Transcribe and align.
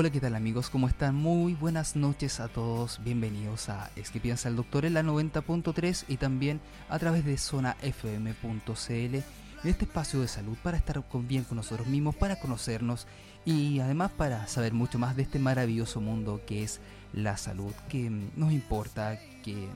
Hola, 0.00 0.10
¿qué 0.10 0.20
tal 0.20 0.36
amigos? 0.36 0.70
¿Cómo 0.70 0.86
están? 0.86 1.16
Muy 1.16 1.54
buenas 1.54 1.96
noches 1.96 2.38
a 2.38 2.46
todos. 2.46 3.00
Bienvenidos 3.02 3.68
a 3.68 3.90
Es 3.96 4.12
que 4.12 4.20
piensa 4.20 4.48
el 4.48 4.54
doctor 4.54 4.84
en 4.84 4.94
la 4.94 5.02
90.3 5.02 6.04
y 6.06 6.18
también 6.18 6.60
a 6.88 7.00
través 7.00 7.24
de 7.24 7.36
zonafm.cl 7.36 8.92
en 8.92 9.24
este 9.64 9.86
espacio 9.86 10.20
de 10.20 10.28
salud 10.28 10.56
para 10.62 10.76
estar 10.76 11.02
bien 11.24 11.42
con 11.42 11.56
nosotros 11.56 11.88
mismos, 11.88 12.14
para 12.14 12.38
conocernos 12.38 13.08
y 13.44 13.80
además 13.80 14.12
para 14.12 14.46
saber 14.46 14.72
mucho 14.72 15.00
más 15.00 15.16
de 15.16 15.22
este 15.22 15.40
maravilloso 15.40 16.00
mundo 16.00 16.42
que 16.46 16.62
es 16.62 16.80
la 17.12 17.36
salud, 17.36 17.72
que 17.88 18.08
nos 18.08 18.52
importa, 18.52 19.18
que 19.42 19.66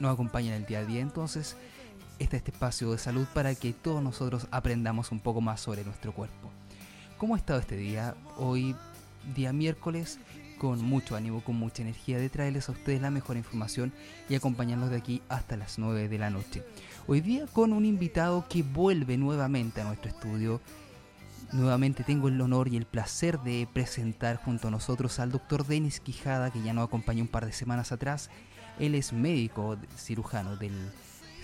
nos 0.00 0.12
acompaña 0.12 0.48
en 0.48 0.62
el 0.62 0.66
día 0.66 0.80
a 0.80 0.84
día. 0.84 1.00
Entonces, 1.00 1.56
está 2.18 2.36
este 2.36 2.50
espacio 2.50 2.90
de 2.90 2.98
salud 2.98 3.28
para 3.32 3.54
que 3.54 3.72
todos 3.72 4.02
nosotros 4.02 4.48
aprendamos 4.50 5.12
un 5.12 5.20
poco 5.20 5.40
más 5.40 5.60
sobre 5.60 5.84
nuestro 5.84 6.12
cuerpo. 6.12 6.50
¿Cómo 7.18 7.36
ha 7.36 7.38
estado 7.38 7.60
este 7.60 7.76
día? 7.76 8.16
Hoy 8.36 8.74
día 9.34 9.52
miércoles 9.52 10.18
con 10.58 10.82
mucho 10.82 11.16
ánimo, 11.16 11.42
con 11.42 11.56
mucha 11.56 11.82
energía 11.82 12.18
de 12.18 12.30
traerles 12.30 12.68
a 12.68 12.72
ustedes 12.72 13.02
la 13.02 13.10
mejor 13.10 13.36
información 13.36 13.92
y 14.28 14.34
acompañarlos 14.34 14.90
de 14.90 14.96
aquí 14.96 15.22
hasta 15.28 15.56
las 15.56 15.78
9 15.78 16.08
de 16.08 16.18
la 16.18 16.30
noche. 16.30 16.62
Hoy 17.06 17.20
día 17.20 17.46
con 17.52 17.72
un 17.72 17.84
invitado 17.84 18.46
que 18.48 18.62
vuelve 18.62 19.16
nuevamente 19.16 19.80
a 19.80 19.84
nuestro 19.84 20.10
estudio. 20.10 20.60
Nuevamente 21.52 22.02
tengo 22.02 22.28
el 22.28 22.40
honor 22.40 22.68
y 22.68 22.76
el 22.76 22.86
placer 22.86 23.38
de 23.40 23.68
presentar 23.72 24.36
junto 24.36 24.68
a 24.68 24.70
nosotros 24.70 25.18
al 25.20 25.30
doctor 25.30 25.66
Denis 25.66 26.00
Quijada, 26.00 26.50
que 26.50 26.62
ya 26.62 26.72
nos 26.72 26.86
acompañó 26.86 27.22
un 27.22 27.28
par 27.28 27.46
de 27.46 27.52
semanas 27.52 27.92
atrás. 27.92 28.30
Él 28.78 28.94
es 28.94 29.12
médico 29.12 29.76
cirujano 29.96 30.56
del 30.56 30.72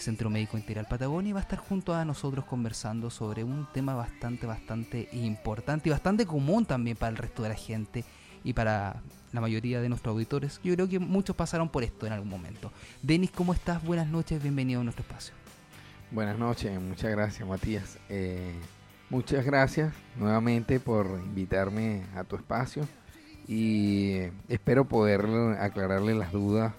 Centro 0.00 0.30
Médico 0.30 0.56
Integral 0.56 0.86
Patagonia 0.86 1.30
y 1.30 1.32
va 1.32 1.40
a 1.40 1.42
estar 1.42 1.58
junto 1.58 1.94
a 1.94 2.04
nosotros 2.04 2.44
conversando 2.44 3.10
sobre 3.10 3.44
un 3.44 3.68
tema 3.72 3.94
bastante, 3.94 4.46
bastante 4.46 5.08
importante 5.12 5.88
y 5.88 5.92
bastante 5.92 6.26
común 6.26 6.64
también 6.64 6.96
para 6.96 7.10
el 7.10 7.16
resto 7.16 7.42
de 7.42 7.50
la 7.50 7.54
gente 7.54 8.04
y 8.42 8.52
para 8.52 9.02
la 9.32 9.40
mayoría 9.40 9.80
de 9.80 9.88
nuestros 9.88 10.12
auditores. 10.12 10.60
Yo 10.64 10.74
creo 10.74 10.88
que 10.88 10.98
muchos 10.98 11.36
pasaron 11.36 11.68
por 11.68 11.84
esto 11.84 12.06
en 12.06 12.12
algún 12.12 12.28
momento. 12.28 12.72
Denis, 13.02 13.30
¿cómo 13.30 13.52
estás? 13.52 13.82
Buenas 13.84 14.08
noches, 14.08 14.42
bienvenido 14.42 14.80
a 14.80 14.84
nuestro 14.84 15.02
espacio. 15.02 15.34
Buenas 16.10 16.38
noches, 16.38 16.80
muchas 16.80 17.10
gracias 17.10 17.48
Matías. 17.48 17.98
Eh, 18.08 18.54
muchas 19.10 19.44
gracias 19.44 19.92
nuevamente 20.16 20.80
por 20.80 21.06
invitarme 21.24 22.02
a 22.16 22.24
tu 22.24 22.36
espacio 22.36 22.88
y 23.46 24.20
espero 24.48 24.86
poder 24.86 25.24
aclararle 25.58 26.14
las 26.14 26.32
dudas 26.32 26.72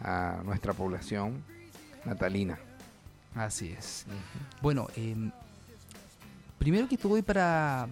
a 0.00 0.40
nuestra 0.44 0.72
población 0.72 1.42
natalina. 2.04 2.58
Así 3.34 3.74
es. 3.76 4.06
Bueno, 4.60 4.88
em, 4.96 5.30
primero 6.58 6.88
que 6.88 6.96
voy 6.96 7.22
para 7.22 7.88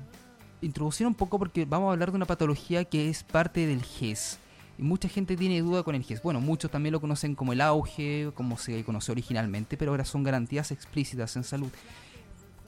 introducir 0.61 1.07
un 1.07 1.15
poco 1.15 1.39
porque 1.39 1.65
vamos 1.65 1.89
a 1.89 1.93
hablar 1.93 2.11
de 2.11 2.17
una 2.17 2.27
patología 2.27 2.85
que 2.85 3.09
es 3.09 3.23
parte 3.23 3.67
del 3.67 3.83
GES. 3.83 4.39
Y 4.79 4.83
mucha 4.83 5.09
gente 5.09 5.37
tiene 5.37 5.61
duda 5.61 5.83
con 5.83 5.95
el 5.95 6.03
GES. 6.03 6.23
Bueno, 6.23 6.41
muchos 6.41 6.71
también 6.71 6.93
lo 6.93 7.01
conocen 7.01 7.35
como 7.35 7.53
el 7.53 7.61
auge, 7.61 8.31
como 8.35 8.57
se 8.57 8.83
conoció 8.85 9.13
originalmente, 9.13 9.77
pero 9.77 9.93
ahora 9.93 10.05
son 10.05 10.23
garantías 10.23 10.71
explícitas 10.71 11.37
en 11.37 11.45
salud. 11.45 11.71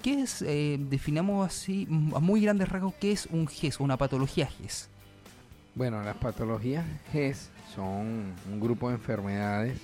¿Qué 0.02 0.22
es, 0.22 0.42
eh, 0.42 0.78
definamos 0.90 1.46
así, 1.46 1.86
a 2.14 2.18
muy 2.18 2.40
grandes 2.40 2.68
rasgos, 2.68 2.94
qué 2.94 3.12
es 3.12 3.26
un 3.26 3.46
GES 3.46 3.80
o 3.80 3.84
una 3.84 3.96
patología 3.96 4.46
GES? 4.46 4.88
Bueno, 5.74 6.02
las 6.02 6.16
patologías 6.16 6.84
GES 7.12 7.50
son 7.74 8.34
un 8.50 8.60
grupo 8.60 8.88
de 8.88 8.96
enfermedades 8.96 9.78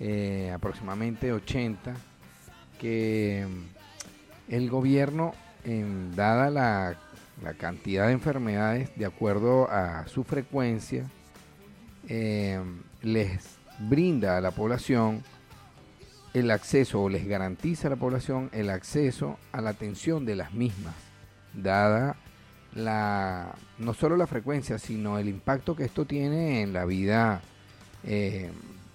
eh, 0.00 0.50
aproximadamente 0.52 1.32
80, 1.32 1.94
que 2.80 3.46
mm, 3.46 4.52
el 4.54 4.70
gobierno, 4.70 5.34
dada 6.16 6.50
la, 6.50 6.96
cantidad 7.58 8.06
de 8.06 8.12
enfermedades, 8.12 8.90
de 8.96 9.06
acuerdo 9.06 9.70
a 9.70 10.06
su 10.08 10.24
frecuencia, 10.24 11.04
eh, 12.08 12.60
les 13.02 13.58
brinda 13.78 14.36
a 14.36 14.40
la 14.40 14.50
población 14.50 15.22
el 16.34 16.50
acceso 16.50 17.02
o 17.02 17.08
les 17.08 17.26
garantiza 17.26 17.88
a 17.88 17.90
la 17.90 17.96
población 17.96 18.50
el 18.52 18.70
acceso 18.70 19.38
a 19.52 19.60
la 19.60 19.70
atención 19.70 20.24
de 20.24 20.36
las 20.36 20.52
mismas, 20.52 20.94
dada 21.54 22.16
la 22.74 23.54
no 23.78 23.94
solo 23.94 24.16
la 24.16 24.26
frecuencia, 24.26 24.78
sino 24.78 25.18
el 25.18 25.28
impacto 25.28 25.74
que 25.74 25.84
esto 25.84 26.04
tiene 26.04 26.62
en 26.62 26.72
la 26.72 26.84
vida 26.84 27.40
eh, 28.04 28.50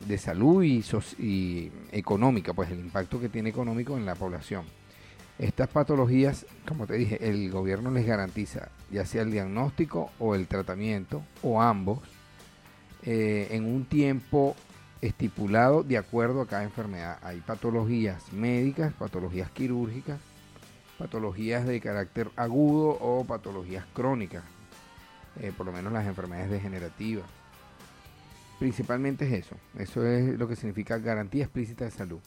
de 0.05 0.17
salud 0.17 0.63
y, 0.63 1.71
económica, 1.91 2.53
pues 2.53 2.71
el 2.71 2.79
impacto 2.79 3.19
que 3.19 3.29
tiene 3.29 3.49
económico 3.49 3.97
en 3.97 4.05
la 4.05 4.15
población. 4.15 4.65
Estas 5.37 5.67
patologías, 5.67 6.45
como 6.67 6.87
te 6.87 6.93
dije, 6.93 7.27
el 7.27 7.51
gobierno 7.51 7.91
les 7.91 8.05
garantiza 8.05 8.69
ya 8.91 9.05
sea 9.05 9.23
el 9.23 9.31
diagnóstico 9.31 10.11
o 10.19 10.35
el 10.35 10.47
tratamiento 10.47 11.21
o 11.41 11.61
ambos 11.61 11.99
eh, 13.03 13.49
en 13.51 13.65
un 13.65 13.85
tiempo 13.85 14.55
estipulado 15.01 15.83
de 15.83 15.97
acuerdo 15.97 16.41
a 16.41 16.47
cada 16.47 16.63
enfermedad. 16.63 17.19
Hay 17.21 17.41
patologías 17.41 18.31
médicas, 18.31 18.93
patologías 18.93 19.51
quirúrgicas, 19.51 20.19
patologías 20.97 21.65
de 21.65 21.81
carácter 21.81 22.29
agudo 22.35 22.97
o 23.01 23.25
patologías 23.25 23.85
crónicas, 23.93 24.43
eh, 25.41 25.51
por 25.55 25.65
lo 25.65 25.71
menos 25.71 25.91
las 25.91 26.07
enfermedades 26.07 26.49
degenerativas. 26.49 27.25
Principalmente 28.59 29.25
es 29.25 29.45
eso. 29.45 29.55
Eso 29.77 30.05
es 30.05 30.37
lo 30.37 30.47
que 30.47 30.55
significa 30.55 30.97
garantía 30.97 31.43
explícita 31.43 31.85
de 31.85 31.91
salud. 31.91 32.19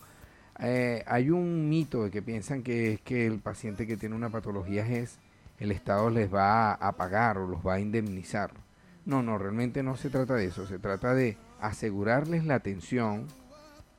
Eh, 0.60 1.04
hay 1.06 1.30
un 1.30 1.68
mito 1.68 2.04
de 2.04 2.10
que 2.10 2.20
piensan 2.20 2.62
que 2.62 2.94
es 2.94 3.00
que 3.00 3.26
el 3.26 3.38
paciente 3.38 3.86
que 3.86 3.96
tiene 3.96 4.16
una 4.16 4.28
patología 4.28 4.86
es 4.86 5.18
el 5.58 5.72
Estado 5.72 6.10
les 6.10 6.32
va 6.32 6.72
a 6.72 6.92
pagar 6.92 7.38
o 7.38 7.46
los 7.46 7.66
va 7.66 7.74
a 7.74 7.80
indemnizar. 7.80 8.52
No, 9.04 9.22
no, 9.22 9.38
realmente 9.38 9.82
no 9.82 9.96
se 9.96 10.10
trata 10.10 10.34
de 10.34 10.46
eso. 10.46 10.66
Se 10.66 10.78
trata 10.78 11.14
de 11.14 11.36
asegurarles 11.60 12.44
la 12.44 12.56
atención, 12.56 13.26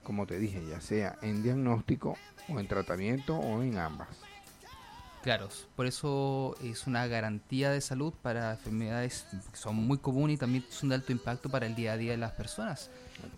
como 0.04 0.28
te 0.28 0.38
dije, 0.38 0.62
ya 0.70 0.82
sea 0.82 1.18
en 1.22 1.42
diagnóstico 1.42 2.16
o 2.48 2.60
en 2.60 2.68
tratamiento 2.68 3.38
o 3.38 3.64
en 3.64 3.78
ambas. 3.78 4.29
Claro, 5.22 5.50
por 5.76 5.86
eso 5.86 6.56
es 6.64 6.88
una 6.88 7.06
garantía 7.08 7.72
de 7.72 7.82
salud 7.82 8.14
para 8.22 8.52
enfermedades 8.52 9.26
que 9.52 9.58
son 9.58 9.76
muy 9.76 9.98
comunes 9.98 10.36
y 10.36 10.38
también 10.38 10.66
son 10.70 10.90
de 10.90 10.96
alto 10.96 11.12
impacto 11.12 11.50
para 11.50 11.66
el 11.66 11.76
día 11.76 11.94
a 11.94 11.98
día 11.98 12.12
de 12.12 12.18
las 12.18 12.32
personas. 12.32 12.90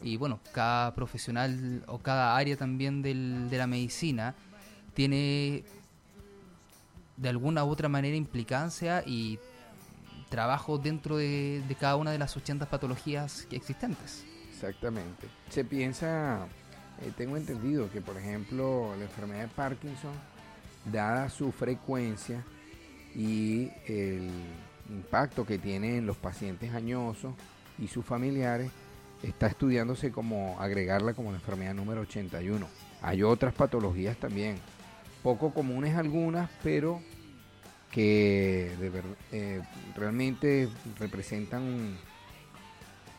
Y 0.03 0.17
bueno, 0.17 0.39
cada 0.51 0.93
profesional 0.93 1.83
o 1.87 1.97
cada 1.97 2.37
área 2.37 2.55
también 2.55 3.01
del, 3.01 3.49
de 3.49 3.57
la 3.57 3.65
medicina 3.65 4.35
tiene 4.93 5.63
de 7.17 7.29
alguna 7.29 7.63
u 7.63 7.69
otra 7.69 7.89
manera 7.89 8.15
implicancia 8.15 9.03
y 9.05 9.39
trabajo 10.29 10.77
dentro 10.77 11.17
de, 11.17 11.63
cada 11.79 11.95
una 11.97 12.11
de 12.11 12.17
las 12.17 12.35
80 12.35 12.65
patologías 12.67 13.47
existentes. 13.51 14.25
Exactamente. 14.49 15.27
Se 15.49 15.65
piensa, 15.65 16.47
eh, 17.01 17.11
tengo 17.15 17.37
entendido 17.37 17.91
que 17.91 18.01
por 18.01 18.17
ejemplo 18.17 18.95
la 18.97 19.03
enfermedad 19.03 19.41
de 19.41 19.47
Parkinson, 19.49 20.13
dada 20.85 21.29
su 21.29 21.51
frecuencia 21.51 22.43
y 23.15 23.69
el 23.87 24.29
impacto 24.89 25.45
que 25.45 25.57
tiene 25.57 25.97
en 25.97 26.05
los 26.05 26.17
pacientes 26.17 26.73
añosos 26.73 27.33
y 27.79 27.87
sus 27.87 28.05
familiares, 28.05 28.71
está 29.23 29.47
estudiándose 29.47 30.11
como 30.11 30.59
agregarla 30.59 31.13
como 31.13 31.31
la 31.31 31.37
enfermedad 31.37 31.73
número 31.73 32.01
81. 32.01 32.67
Hay 33.01 33.23
otras 33.23 33.53
patologías 33.53 34.17
también, 34.17 34.57
poco 35.23 35.53
comunes 35.53 35.95
algunas, 35.95 36.49
pero 36.63 37.01
que 37.91 38.71
eh, 39.31 39.61
realmente 39.95 40.69
representan 40.97 41.97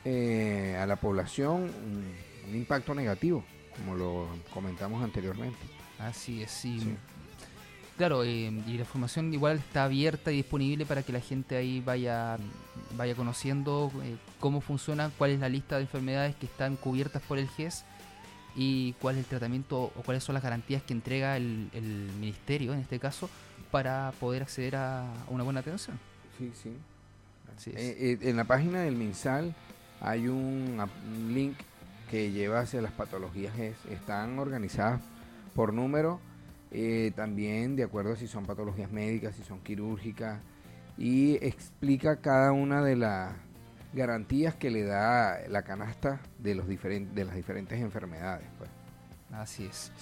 eh, 0.04 0.76
a 0.80 0.86
la 0.86 0.96
población 0.96 1.62
un, 1.64 2.32
impacto 2.54 2.94
negativo, 2.94 3.44
como 3.76 3.94
lo 3.94 4.28
comentamos 4.52 5.02
anteriormente. 5.02 5.58
Así 5.98 6.42
es, 6.42 6.50
sí. 6.50 6.96
Claro, 7.96 8.24
eh, 8.24 8.50
y 8.66 8.72
la 8.72 8.80
información 8.80 9.32
igual 9.34 9.58
está 9.58 9.84
abierta 9.84 10.32
y 10.32 10.36
disponible 10.36 10.86
para 10.86 11.02
que 11.02 11.12
la 11.12 11.20
gente 11.20 11.56
ahí 11.56 11.80
vaya, 11.80 12.38
vaya 12.96 13.14
conociendo 13.14 13.92
eh, 14.02 14.16
cómo 14.40 14.60
funciona, 14.60 15.10
cuál 15.18 15.32
es 15.32 15.40
la 15.40 15.48
lista 15.48 15.76
de 15.76 15.82
enfermedades 15.82 16.34
que 16.36 16.46
están 16.46 16.76
cubiertas 16.76 17.22
por 17.22 17.38
el 17.38 17.48
GES 17.48 17.84
y 18.56 18.94
cuál 18.94 19.16
es 19.16 19.24
el 19.24 19.26
tratamiento 19.26 19.84
o 19.84 20.02
cuáles 20.04 20.24
son 20.24 20.34
las 20.34 20.42
garantías 20.42 20.82
que 20.82 20.94
entrega 20.94 21.36
el, 21.36 21.70
ministerio 22.18 22.72
en 22.72 22.80
este 22.80 22.98
caso 22.98 23.28
para 23.70 24.12
poder 24.20 24.42
acceder 24.42 24.76
a, 24.76 25.04
una 25.28 25.44
buena 25.44 25.60
atención. 25.60 25.98
Sí, 26.38 26.50
sí. 26.60 26.74
Eh, 27.66 28.18
en 28.22 28.36
la 28.36 28.44
página 28.44 28.80
del 28.80 28.96
MinSal 28.96 29.54
hay 30.00 30.26
un, 30.28 30.78
un 30.80 31.34
link 31.34 31.56
que 32.10 32.32
lleva 32.32 32.60
hacia 32.60 32.80
las 32.80 32.92
patologías 32.92 33.54
GES. 33.54 33.76
Están 33.90 34.38
organizadas 34.38 35.00
por 35.54 35.72
número 35.74 36.20
eh, 36.72 37.12
también 37.14 37.76
de 37.76 37.84
acuerdo 37.84 38.14
a 38.14 38.16
si 38.16 38.26
son 38.26 38.46
patologías 38.46 38.90
médicas, 38.90 39.36
si 39.36 39.44
son 39.44 39.60
quirúrgicas, 39.60 40.40
y 40.96 41.34
explica 41.44 42.16
cada 42.16 42.52
una 42.52 42.82
de 42.82 42.96
las 42.96 43.34
garantías 43.92 44.54
que 44.54 44.70
le 44.70 44.84
da 44.84 45.38
la 45.48 45.62
canasta 45.62 46.20
de, 46.38 46.54
los 46.54 46.66
diferentes, 46.66 47.14
de 47.14 47.24
las 47.26 47.34
diferentes 47.34 47.78
enfermedades. 47.78 48.46
Pues. 48.56 48.70
Así 49.32 49.64
es. 49.64 49.92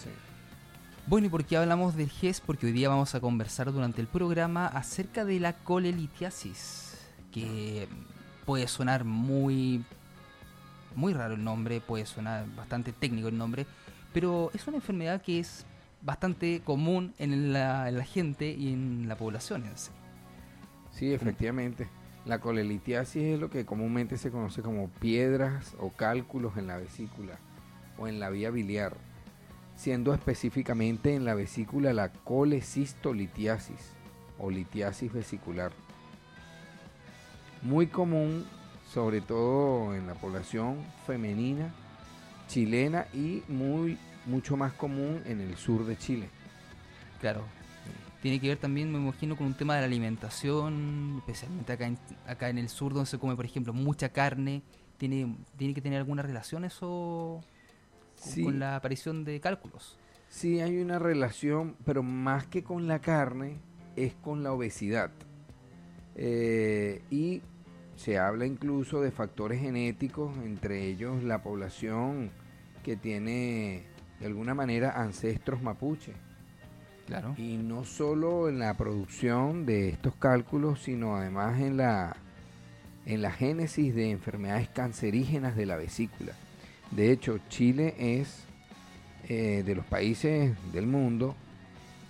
Bueno, 1.07 1.27
¿y 1.27 1.31
por 1.31 1.45
qué 1.45 1.57
hablamos 1.57 1.97
del 1.97 2.09
GES? 2.09 2.41
Porque 2.41 2.67
hoy 2.67 2.73
día 2.73 2.89
vamos 2.89 3.15
a 3.17 3.21
conversar 3.21 3.73
durante 3.73 4.01
el 4.01 4.07
programa 4.07 4.67
acerca 4.67 5.25
de 5.25 5.41
la 5.41 5.55
colelitiasis. 5.55 6.87
que 7.33 7.89
puede 8.45 8.67
sonar 8.67 9.05
muy 9.05 9.85
muy 10.95 11.15
raro 11.15 11.35
el 11.35 11.45
nombre, 11.45 11.81
puede 11.81 12.07
sonar 12.07 12.45
bastante 12.57 12.93
técnico 12.93 13.29
el 13.29 13.39
nombre, 13.39 13.67
pero 14.13 14.51
es 14.55 14.67
una 14.67 14.79
enfermedad 14.79 15.23
que 15.23 15.39
es 15.39 15.65
bastante 16.03 16.61
común 16.65 17.15
en 17.19 17.53
la, 17.53 17.89
en 17.89 17.99
la 17.99 18.05
gente 18.05 18.51
y 18.51 18.73
en 18.73 19.09
la 19.09 19.17
población 19.17 19.65
en 19.67 19.77
sí. 19.77 19.91
Sí, 20.93 21.13
efectivamente. 21.13 21.89
La 22.27 22.39
colelitiasis 22.39 23.23
es 23.23 23.41
lo 23.41 23.49
que 23.51 23.65
comúnmente 23.65 24.19
se 24.19 24.31
conoce 24.31 24.63
como 24.63 24.89
piedras 24.89 25.75
o 25.79 25.91
cálculos 25.91 26.57
en 26.57 26.67
la 26.67 26.77
vesícula 26.77 27.39
o 27.99 28.09
en 28.09 28.21
la 28.21 28.29
vía 28.29 28.51
biliar, 28.51 28.97
siendo 29.77 30.13
específicamente 30.13 31.15
en 31.15 31.25
la 31.25 31.35
vesícula 31.35 31.93
la 31.93 32.13
colecistolitiasis 32.13 33.93
o 34.39 34.51
litiasis 34.51 35.13
vesicular. 35.13 35.73
Muy 37.63 37.87
común, 37.87 38.47
sobre 38.93 39.21
todo 39.21 39.95
en 39.95 40.07
la 40.07 40.15
población 40.15 40.77
femenina 41.07 41.73
chilena 42.51 43.07
y 43.15 43.45
muy 43.49 43.97
mucho 44.27 44.57
más 44.57 44.73
común 44.73 45.23
en 45.27 45.41
el 45.41 45.57
sur 45.57 45.87
de 45.87 45.97
Chile. 45.97 46.29
Claro, 47.21 47.45
tiene 48.23 48.39
que 48.39 48.49
ver 48.49 48.59
también, 48.59 48.93
me 48.93 48.99
imagino, 48.99 49.37
con 49.37 49.47
un 49.47 49.55
tema 49.55 49.75
de 49.75 49.81
la 49.81 49.87
alimentación, 49.87 51.17
especialmente 51.19 51.73
acá 51.73 51.87
en, 51.87 51.99
acá 52.27 52.51
en 52.51 52.59
el 52.59 52.69
sur, 52.69 52.93
donde 52.93 53.09
se 53.09 53.19
come, 53.19 53.35
por 53.35 53.45
ejemplo, 53.45 53.73
mucha 53.73 54.11
carne. 54.11 54.63
¿Tiene, 54.99 55.35
tiene 55.57 55.73
que 55.73 55.81
tener 55.81 55.99
alguna 55.99 56.23
relación 56.23 56.65
eso 56.65 57.43
con, 58.43 58.59
la 58.59 58.77
aparición 58.77 59.25
de 59.25 59.41
cálculos? 59.41 59.99
Sí, 60.29 60.61
hay 60.61 60.79
una 60.79 60.99
relación, 60.99 61.77
pero 61.87 62.03
más 62.03 62.47
que 62.47 62.63
con 62.63 62.87
la 62.87 63.01
carne, 63.01 63.57
es 63.97 64.15
con 64.15 64.43
la 64.43 64.53
obesidad. 64.53 65.11
Eh, 66.17 67.03
y 67.11 67.41
se 67.97 68.19
habla 68.19 68.45
incluso 68.45 69.01
de 69.01 69.11
factores 69.11 69.63
genéticos, 69.63 70.37
entre 70.45 70.87
ellos 70.87 71.23
la 71.23 71.43
población 71.43 72.31
que 72.85 72.97
tiene 72.97 73.85
de 74.21 74.27
alguna 74.27 74.55
manera 74.55 75.01
ancestros 75.01 75.63
mapuche 75.63 76.13
y 77.37 77.57
no 77.57 77.85
solo 77.85 78.49
en 78.49 78.59
la 78.59 78.75
producción 78.75 79.67
de 79.67 79.89
estos 79.89 80.15
cálculos, 80.15 80.81
sino 80.83 81.17
además 81.17 81.61
en 81.61 81.77
la, 81.77 82.17
en 83.05 83.23
la 83.23 83.33
génesis 83.33 83.95
de 83.95 84.11
enfermedades 84.11 84.69
cancerígenas 84.69 85.57
de 85.57 85.67
la 85.67 85.77
vesícula. 85.77 86.33
De 86.93 87.11
hecho, 87.11 87.41
Chile 87.49 87.95
es 87.99 88.45
eh, 89.29 89.63
de 89.65 89.75
los 89.75 89.85
países 89.87 90.55
del 90.73 90.87
mundo 90.87 91.35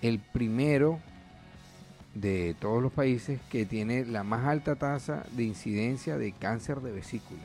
el 0.01 0.19
primero 0.19 0.99
de 2.13 2.55
todos 2.59 2.81
los 2.81 2.91
países 2.91 3.39
que 3.49 3.65
tiene 3.65 4.05
la 4.05 4.23
más 4.23 4.45
alta 4.45 4.75
tasa 4.75 5.25
de 5.31 5.43
incidencia 5.43 6.17
de 6.17 6.31
cáncer 6.33 6.81
de 6.81 6.91
vesícula. 6.91 7.41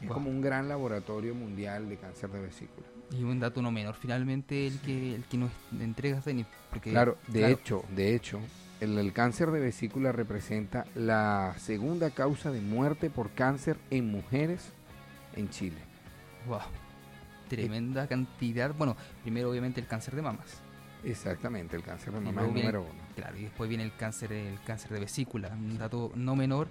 Es 0.00 0.08
como 0.08 0.30
un 0.30 0.40
gran 0.40 0.68
laboratorio 0.68 1.34
mundial 1.34 1.88
de 1.90 1.96
cáncer 1.96 2.30
de 2.30 2.40
vesícula. 2.40 2.86
Y 3.12 3.24
un 3.24 3.40
dato 3.40 3.60
no 3.60 3.72
menor, 3.72 3.96
finalmente, 3.96 4.66
el 4.66 4.78
que, 4.80 5.14
el 5.14 5.24
que 5.24 5.36
nos 5.36 5.50
entrega 5.78 6.20
Denis. 6.20 6.46
Porque, 6.70 6.90
claro, 6.90 7.18
de 7.26 7.50
hecho, 7.50 7.84
de 7.94 8.14
hecho, 8.14 8.40
el, 8.80 9.12
cáncer 9.12 9.50
de 9.50 9.60
vesícula 9.60 10.12
representa 10.12 10.84
la 10.94 11.54
segunda 11.58 12.10
causa 12.10 12.50
de 12.50 12.60
muerte 12.60 13.10
por 13.10 13.30
cáncer 13.30 13.78
en 13.90 14.10
mujeres 14.10 14.72
en 15.34 15.50
Chile. 15.50 15.78
Wow. 16.46 16.60
Tremenda 17.48 18.06
cantidad. 18.06 18.72
Bueno, 18.74 18.96
primero 19.22 19.50
obviamente 19.50 19.80
el 19.80 19.86
cáncer 19.86 20.14
de 20.14 20.22
mamas. 20.22 20.62
Exactamente, 21.02 21.76
el 21.76 21.82
cáncer 21.82 22.12
de 22.12 22.20
mamas 22.20 22.44
es 22.44 22.50
el 22.50 22.56
número 22.56 22.82
uno. 22.82 23.00
Claro, 23.16 23.36
y 23.36 23.42
después 23.42 23.68
viene 23.68 23.84
el 23.84 23.94
cáncer, 23.96 24.32
el 24.32 24.60
cáncer 24.62 24.92
de 24.92 25.00
vesícula, 25.00 25.48
un 25.48 25.76
dato 25.76 26.12
no 26.14 26.36
menor 26.36 26.68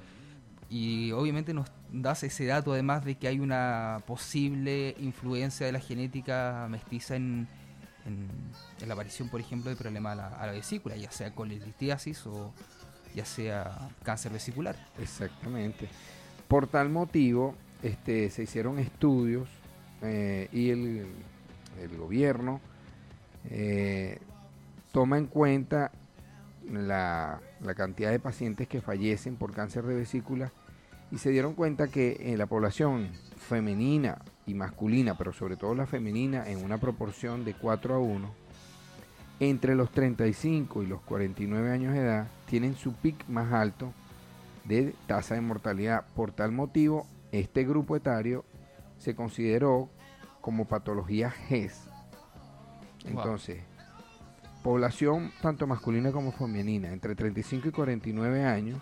y 0.70 1.12
obviamente 1.12 1.54
nos 1.54 1.70
das 1.92 2.24
ese 2.24 2.46
dato 2.46 2.74
además 2.74 3.04
de 3.04 3.16
que 3.16 3.28
hay 3.28 3.40
una 3.40 4.02
posible 4.06 4.96
influencia 5.00 5.66
de 5.66 5.72
la 5.72 5.80
genética 5.80 6.68
mestiza 6.70 7.16
en, 7.16 7.48
la 8.86 8.94
aparición, 8.94 9.30
por 9.30 9.40
ejemplo, 9.40 9.70
de 9.70 9.76
problema 9.76 10.14
a 10.14 10.48
la, 10.48 10.52
vesícula, 10.52 10.96
ya 10.96 11.12
sea 11.12 11.36
colelitiasis 11.36 12.26
o 12.26 12.52
ya 13.14 13.24
sea 13.24 13.90
cáncer 14.04 14.32
vesicular. 14.32 14.76
Exactamente. 15.00 15.88
Por 16.48 16.66
tal 16.66 16.90
motivo, 16.90 17.56
este, 17.84 18.32
se 18.32 18.44
hicieron 18.44 18.80
estudios 18.80 19.48
eh, 20.02 20.48
y 20.52 20.70
el, 20.70 21.06
gobierno 21.98 22.62
eh, 23.50 24.20
toma 24.92 25.18
en 25.18 25.28
cuenta 25.28 25.92
la, 26.72 27.42
cantidad 27.76 28.12
de 28.12 28.20
pacientes 28.20 28.68
que 28.68 28.82
fallecen 28.82 29.36
por 29.36 29.54
cáncer 29.54 29.86
de 29.86 29.96
vesícula 29.96 30.52
y 31.12 31.18
se 31.18 31.32
dieron 31.32 31.54
cuenta 31.54 31.88
que 31.88 32.18
en 32.20 32.38
la 32.38 32.46
población 32.46 33.10
femenina 33.38 34.20
y 34.46 34.54
masculina, 34.54 35.18
pero 35.18 35.34
sobre 35.34 35.58
todo 35.58 35.76
la 35.76 35.88
femenina 35.88 36.50
en 36.50 36.64
una 36.64 36.78
proporción 36.78 37.46
de 37.46 37.54
4 37.54 37.96
a 37.96 38.00
1, 38.00 38.30
entre 39.40 39.76
los 39.76 39.92
35 39.92 40.84
y 40.84 40.88
los 40.88 41.02
49 41.02 41.72
años 41.72 41.94
de 41.94 42.00
edad 42.00 42.28
tienen 42.46 42.76
su 42.76 42.94
pic 42.94 43.28
más 43.28 43.54
alto 43.54 43.94
de 44.66 44.94
tasa 45.08 45.36
de 45.36 45.42
mortalidad. 45.42 46.06
Por 46.16 46.32
tal 46.32 46.52
motivo, 46.52 47.08
este 47.32 47.64
grupo 47.64 47.96
etario 47.96 48.44
se 48.98 49.16
consideró 49.16 49.90
como 50.42 50.66
patología 50.66 51.32
GES. 51.32 51.88
Entonces, 53.06 53.64
población 54.62 55.32
tanto 55.42 55.66
masculina 55.68 56.12
como 56.12 56.32
femenina 56.32 56.92
entre 56.92 57.16
35 57.16 57.70
y 57.70 57.72
49 57.72 58.46
años 58.46 58.82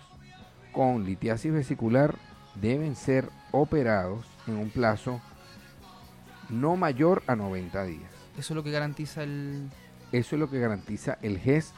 con 0.77 1.05
litiasis 1.05 1.51
vesicular 1.51 2.13
deben 2.53 2.95
ser 2.95 3.31
operados 3.51 4.27
en 4.45 4.57
un 4.57 4.69
plazo 4.69 5.19
no 6.49 6.75
mayor 6.75 7.23
a 7.25 7.35
90 7.35 7.83
días. 7.85 8.11
Eso 8.37 8.53
es 8.53 8.55
lo 8.55 8.63
que 8.63 8.69
garantiza 8.69 9.23
el... 9.23 9.71
Eso 10.11 10.35
es 10.35 10.39
lo 10.39 10.51
que 10.51 10.59
garantiza 10.59 11.17
el 11.23 11.39
GES 11.39 11.73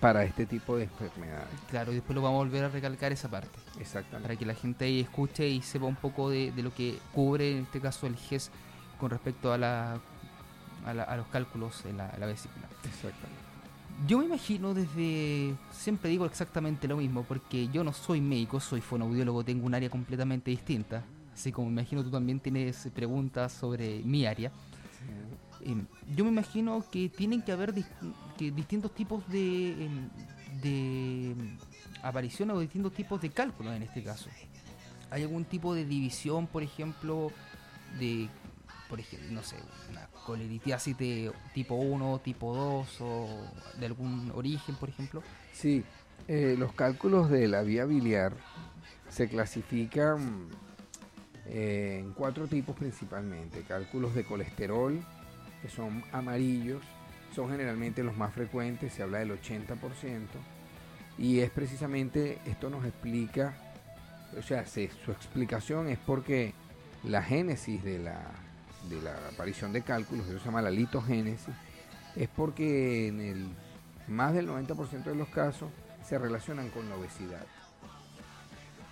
para 0.00 0.24
este 0.24 0.44
tipo 0.44 0.76
de 0.76 0.84
enfermedades. 0.84 1.48
Claro, 1.70 1.92
y 1.92 1.94
después 1.94 2.14
lo 2.14 2.20
vamos 2.20 2.42
a 2.42 2.44
volver 2.44 2.64
a 2.64 2.68
recalcar 2.68 3.10
esa 3.10 3.30
parte. 3.30 3.58
Exactamente. 3.80 4.28
Para 4.28 4.36
que 4.38 4.44
la 4.44 4.54
gente 4.54 4.84
ahí 4.84 5.00
escuche 5.00 5.48
y 5.48 5.62
sepa 5.62 5.86
un 5.86 5.96
poco 5.96 6.28
de, 6.28 6.52
lo 6.58 6.74
que 6.74 6.98
cubre 7.14 7.52
en 7.52 7.62
este 7.62 7.80
caso 7.80 8.06
el 8.06 8.16
GES 8.16 8.50
con 9.00 9.08
respecto 9.08 9.50
a, 9.54 9.56
la, 9.56 9.98
a, 10.84 11.16
los 11.16 11.26
cálculos 11.28 11.86
en 11.86 11.96
la, 11.96 12.14
la 12.18 12.26
vesícula. 12.26 12.66
Exactamente. 12.84 13.41
Yo 14.06 14.18
me 14.18 14.24
imagino 14.24 14.74
desde, 14.74 15.54
siempre 15.70 16.10
digo 16.10 16.26
exactamente 16.26 16.88
lo 16.88 16.96
mismo, 16.96 17.22
porque 17.22 17.68
yo 17.68 17.84
no 17.84 17.92
soy 17.92 18.20
médico, 18.20 18.58
soy 18.58 18.80
fonoaudiólogo, 18.80 19.44
tengo 19.44 19.64
un 19.64 19.74
área 19.74 19.88
completamente 19.88 20.50
distinta, 20.50 21.04
así 21.32 21.52
como 21.52 21.68
me 21.68 21.82
imagino 21.82 22.02
tú 22.02 22.10
también 22.10 22.40
tienes 22.40 22.88
preguntas 22.92 23.52
sobre 23.52 24.02
mi 24.02 24.26
área. 24.26 24.50
Em, 25.64 25.86
yo 26.16 26.24
me 26.24 26.30
imagino 26.30 26.84
que 26.90 27.08
tienen 27.10 27.42
que 27.42 27.52
haber 27.52 27.72
distintos 28.38 28.92
tipos 28.92 29.28
de, 29.28 29.84
em, 29.84 30.08
de 30.62 31.36
apariciones 32.02 32.56
o 32.56 32.60
distintos 32.60 32.92
tipos 32.92 33.20
de 33.20 33.30
cálculos 33.30 33.72
en 33.76 33.84
este 33.84 34.02
caso. 34.02 34.28
¿Hay 35.10 35.22
algún 35.22 35.44
tipo 35.44 35.74
de 35.74 35.84
división, 35.84 36.48
por 36.48 36.64
ejemplo, 36.64 37.30
de, 38.00 38.28
por 38.92 39.00
ejemplo, 39.00 39.32
no 39.32 39.42
sé, 39.42 39.56
una 39.90 40.06
colelitiasis 40.26 40.98
de 40.98 41.32
tipo 41.54 41.76
1, 41.76 42.20
tipo 42.22 42.54
2 42.54 43.00
o 43.00 43.26
de 43.80 43.86
algún 43.86 44.30
origen, 44.34 44.74
por 44.74 44.90
ejemplo? 44.90 45.22
Sí, 45.50 45.82
eh, 46.28 46.56
los 46.58 46.74
cálculos 46.74 47.30
de 47.30 47.48
la 47.48 47.62
vía 47.62 47.86
biliar 47.86 48.34
se 49.08 49.30
clasifican 49.30 50.50
eh, 51.46 52.00
en 52.04 52.12
cuatro 52.12 52.46
tipos 52.48 52.76
principalmente. 52.76 53.62
Cálculos 53.62 54.14
de 54.14 54.24
colesterol, 54.24 55.02
que 55.62 55.70
son 55.70 56.04
amarillos, 56.12 56.82
son 57.34 57.48
generalmente 57.48 58.02
los 58.02 58.14
más 58.14 58.34
frecuentes, 58.34 58.92
se 58.92 59.02
habla 59.02 59.20
del 59.20 59.30
80%, 59.30 60.26
y 61.16 61.40
es 61.40 61.48
precisamente, 61.48 62.40
esto 62.44 62.68
nos 62.68 62.84
explica, 62.84 63.54
o 64.38 64.42
sea, 64.42 64.66
su 64.66 64.80
explicación 64.80 65.88
es 65.88 65.96
porque 65.96 66.52
la 67.04 67.22
génesis 67.22 67.82
de 67.82 67.98
la, 67.98 68.20
de 68.88 69.00
la 69.00 69.14
aparición 69.32 69.72
de 69.72 69.82
cálculos, 69.82 70.26
eso 70.26 70.38
se 70.38 70.44
llama 70.44 70.62
la 70.62 70.70
litogénesis, 70.70 71.54
es 72.16 72.28
porque 72.28 73.08
en 73.08 73.20
el 73.20 73.48
más 74.08 74.34
del 74.34 74.48
90% 74.48 75.04
de 75.04 75.14
los 75.14 75.28
casos 75.28 75.70
se 76.06 76.18
relacionan 76.18 76.70
con 76.70 76.88
la 76.88 76.96
obesidad. 76.96 77.46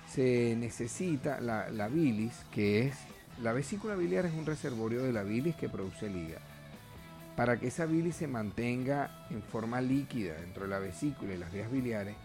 Se 0.08 0.56
necesita 0.56 1.40
la, 1.40 1.88
bilis, 1.88 2.34
que 2.52 2.86
es, 2.86 2.96
la 3.40 3.52
vesícula 3.52 3.94
biliar 3.94 4.26
es 4.26 4.34
un 4.34 4.46
reservorio 4.46 5.02
de 5.02 5.12
la 5.12 5.22
bilis 5.22 5.54
que 5.54 5.68
produce 5.68 6.06
el 6.06 6.16
hígado. 6.16 6.44
Para 7.36 7.58
que 7.58 7.68
esa 7.68 7.86
bilis 7.86 8.16
se 8.16 8.26
mantenga 8.26 9.26
en 9.30 9.42
forma 9.42 9.80
líquida 9.80 10.34
dentro 10.34 10.64
de 10.64 10.68
la 10.68 10.78
vesícula 10.78 11.34
y 11.34 11.38
las 11.38 11.52
vías 11.52 11.70
biliares, 11.70 12.16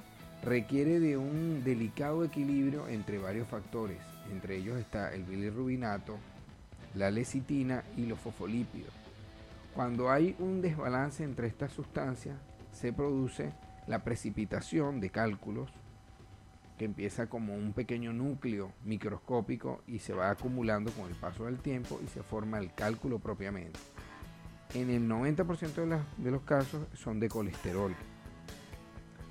requiere 0.43 1.00
de 1.00 1.17
un 1.17 1.63
delicado 1.63 2.24
equilibrio 2.24 2.88
entre 2.88 3.17
varios 3.17 3.48
factores. 3.48 3.98
Entre 4.31 4.57
ellos 4.57 4.77
está 4.79 5.13
el 5.13 5.24
bilirrubinato, 5.24 6.17
la 6.95 7.11
lecitina 7.11 7.83
y 7.97 8.05
los 8.05 8.19
fosfolípidos. 8.19 8.93
Cuando 9.73 10.09
hay 10.09 10.35
un 10.39 10.61
desbalance 10.61 11.23
entre 11.23 11.47
estas 11.47 11.73
sustancias, 11.73 12.37
se 12.71 12.93
produce 12.93 13.53
la 13.87 14.03
precipitación 14.03 14.99
de 14.99 15.09
cálculos 15.09 15.69
que 16.77 16.85
empieza 16.85 17.27
como 17.27 17.55
un 17.55 17.73
pequeño 17.73 18.11
núcleo 18.11 18.71
microscópico 18.83 19.81
y 19.87 19.99
se 19.99 20.13
va 20.13 20.29
acumulando 20.29 20.91
con 20.91 21.07
el 21.09 21.15
paso 21.15 21.45
del 21.45 21.59
tiempo 21.59 21.99
y 22.03 22.07
se 22.07 22.21
forma 22.23 22.57
el 22.57 22.73
cálculo 22.73 23.19
propiamente. 23.19 23.79
En 24.73 24.89
el 24.89 25.07
90% 25.07 25.73
de, 25.73 26.23
de 26.23 26.31
los 26.31 26.41
casos 26.41 26.85
son 26.93 27.19
de 27.19 27.29
colesterol. 27.29 27.95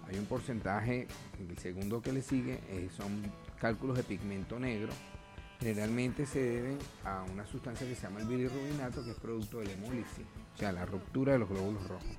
Hay 0.09 0.19
un 0.19 0.27
porcentaje, 0.27 1.07
el 1.39 1.59
segundo 1.59 2.01
que 2.01 2.13
le 2.13 2.23
sigue, 2.23 2.61
eh, 2.69 2.89
son 2.95 3.23
cálculos 3.59 3.97
de 3.97 4.05
pigmento 4.05 4.59
negro. 4.59 4.93
Generalmente 5.65 6.27
se 6.27 6.41
deben 6.41 6.79
a 7.07 7.23
una 7.33 7.47
sustancia 7.47 7.89
que 7.89 7.95
se 7.95 8.03
llama 8.03 8.21
el 8.21 8.27
bilirrubinato, 8.27 9.03
que 9.03 9.13
es 9.13 9.17
producto 9.17 9.61
de 9.61 9.65
la 9.65 9.73
hemólisis, 9.73 10.27
o 10.55 10.59
sea, 10.59 10.73
la 10.73 10.85
ruptura 10.85 11.33
de 11.33 11.39
los 11.39 11.49
glóbulos 11.49 11.89
rojos. 11.89 12.19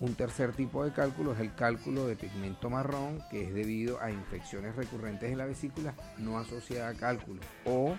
Un 0.00 0.16
tercer 0.16 0.52
tipo 0.52 0.84
de 0.84 0.92
cálculo 0.92 1.34
es 1.34 1.38
el 1.38 1.54
cálculo 1.54 2.04
de 2.08 2.16
pigmento 2.16 2.68
marrón, 2.68 3.22
que 3.30 3.44
es 3.44 3.54
debido 3.54 4.02
a 4.02 4.10
infecciones 4.10 4.74
recurrentes 4.74 5.30
en 5.30 5.38
la 5.38 5.46
vesícula 5.46 5.94
no 6.18 6.36
asociada 6.36 6.88
a 6.88 6.94
cálculo 6.94 7.40
o 7.64 7.94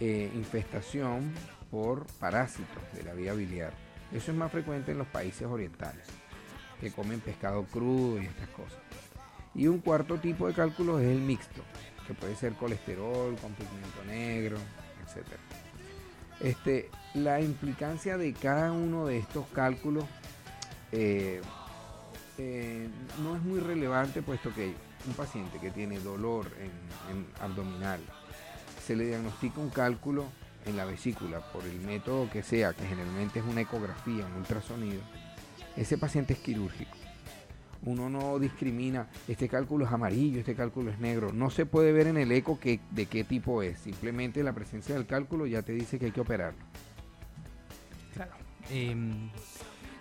eh, 0.00 0.30
infestación 0.34 1.34
por 1.70 2.06
parásitos 2.18 2.82
de 2.94 3.02
la 3.02 3.12
vía 3.12 3.34
biliar. 3.34 3.74
Eso 4.10 4.30
es 4.30 4.38
más 4.38 4.50
frecuente 4.50 4.92
en 4.92 4.96
los 4.96 5.06
países 5.08 5.46
orientales, 5.46 6.06
que 6.80 6.90
comen 6.90 7.20
pescado 7.20 7.64
crudo 7.64 8.22
y 8.22 8.24
estas 8.24 8.48
cosas. 8.48 8.80
Y 9.54 9.66
un 9.66 9.80
cuarto 9.80 10.16
tipo 10.16 10.46
de 10.46 10.54
cálculo 10.54 10.98
es 10.98 11.08
el 11.08 11.20
mixto, 11.20 11.62
que 12.06 12.14
puede 12.14 12.36
ser 12.36 12.54
colesterol 12.54 13.36
con 13.36 13.52
pigmento 13.52 14.04
negro, 14.06 14.56
etc. 14.56 15.26
Este, 16.40 16.90
la 17.14 17.40
implicancia 17.40 18.16
de 18.16 18.32
cada 18.32 18.72
uno 18.72 19.06
de 19.06 19.18
estos 19.18 19.46
cálculos 19.48 20.04
eh, 20.90 21.40
eh, 22.38 22.88
no 23.22 23.36
es 23.36 23.42
muy 23.42 23.60
relevante 23.60 24.22
puesto 24.22 24.52
que 24.54 24.74
un 25.06 25.14
paciente 25.14 25.58
que 25.58 25.70
tiene 25.70 25.98
dolor 26.00 26.46
en, 27.10 27.26
abdominal 27.40 28.00
se 28.84 28.96
le 28.96 29.04
diagnostica 29.04 29.60
un 29.60 29.70
cálculo 29.70 30.24
en 30.64 30.76
la 30.76 30.84
vesícula 30.84 31.40
por 31.52 31.64
el 31.64 31.80
método 31.80 32.30
que 32.30 32.42
sea, 32.42 32.72
que 32.72 32.86
generalmente 32.86 33.40
es 33.40 33.44
una 33.44 33.60
ecografía, 33.60 34.26
un 34.26 34.34
ultrasonido, 34.34 35.02
ese 35.76 35.98
paciente 35.98 36.34
es 36.34 36.40
quirúrgico. 36.40 37.01
Uno 37.84 38.08
no 38.08 38.38
discrimina, 38.38 39.08
este 39.26 39.48
cálculo 39.48 39.86
es 39.86 39.92
amarillo, 39.92 40.38
este 40.38 40.54
cálculo 40.54 40.90
es 40.90 41.00
negro. 41.00 41.32
No 41.32 41.50
se 41.50 41.66
puede 41.66 41.92
ver 41.92 42.06
en 42.06 42.16
el 42.16 42.30
eco 42.30 42.60
que, 42.60 42.80
de 42.90 43.06
qué 43.06 43.24
tipo 43.24 43.62
es. 43.62 43.80
Simplemente 43.80 44.42
la 44.44 44.52
presencia 44.52 44.94
del 44.94 45.06
cálculo 45.06 45.46
ya 45.46 45.62
te 45.62 45.72
dice 45.72 45.98
que 45.98 46.06
hay 46.06 46.12
que 46.12 46.20
operarlo. 46.20 46.60
Claro. 48.14 48.32
Em, 48.70 49.30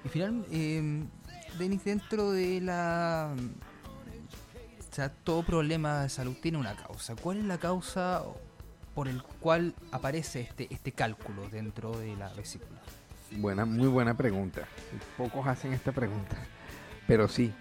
y 0.05 0.09
final, 0.09 0.45
eh, 0.51 1.03
Denis, 1.57 1.83
dentro 1.83 2.31
de 2.31 2.61
la... 2.61 3.33
O 4.79 4.93
sea, 4.93 5.09
todo 5.09 5.41
problema 5.43 6.03
de 6.03 6.09
salud 6.09 6.35
tiene 6.41 6.57
una 6.57 6.75
causa. 6.75 7.15
¿Cuál 7.15 7.37
es 7.37 7.45
la 7.45 7.57
causa 7.57 8.23
por 8.93 9.07
el 9.07 9.23
cual 9.23 9.73
aparece 9.91 10.41
este, 10.41 10.67
este 10.69 10.91
cálculo 10.91 11.49
dentro 11.49 11.97
de 11.97 12.15
la 12.15 12.31
vesícula? 12.33 12.81
Buena, 13.31 13.65
muy 13.65 13.87
buena 13.87 14.15
pregunta. 14.15 14.67
Pocos 15.17 15.47
hacen 15.47 15.73
esta 15.73 15.93
pregunta. 15.93 16.35
Pero 17.11 17.27
sí, 17.27 17.51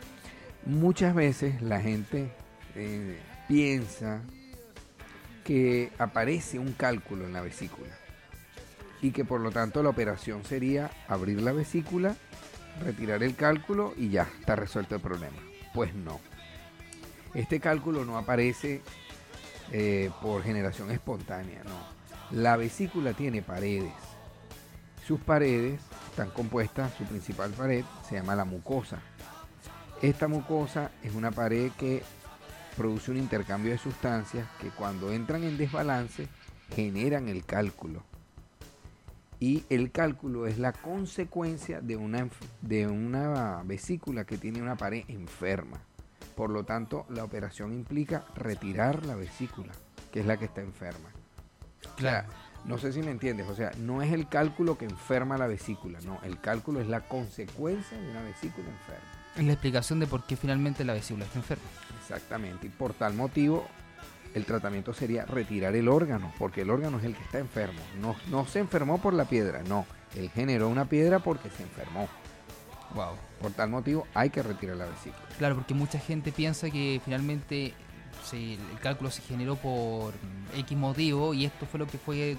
muchas 0.65 1.13
veces 1.13 1.61
la 1.61 1.81
gente 1.81 2.31
eh, 2.77 3.19
piensa 3.49 4.23
que 5.43 5.91
aparece 5.99 6.61
un 6.61 6.73
cálculo 6.73 7.25
en 7.25 7.33
la 7.33 7.41
vesícula 7.41 7.91
y 9.03 9.11
que 9.11 9.25
por 9.25 9.41
lo 9.41 9.51
tanto 9.51 9.83
la 9.83 9.89
operación 9.89 10.45
sería 10.45 10.93
abrir 11.09 11.43
la 11.43 11.51
vesícula 11.51 12.15
retirar 12.81 13.25
el 13.25 13.35
cálculo 13.35 13.93
y 13.97 14.11
ya, 14.11 14.29
está 14.39 14.55
resuelto 14.55 14.95
el 14.95 15.01
problema. 15.01 15.39
Pues 15.75 15.97
no. 15.97 16.21
Este 17.35 17.59
cálculo 17.59 18.05
no 18.05 18.19
aparece 18.19 18.83
eh, 19.73 20.13
por 20.23 20.45
generación 20.45 20.93
espontánea, 20.93 21.65
no. 21.65 22.41
La 22.41 22.57
vesícula 22.57 23.15
tiene 23.15 23.43
paredes. 23.43 23.95
Sus 25.05 25.19
paredes 25.19 25.81
están 26.09 26.31
compuestas, 26.31 26.95
su 26.95 27.03
principal 27.03 27.51
pared 27.51 27.85
se 28.09 28.15
llama 28.15 28.37
la 28.37 28.45
mucosa. 28.45 29.03
Esta 30.03 30.29
mucosa 30.29 30.91
es 31.03 31.15
una 31.15 31.31
pared 31.31 31.71
que 31.79 32.03
produce 32.77 33.11
un 33.11 33.19
intercambio 33.19 33.73
de 33.73 33.79
sustancias 33.79 34.49
que 34.59 34.69
cuando 34.69 35.13
entran 35.13 35.45
en 35.45 35.59
desbalance 35.59 36.27
generan 36.75 37.29
el 37.29 37.45
cálculo 37.45 38.03
y 39.41 39.65
el 39.71 39.91
cálculo 39.91 40.47
es 40.47 40.59
la 40.59 40.73
consecuencia 40.73 41.81
de 41.81 41.97
una, 41.97 42.29
de 42.61 42.87
una 42.87 43.63
vesícula 43.65 44.25
que 44.25 44.37
tiene 44.37 44.61
una 44.61 44.77
pared 44.77 45.05
enferma. 45.09 45.81
Por 46.37 46.51
lo 46.51 46.65
tanto, 46.65 47.07
la 47.09 47.25
operación 47.25 47.73
implica 47.73 48.25
retirar 48.37 49.05
la 49.07 49.17
vesícula, 49.17 49.73
que 50.13 50.21
es 50.21 50.27
la 50.27 50.37
que 50.37 50.45
está 50.45 50.61
enferma. 50.61 51.09
Claro. 51.97 52.29
no 52.67 52.77
sé 52.77 52.93
si 52.93 53.01
me 53.01 53.11
entiendes, 53.11 53.49
o 53.49 53.55
sea, 53.55 53.73
no 53.79 54.03
es 54.03 54.13
el 54.13 54.29
cálculo 54.29 54.77
que 54.77 54.85
enferma 54.85 55.39
la 55.39 55.47
vesícula, 55.47 55.99
no, 56.03 56.19
el 56.23 56.39
cálculo 56.41 56.81
es 56.81 56.89
la 56.89 57.01
consecuencia 57.01 57.99
de 57.99 58.11
una 58.11 58.23
vesícula 58.23 58.69
enferma. 58.69 59.20
Es 59.37 59.45
la 59.45 59.53
explicación 59.53 60.01
de 60.01 60.07
por 60.07 60.25
qué 60.25 60.37
finalmente 60.37 60.85
la 60.85 60.93
vesícula 60.93 61.25
está 61.25 61.39
enferma. 61.39 61.65
Exactamente, 62.01 62.67
y 62.67 62.71
por 62.71 62.95
tal 62.95 63.15
motivo 63.15 63.67
el 64.35 64.45
tratamiento 64.45 64.93
sería 64.93 65.25
retirar 65.25 65.75
el 65.75 65.89
órgano, 65.89 66.33
porque 66.39 66.63
el 66.63 66.71
órgano 66.71 66.99
es 66.99 67.05
el 67.05 67.15
que 67.15 67.23
está 67.23 67.39
enfermo. 67.39 67.81
No, 68.01 68.17
no 68.29 68.47
se 68.47 68.61
enfermó 68.61 68.99
por 68.99 69.15
la 69.15 69.25
piedra, 69.25 69.63
no. 69.63 69.87
Él 70.15 70.31
generó 70.31 70.69
una 70.69 70.85
piedra 70.85 71.21
porque 71.21 71.51
se 71.51 71.63
enfermó. 71.63 72.09
Wow. 72.95 73.15
Por 73.41 73.53
tal 73.53 73.71
motivo 73.71 74.07
hay 74.15 74.31
que 74.31 74.43
retirar 74.43 74.77
la 74.77 74.87
vesícula. 74.87 75.25
Claro, 75.39 75.55
porque 75.55 75.75
mucha 75.75 75.99
gente 75.99 76.33
piensa 76.33 76.71
que 76.71 77.01
finalmente 77.05 77.75
el 78.33 78.79
cálculo 78.81 79.11
se 79.11 79.23
generó 79.23 79.57
por 79.57 80.13
X 80.57 80.77
motivo 80.77 81.33
y 81.35 81.45
esto 81.45 81.67
fue 81.67 81.79
lo 81.79 81.87
que 81.87 81.99
fue 81.99 82.37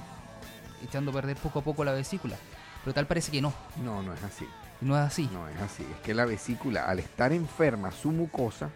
echando 0.84 1.12
a 1.12 1.14
perder 1.14 1.38
poco 1.38 1.60
a 1.60 1.62
poco 1.64 1.84
la 1.84 1.94
vesícula. 1.94 2.36
Pero 2.84 2.94
tal 2.94 3.08
parece 3.08 3.32
que 3.32 3.42
no. 3.42 3.54
No, 3.84 4.02
no 4.04 4.14
es 4.14 4.24
así. 4.24 4.46
No 4.82 4.98
es 4.98 5.04
así. 5.04 5.30
No 5.32 5.48
es 5.48 5.62
así. 5.62 5.84
Es 5.84 6.00
que 6.02 6.14
la 6.14 6.26
vesícula, 6.26 6.86
al 6.86 7.00
estar 7.00 7.32
enferma, 7.32 7.92
su 7.92 8.12
mucosa, 8.12 8.70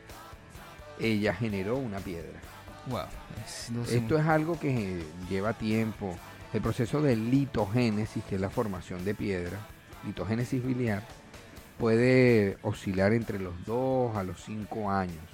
ella 0.99 1.33
generó 1.33 1.77
una 1.77 1.99
piedra. 1.99 2.39
Esto 3.91 4.17
es 4.17 4.25
algo 4.25 4.59
que 4.59 5.03
lleva 5.29 5.53
tiempo. 5.53 6.15
El 6.53 6.61
proceso 6.61 7.01
de 7.01 7.15
litogénesis, 7.15 8.23
que 8.23 8.35
es 8.35 8.41
la 8.41 8.49
formación 8.49 9.03
de 9.03 9.15
piedra, 9.15 9.57
litogénesis 10.05 10.63
biliar, 10.63 11.03
puede 11.79 12.57
oscilar 12.61 13.11
entre 13.11 13.39
los 13.39 13.65
2 13.65 14.15
a 14.15 14.23
los 14.23 14.43
5 14.43 14.91
años. 14.91 15.25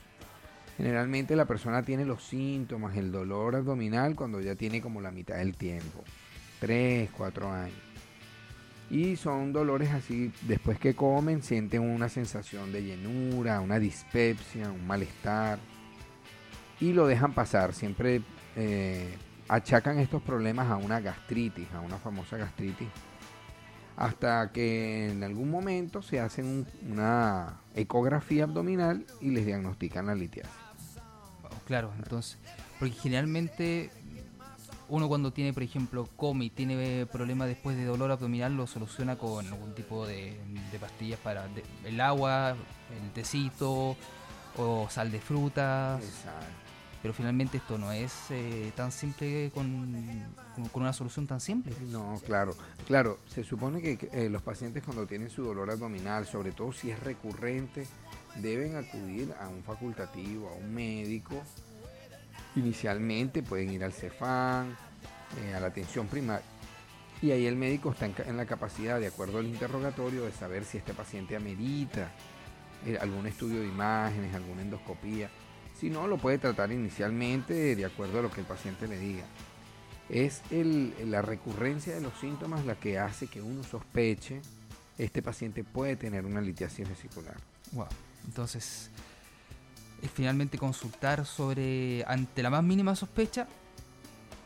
Generalmente 0.78 1.36
la 1.36 1.46
persona 1.46 1.84
tiene 1.84 2.06
los 2.06 2.24
síntomas, 2.24 2.96
el 2.96 3.12
dolor 3.12 3.58
abdominal 3.58 4.16
cuando 4.16 4.40
ya 4.40 4.56
tiene 4.56 4.82
como 4.82 5.02
la 5.02 5.12
mitad 5.12 5.36
del 5.36 5.56
tiempo. 5.56 6.04
3, 6.62 7.10
4 7.16 7.52
años. 7.52 7.91
Y 8.92 9.16
son 9.16 9.54
dolores 9.54 9.90
así, 9.92 10.34
después 10.42 10.78
que 10.78 10.94
comen 10.94 11.42
sienten 11.42 11.82
una 11.82 12.10
sensación 12.10 12.74
de 12.74 12.84
llenura, 12.84 13.62
una 13.62 13.80
dispepsia, 13.80 14.70
un 14.70 14.86
malestar 14.86 15.60
y 16.82 16.92
lo 16.92 17.08
dejan 17.08 17.34
pasar. 17.34 17.74
Siempre 17.74 18.22
eh, 18.58 19.16
achacan 19.48 19.98
estos 19.98 20.22
problemas 20.22 20.70
a 20.70 20.76
una 20.76 21.00
gastritis, 21.00 21.72
a 21.74 21.80
una 21.80 22.00
famosa 22.00 22.36
gastritis, 22.36 22.90
hasta 23.96 24.52
que 24.52 25.12
en 25.12 25.24
algún 25.24 25.50
momento 25.50 26.02
se 26.02 26.20
hacen 26.20 26.68
una 26.90 27.62
ecografía 27.74 28.44
abdominal 28.44 29.06
y 29.22 29.30
les 29.30 29.46
diagnostican 29.46 30.08
la 30.08 30.16
litiasis. 30.16 30.52
Claro, 31.66 31.94
entonces, 31.98 32.38
porque 32.78 32.96
generalmente 32.96 33.90
uno 34.92 35.08
cuando 35.08 35.32
tiene, 35.32 35.54
por 35.54 35.64
ejemplo, 35.64 36.08
come 36.18 36.46
y 36.46 36.50
tiene 36.50 37.06
problemas 37.06 37.48
después 37.48 37.78
de 37.78 37.86
dolor 37.86 38.12
abdominal, 38.12 38.58
lo 38.58 38.68
soluciona 38.68 39.18
con 39.18 39.48
algún 39.48 39.74
tipo 39.74 40.06
de, 40.06 40.38
pastillas 40.80 41.20
para 41.20 41.48
el 41.86 42.02
agua, 42.02 42.52
el 42.52 43.12
tecito 43.14 43.96
o 44.58 44.88
sal 44.90 45.10
de 45.12 45.20
frutas. 45.20 46.04
Exacto 46.04 46.62
pero 47.02 47.14
finalmente 47.14 47.58
esto 47.58 47.78
no 47.78 47.92
es 47.92 48.14
eh, 48.30 48.72
tan 48.76 48.92
simple 48.92 49.50
con, 49.54 49.92
con, 50.72 50.84
una 50.84 50.94
solución 50.94 51.26
tan 51.26 51.40
simple. 51.40 51.74
No, 51.90 52.22
claro, 52.26 52.56
claro, 52.86 53.18
se 53.28 53.44
supone 53.44 53.82
que 53.82 54.10
eh, 54.12 54.30
los 54.30 54.44
pacientes 54.44 54.84
cuando 54.84 55.08
tienen 55.08 55.30
su 55.30 55.44
dolor 55.44 55.72
abdominal, 55.72 56.28
sobre 56.28 56.52
todo 56.52 56.72
si 56.72 56.92
es 56.92 57.00
recurrente, 57.00 57.88
deben 58.36 58.76
acudir 58.76 59.34
a 59.40 59.48
un 59.48 59.64
facultativo, 59.64 60.50
a 60.50 60.54
un 60.54 60.74
médico. 60.74 61.42
Inicialmente 62.56 63.44
pueden 63.44 63.72
ir 63.72 63.84
al 63.84 63.94
CEFAN, 63.94 64.76
eh, 65.42 65.54
a 65.56 65.60
la 65.60 65.68
atención 65.68 66.08
primaria. 66.08 66.46
Y 67.22 67.32
ahí 67.32 67.46
el 67.46 67.56
médico 67.56 67.92
está 67.92 68.06
en, 68.06 68.38
la 68.38 68.46
capacidad, 68.46 69.00
de 69.00 69.08
acuerdo 69.08 69.38
al 69.38 69.46
interrogatorio, 69.46 70.24
de 70.24 70.32
saber 70.32 70.66
si 70.66 70.78
este 70.78 70.94
paciente 70.94 71.36
amerita 71.36 72.12
algún 73.00 73.28
estudio 73.28 73.60
de 73.62 73.68
imágenes, 73.68 74.34
alguna 74.34 74.64
endoscopía 74.64 75.30
si 75.82 75.90
no, 75.90 76.06
lo 76.06 76.20
puede 76.20 76.38
tratar 76.38 76.72
inicialmente 76.72 77.76
de 77.76 77.86
acuerdo 77.86 78.20
a 78.20 78.22
lo 78.22 78.30
que 78.30 78.42
el 78.42 78.46
paciente 78.46 78.88
le 78.88 79.00
diga. 79.00 79.24
Es 80.10 80.44
la 80.52 81.24
recurrencia 81.24 81.96
de 81.96 82.02
los 82.02 82.14
síntomas 82.20 82.68
la 82.68 82.76
que 82.76 83.00
hace 83.00 83.26
que 83.26 83.42
uno 83.42 83.64
sospeche 83.64 84.42
este 85.00 85.24
paciente 85.24 85.64
puede 85.64 85.96
tener 85.96 86.28
una 86.28 86.40
litiasis 86.40 86.88
vesicular. 86.88 87.36
Wow. 87.72 87.88
Entonces, 88.26 88.92
es 90.02 90.12
finalmente 90.12 90.58
consultar 90.58 91.26
sobre, 91.26 92.04
ante 92.06 92.44
la 92.44 92.50
más 92.50 92.64
mínima 92.64 92.96
sospecha, 92.96 93.48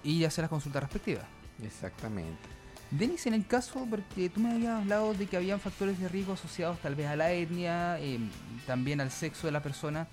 y 0.03 0.23
hacer 0.23 0.43
las 0.43 0.49
consultas 0.49 0.83
respectivas. 0.83 1.25
Exactamente. 1.63 2.55
Denis, 2.91 3.25
en 3.25 3.33
el 3.33 3.45
caso, 3.47 3.85
porque 3.89 4.29
tú 4.29 4.39
me 4.39 4.51
habías 4.51 4.81
hablado 4.81 5.13
de 5.13 5.25
que 5.25 5.35
habían 5.35 5.59
factores 5.59 5.99
de 5.99 6.07
riesgo 6.07 6.33
asociados 6.33 6.79
tal 6.79 6.95
vez 6.95 7.07
a 7.07 7.15
la 7.15 7.31
etnia, 7.31 7.99
em, 7.99 8.29
también 8.67 9.01
al 9.01 9.11
sexo 9.11 9.47
de 9.47 9.51
la 9.51 9.63
persona, 9.63 10.07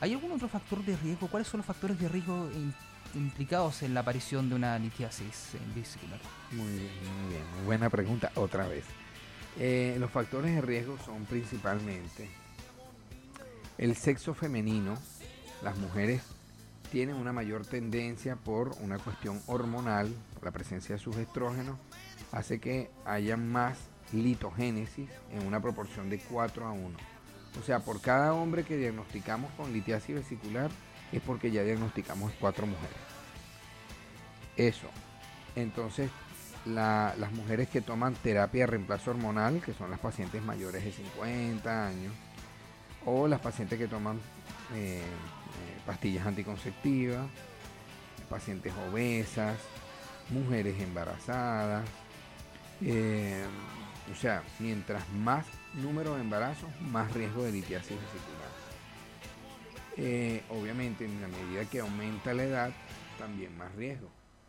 ¿hay 0.00 0.12
algún 0.12 0.32
otro 0.32 0.48
factor 0.48 0.84
de 0.84 0.96
riesgo? 0.96 1.28
¿Cuáles 1.28 1.48
son 1.48 1.58
los 1.58 1.66
factores 1.66 1.98
de 1.98 2.08
riesgo 2.08 2.50
implicados 3.14 3.82
en 3.82 3.94
la 3.94 4.00
aparición 4.00 4.48
de 4.48 4.56
una 4.56 4.78
litiasis 4.78 5.52
vesicular? 5.74 6.18
Muy 6.50 6.72
bien, 6.72 6.90
muy 7.22 7.30
bien. 7.30 7.44
Muy 7.54 7.64
buena 7.66 7.88
pregunta 7.88 8.32
otra 8.34 8.66
vez. 8.66 8.84
Eh, 9.58 9.96
los 9.98 10.10
factores 10.10 10.54
de 10.54 10.60
riesgo 10.60 10.98
son 11.04 11.24
principalmente 11.24 12.28
el 13.78 13.96
sexo 13.96 14.34
femenino, 14.34 14.94
las 15.62 15.76
mujeres 15.78 16.22
tienen 16.90 17.16
una 17.16 17.32
mayor 17.32 17.66
tendencia 17.66 18.36
por 18.36 18.76
una 18.80 18.98
cuestión 18.98 19.40
hormonal, 19.46 20.14
la 20.42 20.50
presencia 20.50 20.94
de 20.94 21.00
sus 21.00 21.16
estrógenos, 21.16 21.76
hace 22.32 22.60
que 22.60 22.90
haya 23.04 23.36
más 23.36 23.76
litogénesis 24.12 25.08
en 25.32 25.46
una 25.46 25.60
proporción 25.60 26.08
de 26.08 26.18
4 26.18 26.66
a 26.66 26.72
1. 26.72 26.96
O 27.60 27.62
sea, 27.64 27.80
por 27.80 28.00
cada 28.00 28.34
hombre 28.34 28.64
que 28.64 28.76
diagnosticamos 28.76 29.50
con 29.52 29.72
litiasis 29.72 30.14
vesicular 30.14 30.70
es 31.12 31.22
porque 31.22 31.50
ya 31.50 31.62
diagnosticamos 31.62 32.32
cuatro 32.38 32.66
mujeres. 32.66 32.96
Eso. 34.56 34.88
Entonces, 35.54 36.10
las 36.66 37.32
mujeres 37.32 37.68
que 37.68 37.80
toman 37.80 38.14
terapia 38.14 38.62
de 38.62 38.66
reemplazo 38.66 39.10
hormonal, 39.10 39.62
que 39.62 39.72
son 39.72 39.90
las 39.90 40.00
pacientes 40.00 40.42
mayores 40.42 40.84
de 40.84 40.92
50 40.92 41.86
años, 41.86 42.12
o 43.06 43.26
las 43.28 43.40
pacientes 43.40 43.78
que 43.78 43.88
toman 43.88 44.16
eh, 44.74 44.98
eh, 44.98 45.02
pastillas 45.86 46.26
anticonceptivas, 46.26 47.26
pacientes 48.28 48.72
obesas, 48.90 49.56
mujeres 50.30 50.78
embarazadas. 50.80 51.88
Eh, 52.82 53.44
o 54.12 54.16
sea, 54.16 54.42
mientras 54.58 55.08
más 55.10 55.46
número 55.74 56.16
de 56.16 56.20
embarazos, 56.20 56.68
más 56.80 57.12
riesgo 57.14 57.44
de 57.44 57.52
litiasis 57.52 57.96
vesicular. 57.96 58.50
obviamente, 60.50 61.04
en 61.04 61.22
la 61.22 61.28
medida 61.28 61.64
que 61.70 61.80
aumenta 61.80 62.34
la 62.34 62.44
edad, 62.44 62.70
también 63.18 63.56
más 63.56 63.72
riesgo. 63.76 64.08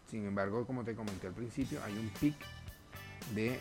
Sin 0.09 0.25
embargo, 0.25 0.65
como 0.65 0.83
te 0.83 0.95
comenté 0.95 1.27
al 1.27 1.33
principio, 1.33 1.79
hay 1.83 1.93
un 1.93 2.09
pic 2.09 2.35
de 3.33 3.59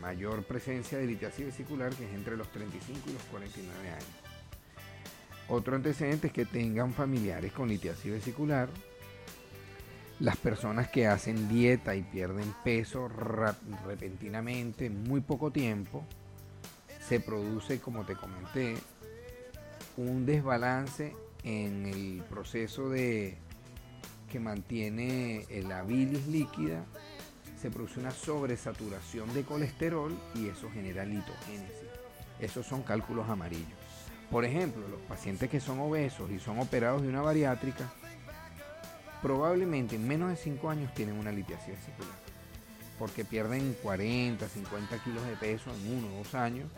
mayor 0.00 0.44
presencia 0.44 0.98
de 0.98 1.06
litiasis 1.06 1.46
vesicular 1.46 1.94
que 1.94 2.04
es 2.06 2.14
entre 2.14 2.36
los 2.36 2.50
35 2.52 3.00
y 3.08 3.12
los 3.12 3.22
49 3.24 3.90
años. 3.90 4.04
Otro 5.48 5.76
antecedente 5.76 6.26
es 6.26 6.32
que 6.32 6.44
tengan 6.44 6.92
familiares 6.92 7.52
con 7.52 7.68
litiasis 7.68 8.12
vesicular. 8.12 8.68
Las 10.20 10.36
personas 10.36 10.88
que 10.88 11.06
hacen 11.06 11.48
dieta 11.48 11.94
y 11.94 12.02
pierden 12.02 12.52
peso 12.64 13.08
repentinamente 13.86 14.86
en 14.86 15.04
muy 15.04 15.20
poco 15.20 15.50
tiempo, 15.50 16.04
se 17.08 17.20
produce, 17.20 17.80
como 17.80 18.04
te 18.04 18.14
comenté, 18.14 18.76
un 19.96 20.26
desbalance 20.26 21.14
en 21.44 21.86
el 21.86 22.22
proceso 22.28 22.90
de 22.90 23.38
que 24.30 24.40
mantiene 24.40 25.46
la 25.66 25.82
bilis 25.82 26.26
líquida 26.26 26.84
se 27.58 27.70
produce 27.70 27.98
una 28.00 28.12
sobresaturación 28.12 29.32
de 29.34 29.42
colesterol 29.42 30.16
y 30.34 30.48
eso 30.48 30.70
genera 30.70 31.04
litogénesis. 31.04 31.88
Esos 32.38 32.66
son 32.66 32.82
cálculos 32.82 33.28
amarillos. 33.28 33.66
Por 34.30 34.44
ejemplo, 34.44 34.86
los 34.88 35.00
pacientes 35.00 35.50
que 35.50 35.60
son 35.60 35.80
obesos 35.80 36.30
y 36.30 36.38
son 36.38 36.60
operados 36.60 37.02
de 37.02 37.08
una 37.08 37.22
bariátrica, 37.22 37.90
probablemente 39.22 39.96
en 39.96 40.06
menos 40.06 40.30
de 40.30 40.36
5 40.36 40.70
años 40.70 40.94
tienen 40.94 41.18
una 41.18 41.32
litiasis 41.32 41.68
vesicular. 41.68 42.16
Porque 42.98 43.24
pierden 43.24 43.76
40, 43.82 44.48
50 44.48 44.98
kilos 45.02 45.24
de 45.26 45.36
peso 45.36 45.70
en 45.74 45.98
uno 45.98 46.14
o 46.14 46.18
dos 46.18 46.34
años. 46.34 46.68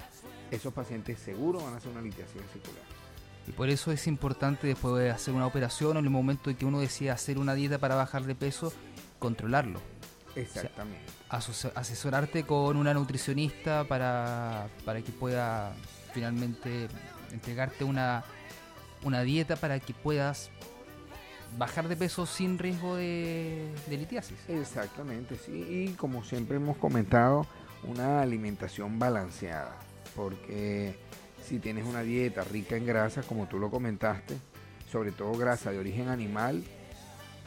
Esos 0.51 0.73
pacientes 0.73 1.19
seguro 1.19 1.63
van 1.63 1.75
a 1.75 1.77
hacer 1.79 1.91
una 1.91 2.03
litiasis 2.03 2.37
vesicular. 2.37 2.83
Y 3.47 3.53
por 3.53 3.69
eso 3.69 3.91
es 3.91 4.07
importante 4.07 4.67
después 4.67 5.03
de 5.03 5.11
hacer 5.11 5.35
una 5.35 5.47
operación 5.47 5.97
o 5.97 6.01
en 6.01 6.05
el 6.05 6.11
momento 6.11 6.51
en 6.51 6.57
que 6.57 6.67
uno 6.67 6.81
decide 6.81 7.11
hacer 7.11 7.39
una 7.39 7.55
dieta 7.55 7.79
para 7.79 7.97
bajar 7.97 8.25
de 8.25 8.35
peso, 8.35 8.73
controlarlo 9.19 9.81
Exactamente. 10.37 11.05
asesorarte 11.29 12.45
con 12.45 12.77
una 12.77 12.95
nutricionista 12.95 13.85
para, 13.85 14.69
que 14.85 15.13
pueda 15.13 15.73
finalmente 16.13 16.89
entregarte 17.33 17.85
una, 17.85 18.25
una 19.03 19.23
dieta 19.23 19.57
para 19.57 19.81
que 19.81 19.95
puedas 19.95 20.51
bajar 21.59 21.89
de 21.89 21.97
peso 21.97 22.27
sin 22.27 22.59
riesgo 22.59 22.97
de, 22.97 23.73
de, 23.89 23.97
litiasis. 23.97 24.39
Exactamente, 24.49 25.37
sí. 25.37 25.67
Y 25.69 25.95
como 25.95 26.23
siempre 26.23 26.57
hemos 26.57 26.77
comentado, 26.77 27.47
una 27.85 28.21
alimentación 28.21 28.99
balanceada. 28.99 29.77
Porque 30.15 30.97
si 31.45 31.59
tienes 31.59 31.85
una 31.87 32.03
dieta 32.03 32.45
rica 32.45 32.77
en 32.77 32.87
grasa, 32.87 33.23
como 33.23 33.47
tú 33.47 33.59
lo 33.59 33.71
comentaste, 33.71 34.37
sobre 34.91 35.13
todo 35.13 35.33
grasa 35.33 35.71
de 35.71 35.79
origen 35.79 36.09
animal, 36.09 36.63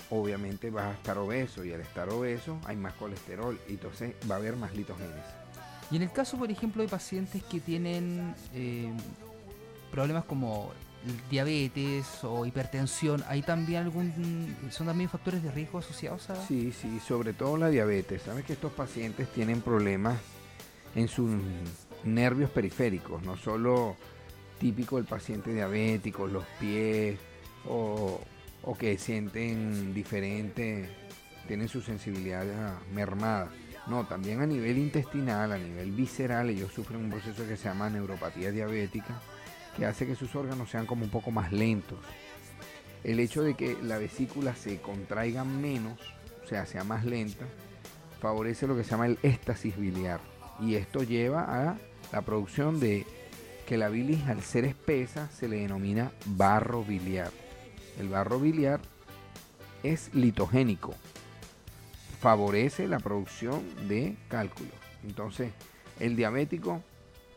obviamente 0.10 0.70
vas 0.70 0.86
a 0.86 0.94
estar 0.94 1.18
obeso 1.18 1.64
y 1.64 1.74
al 1.74 1.82
estar 1.82 2.10
obeso 2.10 2.60
hay 2.66 2.76
más 2.76 2.94
colesterol 2.94 3.60
y 3.68 3.74
entonces 3.74 4.16
va 4.30 4.36
a 4.36 4.38
haber 4.38 4.56
más 4.56 4.76
litogénesis. 4.76 5.24
Y 5.92 5.98
en 5.98 6.04
el 6.04 6.12
caso, 6.12 6.38
por 6.38 6.50
ejemplo, 6.50 6.82
de 6.82 6.90
pacientes 6.90 7.44
que 7.44 7.60
tienen 7.60 8.34
eh, 8.54 8.92
problemas 9.92 10.26
como 10.26 10.72
diabetes 11.30 12.24
o 12.24 12.46
hipertensión, 12.46 13.24
¿hay 13.28 13.42
también 13.42 13.84
algún, 13.84 14.56
son 14.72 14.88
también 14.88 15.10
factores 15.10 15.44
de 15.44 15.52
riesgo 15.52 15.80
asociados 15.80 16.30
a...? 16.30 16.36
Sí, 16.48 16.72
sí, 16.72 17.00
sobre 17.00 17.34
todo 17.34 17.58
la 17.58 17.70
diabetes. 17.70 18.22
Sabes 18.24 18.46
que 18.46 18.54
estos 18.54 18.72
pacientes 18.72 19.28
tienen 19.34 19.62
problemas 19.62 20.20
en 20.96 21.08
sus 21.08 21.30
nervios 22.04 22.50
periféricos, 22.50 23.22
no 23.24 23.38
solo 23.38 23.96
típico 24.60 24.98
del 24.98 25.06
paciente 25.06 25.54
diabético, 25.54 26.28
los 26.28 26.46
pies 26.60 27.20
o, 27.68 28.20
o 28.64 28.76
que 28.76 28.98
sienten 28.98 29.94
diferente, 29.94 30.90
tienen 31.48 31.68
su 31.68 31.82
sensibilidad 31.82 32.46
mermada. 32.94 33.52
No, 33.88 34.06
también 34.06 34.42
a 34.42 34.46
nivel 34.46 34.78
intestinal, 34.78 35.52
a 35.52 35.58
nivel 35.58 35.92
visceral, 35.92 36.50
ellos 36.50 36.72
sufren 36.72 37.02
un 37.02 37.10
proceso 37.10 37.46
que 37.46 37.58
se 37.58 37.66
llama 37.66 37.90
neuropatía 37.90 38.52
diabética, 38.52 39.20
que 39.76 39.86
hace 39.86 40.08
que 40.08 40.16
sus 40.16 40.34
órganos 40.36 40.70
sean 40.70 40.86
como 40.86 41.04
un 41.04 41.12
poco 41.12 41.32
más 41.32 41.52
lentos. 41.52 42.00
El 43.04 43.20
hecho 43.20 43.44
de 43.44 43.56
que 43.56 43.78
la 43.84 43.98
vesícula 43.98 44.56
se 44.56 44.80
contraiga 44.80 45.44
menos, 45.44 46.00
o 46.44 46.48
sea, 46.48 46.66
sea 46.66 46.86
más 46.86 47.04
lenta, 47.04 47.46
favorece 48.22 48.68
lo 48.68 48.78
que 48.78 48.86
se 48.86 48.92
llama 48.92 49.08
el 49.08 49.20
éstasis 49.22 49.78
biliar. 49.78 50.22
Y 50.62 50.76
esto 50.76 51.04
lleva 51.04 51.42
a 51.42 51.78
la 52.14 52.22
producción 52.22 52.80
de 52.80 53.06
que 53.68 53.78
la 53.78 53.90
bilis, 53.90 54.24
al 54.28 54.42
ser 54.44 54.64
espesa, 54.64 55.30
se 55.30 55.50
le 55.50 55.58
denomina 55.58 56.14
barro 56.26 56.86
biliar. 56.86 57.43
El 58.00 58.10
barro 58.10 58.40
biliar 58.40 58.82
es 59.84 60.14
litogénico, 60.14 60.94
favorece 62.20 62.88
la 62.88 63.00
producción 63.00 63.64
de 63.88 64.16
cálculos. 64.30 64.74
Entonces, 65.04 65.52
el 66.00 66.16
diabético 66.16 66.82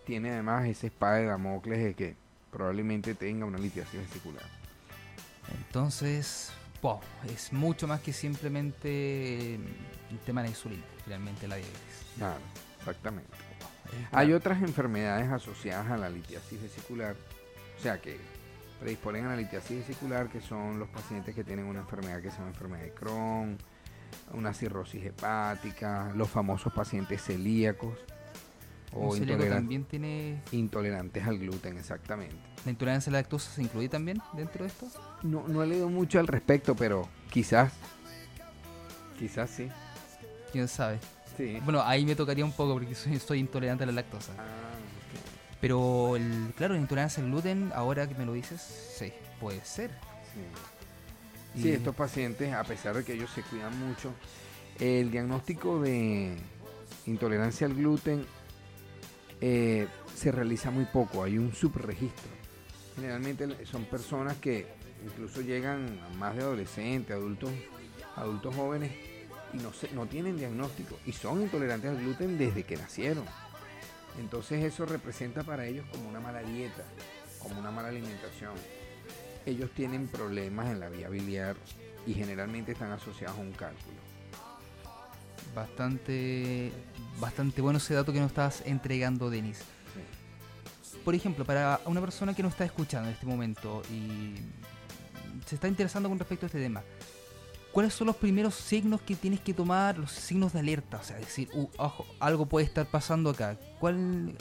tiene 0.04 0.30
además 0.30 0.66
esa 0.66 0.86
espada 0.86 1.16
de 1.16 1.26
Damocles 1.26 1.82
de 1.82 1.94
que 1.94 2.16
probablemente 2.50 3.14
tenga 3.14 3.44
una 3.44 3.58
litiasis 3.58 4.00
vesicular. 4.00 4.44
Entonces, 5.58 6.52
es 7.34 7.52
mucho 7.52 7.88
más 7.88 8.00
que 8.00 8.12
simplemente 8.12 9.54
el 9.54 10.18
tema 10.24 10.42
de 10.42 10.48
la 10.48 10.50
insulina, 10.50 10.84
finalmente 11.04 11.48
la 11.48 11.56
diabetes. 11.56 12.06
Claro, 12.16 12.40
exactamente. 12.78 13.30
Hay 14.12 14.32
otras 14.32 14.62
enfermedades 14.62 15.30
asociadas 15.30 15.90
a 15.90 15.96
la 15.96 16.08
litiasis 16.08 16.60
vesicular, 16.60 17.16
o 17.78 17.82
sea 17.82 18.00
que 18.00 18.18
predisponen 18.80 19.26
a 19.26 19.30
la 19.30 19.36
litiasis 19.36 19.78
vesicular, 19.78 20.28
que 20.28 20.40
son 20.40 20.78
los 20.78 20.88
pacientes 20.88 21.34
que 21.34 21.44
tienen 21.44 21.66
una 21.66 21.80
enfermedad 21.80 22.20
que 22.20 22.30
se 22.30 22.38
llama 22.38 22.48
enfermedad 22.48 22.82
de 22.82 22.92
Crohn, 22.92 23.58
una 24.32 24.52
cirrosis 24.52 25.04
hepática, 25.04 26.12
los 26.14 26.28
famosos 26.28 26.72
pacientes 26.72 27.22
celíacos. 27.22 27.98
O 28.92 29.14
también 29.16 29.84
tiene... 29.84 30.40
Intolerantes 30.52 31.26
al 31.26 31.38
gluten, 31.38 31.76
exactamente. 31.76 32.36
¿La 32.64 32.70
intolerancia 32.70 33.10
a 33.10 33.12
la 33.12 33.18
lactosa 33.18 33.50
se 33.50 33.62
incluye 33.62 33.88
también 33.88 34.22
dentro 34.32 34.64
de 34.64 34.68
esto? 34.68 34.86
No, 35.22 35.46
no 35.48 35.62
he 35.62 35.66
leído 35.66 35.88
mucho 35.88 36.18
al 36.18 36.26
respecto, 36.26 36.74
pero 36.74 37.06
quizás. 37.30 37.72
Quizás 39.18 39.50
sí. 39.50 39.68
¿Quién 40.50 40.68
sabe? 40.68 40.98
Sí. 41.36 41.58
Bueno, 41.64 41.82
ahí 41.82 42.06
me 42.06 42.16
tocaría 42.16 42.44
un 42.44 42.52
poco 42.52 42.74
porque 42.74 42.94
soy, 42.94 43.38
intolerante 43.38 43.84
a 43.84 43.86
la 43.86 43.92
lactosa. 43.92 44.32
Ah. 44.38 44.75
Pero, 45.60 46.16
el, 46.16 46.52
claro, 46.56 46.74
la 46.74 46.80
intolerancia 46.80 47.22
al 47.22 47.30
gluten, 47.30 47.72
ahora 47.74 48.06
que 48.08 48.14
me 48.14 48.26
lo 48.26 48.32
dices, 48.34 48.60
sí, 48.60 49.12
puede 49.40 49.64
ser. 49.64 49.90
Sí. 51.54 51.70
estos 51.70 51.94
pacientes, 51.94 52.52
a 52.52 52.62
pesar 52.64 52.94
de 52.94 53.04
que 53.04 53.14
ellos 53.14 53.30
se 53.30 53.42
cuidan 53.42 53.78
mucho, 53.78 54.12
el 54.78 55.10
diagnóstico 55.10 55.80
de 55.80 56.36
intolerancia 57.06 57.66
al 57.66 57.74
gluten 57.74 58.26
eh, 59.40 59.86
se 60.14 60.32
realiza 60.32 60.70
muy 60.70 60.84
poco, 60.84 61.22
hay 61.22 61.38
un 61.38 61.54
subregistro. 61.54 62.30
Generalmente 62.94 63.64
son 63.66 63.84
personas 63.84 64.36
que 64.36 64.66
incluso 65.04 65.40
llegan 65.40 66.00
a 66.00 66.14
más 66.16 66.36
de 66.36 66.42
adolescentes, 66.42 67.14
adultos, 67.14 67.50
adultos 68.16 68.54
jóvenes 68.54 68.92
y 69.52 69.58
no, 69.58 69.72
no 69.94 70.06
tienen 70.06 70.36
diagnóstico 70.36 70.98
y 71.06 71.12
son 71.12 71.42
intolerantes 71.42 71.90
al 71.90 71.98
gluten 71.98 72.38
desde 72.38 72.64
que 72.64 72.76
nacieron. 72.76 73.24
Entonces 74.18 74.64
eso 74.64 74.86
representa 74.86 75.42
para 75.42 75.66
ellos 75.66 75.84
como 75.90 76.08
una 76.08 76.20
mala 76.20 76.40
dieta, 76.40 76.84
como 77.38 77.58
una 77.60 77.70
mala 77.70 77.88
alimentación. 77.88 78.54
Ellos 79.44 79.70
tienen 79.74 80.08
problemas 80.08 80.70
en 80.70 80.80
la 80.80 80.88
vía 80.88 81.08
biliar 81.08 81.56
y 82.06 82.14
generalmente 82.14 82.72
están 82.72 82.90
asociados 82.90 83.38
a 83.38 83.40
un 83.40 83.52
cálculo. 83.52 83.96
Bastante, 85.54 86.72
bastante 87.20 87.60
bueno 87.62 87.78
ese 87.78 87.94
dato 87.94 88.12
que 88.12 88.20
nos 88.20 88.28
estás 88.30 88.62
entregando, 88.66 89.30
Denis. 89.30 89.60
Por 91.04 91.14
ejemplo, 91.14 91.44
para 91.44 91.80
una 91.84 92.00
persona 92.00 92.34
que 92.34 92.42
nos 92.42 92.52
está 92.52 92.64
escuchando 92.64 93.08
en 93.08 93.14
este 93.14 93.26
momento 93.26 93.82
y 93.90 94.34
se 95.46 95.54
está 95.54 95.68
interesando 95.68 96.08
con 96.08 96.18
respecto 96.18 96.46
a 96.46 96.48
este 96.48 96.60
tema, 96.60 96.82
¿cuáles 97.76 97.92
son 97.92 98.06
los 98.06 98.16
primeros 98.16 98.54
signos 98.54 99.02
que 99.02 99.14
tienes 99.14 99.38
que 99.40 99.52
tomar, 99.52 99.98
los 99.98 100.10
signos 100.10 100.54
de 100.54 100.60
alerta? 100.60 100.96
O 100.96 101.04
sea, 101.04 101.18
decir, 101.18 101.50
uh, 101.52 101.68
ojo, 101.76 102.06
algo 102.20 102.46
puede 102.46 102.64
estar 102.64 102.86
pasando 102.86 103.28
acá. 103.28 103.58
¿Cuál, 103.78 104.34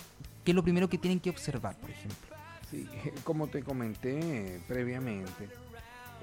¿Qué 0.46 0.52
es 0.52 0.56
lo 0.56 0.64
primero 0.64 0.88
que 0.88 0.98
tienen 0.98 1.20
que 1.20 1.32
observar, 1.32 1.76
por 1.76 1.90
ejemplo? 1.90 2.38
Sí, 2.72 2.88
como 3.26 3.48
te 3.48 3.62
comenté 3.62 4.62
previamente, 4.70 5.50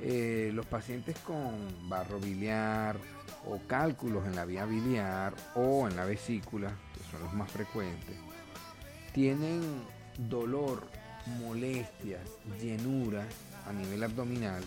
eh, 0.00 0.52
los 0.54 0.64
pacientes 0.64 1.18
con 1.18 1.52
barro 1.86 2.18
biliar 2.18 2.96
o 3.46 3.58
cálculos 3.66 4.24
en 4.26 4.34
la 4.34 4.46
vía 4.46 4.64
biliar 4.64 5.34
o 5.54 5.86
en 5.86 5.96
la 5.96 6.06
vesícula, 6.06 6.72
que 6.94 7.10
son 7.10 7.24
los 7.24 7.34
más 7.34 7.50
frecuentes, 7.50 8.16
tienen 9.12 9.60
dolor, 10.16 10.86
molestias, 11.38 12.22
llenura 12.58 13.26
a 13.68 13.72
nivel 13.74 14.02
abdominal. 14.02 14.64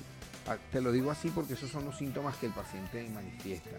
Te 0.71 0.79
lo 0.79 0.91
digo 0.91 1.09
así 1.09 1.29
porque 1.29 1.53
esos 1.53 1.71
son 1.71 1.85
los 1.85 1.97
síntomas 1.97 2.37
que 2.37 2.45
el 2.45 2.51
paciente 2.51 3.07
manifiesta. 3.09 3.77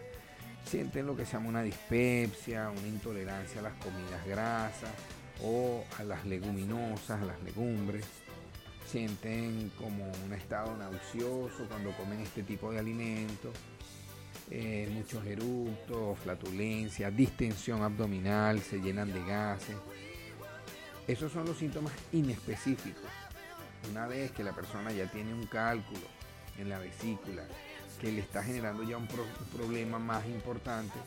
Sienten 0.65 1.07
lo 1.07 1.15
que 1.15 1.25
se 1.25 1.35
llama 1.35 1.49
una 1.49 1.63
dispepsia, 1.63 2.71
una 2.71 2.89
intolerancia 2.89 3.61
a 3.61 3.63
las 3.63 3.75
comidas 3.75 4.27
grasas 4.27 4.91
o 5.45 5.85
a 5.97 6.03
las 6.03 6.25
leguminosas, 6.27 7.23
a 7.23 7.25
las 7.25 7.41
legumbres. 7.43 8.05
Sienten 8.85 9.71
como 9.79 10.11
un 10.25 10.33
estado 10.33 10.77
nauseoso 10.77 11.69
cuando 11.69 11.93
comen 11.97 12.21
este 12.21 12.43
tipo 12.43 12.73
de 12.73 12.81
alimentos. 12.81 13.55
Eh, 14.51 14.91
muchos 14.93 15.25
eructos, 15.25 16.19
flatulencia, 16.19 17.13
distensión 17.13 17.83
abdominal, 17.83 18.61
se 18.61 18.81
llenan 18.81 19.13
de 19.13 19.25
gases. 19.25 19.77
Esos 21.07 21.31
son 21.31 21.47
los 21.47 21.59
síntomas 21.59 21.93
inespecíficos. 22.11 23.05
Una 23.93 24.09
vez 24.09 24.33
que 24.33 24.43
la 24.43 24.53
persona 24.53 24.91
ya 24.91 25.09
tiene 25.09 25.33
un 25.33 25.47
cálculo 25.47 26.16
en 26.59 26.69
la 26.69 26.79
vesícula 26.79 27.43
que 28.01 28.13
le 28.13 28.21
está 28.21 28.43
generando 28.43 28.83
ya 28.83 28.97
un, 28.97 29.09
problema 29.57 29.99
más 29.99 30.27
importante, 30.27 30.99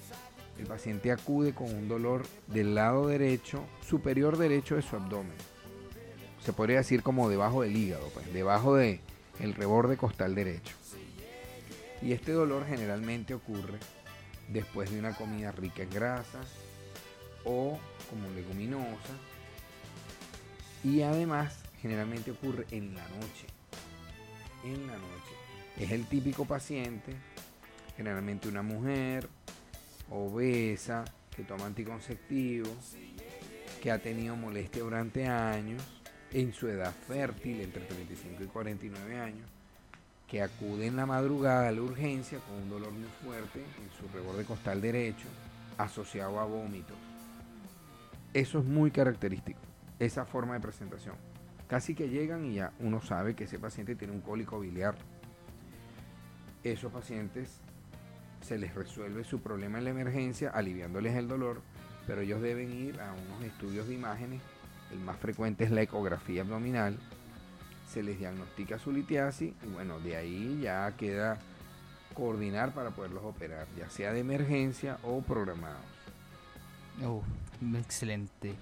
el 0.57 0.65
paciente 0.65 1.11
acude 1.11 1.53
con 1.53 1.73
un 1.73 1.87
dolor 1.87 2.25
del 2.47 2.75
lado 2.75 3.07
derecho, 3.07 3.63
superior 3.87 4.37
derecho 4.37 4.75
de 4.75 4.81
su 4.81 4.95
abdomen. 4.95 5.37
Se 6.43 6.53
podría 6.53 6.77
decir 6.77 7.03
como 7.03 7.29
debajo 7.29 7.61
del 7.61 7.75
hígado, 7.75 8.09
pues, 8.13 8.33
debajo 8.33 8.75
del 8.75 8.99
el 9.39 9.53
reborde 9.53 9.97
costal 9.97 10.35
derecho. 10.35 10.75
Y 12.01 12.13
este 12.13 12.31
dolor 12.31 12.65
generalmente 12.67 13.33
ocurre 13.33 13.77
después 14.47 14.91
de 14.91 14.99
una 14.99 15.15
comida 15.15 15.51
rica 15.51 15.83
en 15.83 15.89
grasa 15.89 16.39
o 17.43 17.77
como 18.09 18.29
leguminosa. 18.31 19.13
Y 20.83 21.01
además 21.01 21.59
generalmente 21.81 22.31
ocurre 22.31 22.65
en 22.71 22.95
la 22.95 23.07
noche. 23.09 23.58
En 24.63 24.87
la 24.87 24.93
noche. 24.93 25.35
Es 25.77 25.91
el 25.91 26.05
típico 26.07 26.45
paciente, 26.45 27.13
generalmente 27.95 28.49
una 28.49 28.61
mujer 28.61 29.29
obesa, 30.11 31.05
que 31.35 31.43
toma 31.43 31.67
anticonceptivos, 31.67 32.95
que 33.81 33.91
ha 33.91 33.99
tenido 33.99 34.35
molestia 34.35 34.83
durante 34.83 35.27
años, 35.27 35.81
en 36.31 36.53
su 36.53 36.67
edad 36.67 36.93
fértil, 37.07 37.61
entre 37.61 37.85
35 37.85 38.43
y 38.43 38.47
49 38.47 39.19
años, 39.19 39.49
que 40.27 40.41
acude 40.41 40.87
en 40.87 40.95
la 40.95 41.05
madrugada 41.05 41.69
a 41.69 41.71
la 41.71 41.81
urgencia 41.81 42.39
con 42.39 42.55
un 42.55 42.69
dolor 42.69 42.91
muy 42.91 43.07
fuerte 43.23 43.59
en 43.59 43.89
su 43.97 44.13
reborde 44.13 44.43
costal 44.43 44.81
derecho, 44.81 45.27
asociado 45.77 46.39
a 46.39 46.45
vómitos. 46.45 46.97
Eso 48.33 48.59
es 48.59 48.65
muy 48.65 48.91
característico, 48.91 49.61
esa 49.97 50.25
forma 50.25 50.53
de 50.53 50.59
presentación. 50.59 51.15
Casi 51.69 51.93
que 51.93 52.09
llegan 52.09 52.45
y 52.45 52.55
ya 52.55 52.73
uno 52.79 52.99
sabe 52.99 53.35
que 53.35 53.43
ese 53.43 53.59
paciente 53.59 53.95
tiene 53.95 54.13
un 54.13 54.21
cólico 54.21 54.59
biliar. 54.59 54.95
Esos 56.63 56.91
pacientes 56.91 57.61
se 58.41 58.57
les 58.57 58.73
resuelve 58.73 59.23
su 59.23 59.39
problema 59.41 59.77
en 59.77 59.83
la 59.83 59.91
emergencia 59.91 60.49
aliviándoles 60.49 61.15
el 61.15 61.27
dolor, 61.27 61.61
pero 62.07 62.21
ellos 62.21 62.41
deben 62.41 62.71
ir 62.71 62.99
a 62.99 63.13
unos 63.13 63.43
estudios 63.43 63.87
de 63.87 63.93
imágenes. 63.93 64.41
El 64.91 64.99
más 64.99 65.17
frecuente 65.17 65.63
es 65.63 65.69
la 65.69 65.83
ecografía 65.83 66.41
abdominal. 66.41 66.97
Se 67.87 68.01
les 68.01 68.17
diagnostica 68.17 68.79
su 68.79 68.91
litiasis 68.91 69.53
y 69.63 69.67
bueno, 69.67 69.99
de 69.99 70.15
ahí 70.15 70.59
ya 70.63 70.91
queda 70.97 71.37
coordinar 72.15 72.73
para 72.73 72.89
poderlos 72.89 73.23
operar, 73.23 73.67
ya 73.77 73.89
sea 73.91 74.11
de 74.11 74.21
emergencia 74.21 74.97
o 75.03 75.21
programados. 75.21 75.85
Oh, 77.05 77.21
excelente. 77.77 78.55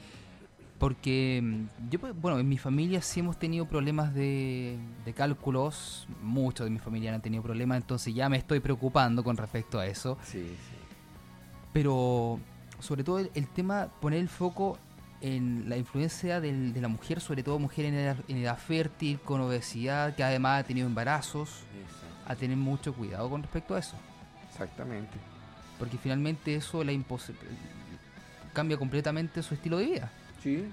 Porque 0.80 1.42
mm, 1.44 1.90
yo, 1.90 2.00
bueno, 2.16 2.40
en 2.40 2.48
mi 2.48 2.58
familia 2.58 3.02
sí 3.02 3.20
hemos 3.20 3.38
tenido 3.38 3.66
problemas 3.66 4.14
de, 4.14 4.78
cálculos, 5.16 6.08
muchos 6.22 6.66
de 6.66 6.70
mi 6.70 6.80
familia 6.80 7.14
han 7.14 7.22
tenido 7.22 7.44
problemas, 7.44 7.78
entonces 7.78 8.14
ya 8.14 8.30
me 8.30 8.38
estoy 8.38 8.60
preocupando 8.60 9.24
con 9.24 9.38
respecto 9.38 9.80
a 9.80 9.88
eso. 9.88 10.18
Sí, 10.24 10.44
sí. 10.44 10.76
Pero 11.74 12.40
sobre 12.80 13.04
todo 13.04 13.20
el, 13.20 13.48
tema, 13.48 13.88
poner 14.00 14.20
el 14.20 14.30
foco 14.30 14.78
en 15.22 15.68
la 15.68 15.78
influencia 15.78 16.40
de 16.40 16.80
la 16.80 16.88
mujer, 16.88 17.22
sobre 17.22 17.42
todo 17.42 17.58
mujer 17.58 17.86
en 17.86 18.38
edad, 18.38 18.58
fértil, 18.58 19.20
con 19.20 19.42
obesidad, 19.42 20.16
que 20.16 20.24
además 20.24 20.62
ha 20.62 20.68
tenido 20.68 20.88
embarazos, 20.88 21.64
a 22.28 22.36
tener 22.36 22.58
mucho 22.58 22.94
cuidado 22.94 23.30
con 23.30 23.42
respecto 23.42 23.74
a 23.74 23.80
eso. 23.80 23.96
Exactamente. 24.52 25.18
Porque 25.80 25.98
finalmente 25.98 26.56
eso 26.56 26.84
la 26.84 26.92
cambia 28.54 28.78
completamente 28.78 29.42
su 29.42 29.54
estilo 29.54 29.78
de 29.78 29.86
vida. 29.86 30.12
Sí, 30.48 30.72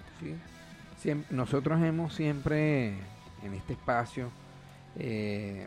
sí. 1.03 1.25
nosotros 1.31 1.83
hemos 1.83 2.15
siempre 2.15 2.91
en 3.43 3.55
este 3.55 3.73
espacio 3.73 4.31
eh, 4.95 5.67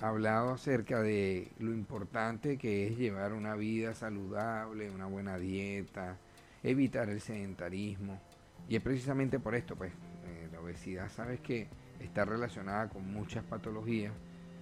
hablado 0.00 0.54
acerca 0.54 1.02
de 1.02 1.52
lo 1.58 1.74
importante 1.74 2.56
que 2.56 2.86
es 2.86 2.96
llevar 2.96 3.34
una 3.34 3.54
vida 3.54 3.92
saludable, 3.92 4.90
una 4.90 5.04
buena 5.04 5.36
dieta, 5.36 6.16
evitar 6.62 7.10
el 7.10 7.20
sedentarismo. 7.20 8.18
Y 8.66 8.76
es 8.76 8.82
precisamente 8.82 9.38
por 9.38 9.56
esto, 9.56 9.76
pues, 9.76 9.92
eh, 9.92 10.48
la 10.50 10.60
obesidad, 10.60 11.10
sabes 11.10 11.38
que 11.40 11.68
está 12.00 12.24
relacionada 12.24 12.88
con 12.88 13.12
muchas 13.12 13.44
patologías. 13.44 14.14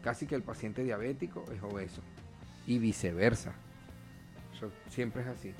Casi 0.02 0.26
que 0.26 0.34
el 0.34 0.42
paciente 0.42 0.82
diabético 0.82 1.44
es 1.54 1.62
obeso 1.62 2.02
y 2.66 2.78
viceversa. 2.78 3.52
Siempre 4.88 5.22
es 5.22 5.28
así. 5.28 5.54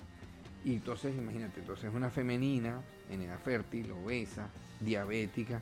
Y 0.65 0.75
entonces, 0.75 1.15
imagínate, 1.17 1.61
entonces 1.61 1.91
una 1.93 2.11
femenina 2.11 2.81
en 3.09 3.23
edad 3.23 3.39
fértil, 3.39 3.91
obesa, 3.93 4.49
diabética, 4.81 5.61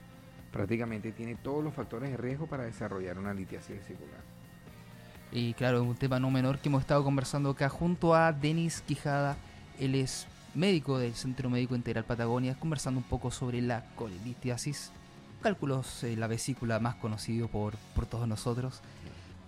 prácticamente 0.52 1.12
tiene 1.12 1.36
todos 1.36 1.62
los 1.62 1.74
factores 1.74 2.10
de 2.10 2.16
riesgo 2.16 2.46
para 2.46 2.64
desarrollar 2.64 3.18
una 3.18 3.32
litiasis 3.32 3.76
vesicular. 3.76 4.20
Y 5.30 5.52
claro, 5.54 5.82
un 5.82 5.94
tema 5.94 6.18
no 6.18 6.30
menor 6.30 6.58
que 6.58 6.68
hemos 6.68 6.80
estado 6.80 7.04
conversando 7.04 7.50
acá 7.50 7.68
junto 7.68 8.14
a 8.14 8.32
Denis 8.32 8.80
Quijada. 8.80 9.36
Él 9.78 9.94
es 9.94 10.26
médico 10.54 10.98
del 10.98 11.14
Centro 11.14 11.50
Médico 11.50 11.76
Integral 11.76 12.04
Patagonia, 12.04 12.58
conversando 12.58 12.98
un 12.98 13.04
poco 13.04 13.30
sobre 13.30 13.60
la 13.60 13.84
colitiasis, 13.94 14.90
cálculos, 15.42 16.02
en 16.02 16.18
la 16.18 16.26
vesícula 16.26 16.80
más 16.80 16.96
conocido 16.96 17.46
por, 17.48 17.76
por 17.94 18.06
todos 18.06 18.26
nosotros 18.26 18.80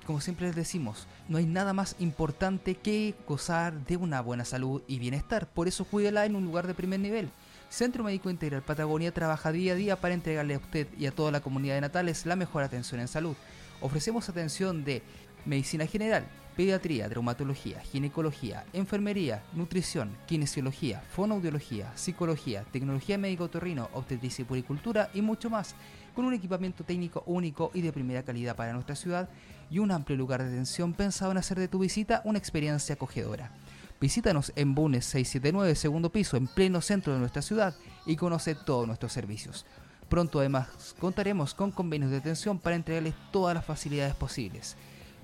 como 0.07 0.21
siempre 0.21 0.47
les 0.47 0.57
decimos, 0.57 1.07
no 1.29 1.39
hay 1.39 1.47
nada 1.47 1.73
más 1.73 1.97
importante 1.99 2.75
que 2.75 3.15
gozar 3.27 3.73
de 3.87 3.97
una 3.97 4.21
buena 4.21 4.45
salud 4.45 4.83
y 4.89 4.99
bienestar. 4.99 5.47
Por 5.47 5.69
eso 5.69 5.85
cuídela 5.85 6.27
en 6.27 6.37
un 6.37 6.45
lugar 6.45 6.67
de 6.67 6.75
primer 6.75 7.01
nivel. 7.01 7.31
Centro 7.69 8.03
Médico 8.03 8.31
Integral 8.31 8.63
Patagonia 8.63 9.13
trabaja 9.13 9.53
día 9.53 9.73
a 9.73 9.77
día 9.77 10.01
para 10.01 10.15
entregarle 10.15 10.55
a 10.55 10.59
usted 10.59 10.89
y 10.99 11.07
a 11.07 11.13
toda 11.13 11.31
la 11.31 11.41
comunidad 11.41 11.77
de 11.77 11.83
Natales 11.83 12.27
la 12.27 12.35
mejor 12.35 12.65
atención 12.65 13.01
en 13.01 13.09
salud. 13.09 13.37
Ofrecemos 13.81 14.29
atención 14.29 14.85
de 14.85 15.03
medicina 15.47 15.87
general, 15.87 16.27
pediatría, 16.61 17.09
traumatología, 17.09 17.81
ginecología, 17.81 18.67
enfermería, 18.75 19.43
nutrición, 19.55 20.15
kinesiología, 20.27 21.01
fonoaudiología, 21.17 21.91
psicología, 21.97 22.67
tecnología 22.71 23.17
médico-torrino, 23.17 23.89
obstetricia 23.95 24.43
y 24.43 24.45
puricultura 24.45 25.09
y 25.15 25.23
mucho 25.23 25.49
más, 25.49 25.75
con 26.15 26.27
un 26.27 26.35
equipamiento 26.35 26.85
técnico 26.85 27.23
único 27.25 27.71
y 27.73 27.81
de 27.81 27.95
primera 27.95 28.25
calidad 28.25 28.57
para 28.57 28.75
nuestra 28.75 28.95
ciudad 28.95 29.31
y 29.71 29.79
un 29.79 29.91
amplio 29.91 30.19
lugar 30.19 30.43
de 30.43 30.51
atención 30.51 30.93
pensado 30.93 31.33
en 31.33 31.39
hacer 31.39 31.59
de 31.59 31.69
tu 31.69 31.79
visita 31.79 32.21
una 32.27 32.39
experiencia 32.39 32.95
acogedora. 32.95 33.53
Visítanos 33.99 34.53
en 34.55 34.75
Bunes 34.75 35.07
679, 35.07 35.75
segundo 35.77 36.13
piso, 36.13 36.37
en 36.37 36.47
pleno 36.47 36.83
centro 36.83 37.15
de 37.15 37.21
nuestra 37.21 37.41
ciudad 37.41 37.75
y 38.05 38.17
conoce 38.17 38.55
todos 38.55 38.87
nuestros 38.87 39.15
servicios. 39.15 39.65
Pronto 40.11 40.41
además 40.41 40.95
contaremos 40.99 41.55
con 41.55 41.71
convenios 41.71 42.11
de 42.11 42.19
atención 42.19 42.59
para 42.59 42.77
entregarles 42.77 43.15
todas 43.33 43.55
las 43.55 43.65
facilidades 43.65 44.15
posibles. 44.15 44.77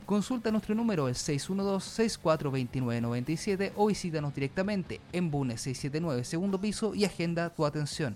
Consulta 0.07 0.51
nuestro 0.53 0.75
número 0.77 1.09
el 1.09 1.17
612-642997 1.17 3.73
o 3.75 3.87
visítanos 3.87 4.33
directamente 4.33 5.01
en 5.13 5.33
Bunes 5.33 5.63
679 5.63 6.23
segundo 6.23 6.61
piso 6.61 6.95
y 6.95 7.05
agenda 7.05 7.51
tu 7.51 7.67
atención. 7.67 8.15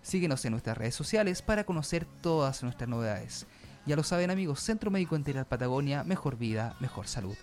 Síguenos 0.00 0.42
en 0.46 0.52
nuestras 0.52 0.78
redes 0.78 0.94
sociales 0.94 1.42
para 1.42 1.64
conocer 1.64 2.06
todas 2.22 2.62
nuestras 2.62 2.88
novedades. 2.88 3.46
Ya 3.84 3.94
lo 3.94 4.04
saben 4.04 4.30
amigos, 4.30 4.60
Centro 4.60 4.90
Médico 4.90 5.16
Integral 5.16 5.44
Patagonia, 5.44 6.02
mejor 6.02 6.38
vida, 6.38 6.74
mejor 6.80 7.06
salud. 7.06 7.36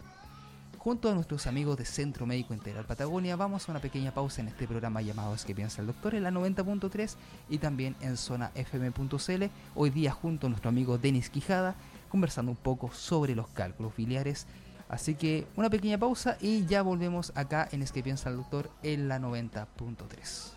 Junto 0.79 1.09
a 1.09 1.13
nuestros 1.13 1.45
amigos 1.45 1.77
de 1.77 1.85
Centro 1.85 2.25
Médico 2.25 2.55
Integral 2.55 2.85
Patagonia, 2.85 3.35
vamos 3.35 3.67
a 3.67 3.71
una 3.71 3.81
pequeña 3.81 4.11
pausa 4.11 4.41
en 4.41 4.47
este 4.47 4.67
programa 4.67 5.03
llamado 5.03 5.35
Es 5.35 5.45
que 5.45 5.53
piensa 5.53 5.81
el 5.81 5.87
doctor 5.87 6.15
en 6.15 6.23
la 6.23 6.31
90.3 6.31 7.15
y 7.49 7.59
también 7.59 7.95
en 8.01 8.17
zona 8.17 8.49
fm.cl. 8.55 9.43
Hoy 9.75 9.89
día 9.91 10.11
junto 10.11 10.47
a 10.47 10.49
nuestro 10.49 10.69
amigo 10.69 10.97
Denis 10.97 11.29
Quijada, 11.29 11.75
conversando 12.09 12.51
un 12.51 12.57
poco 12.57 12.91
sobre 12.91 13.35
los 13.35 13.47
cálculos 13.49 13.95
biliares. 13.95 14.47
Así 14.87 15.15
que 15.15 15.47
una 15.55 15.69
pequeña 15.69 15.97
pausa 15.97 16.37
y 16.39 16.65
ya 16.65 16.81
volvemos 16.81 17.31
acá 17.35 17.67
en 17.71 17.81
Es 17.81 17.91
que 17.91 18.03
piensa 18.03 18.29
el 18.29 18.37
doctor 18.37 18.69
en 18.83 19.07
la 19.07 19.19
90.3. 19.19 20.54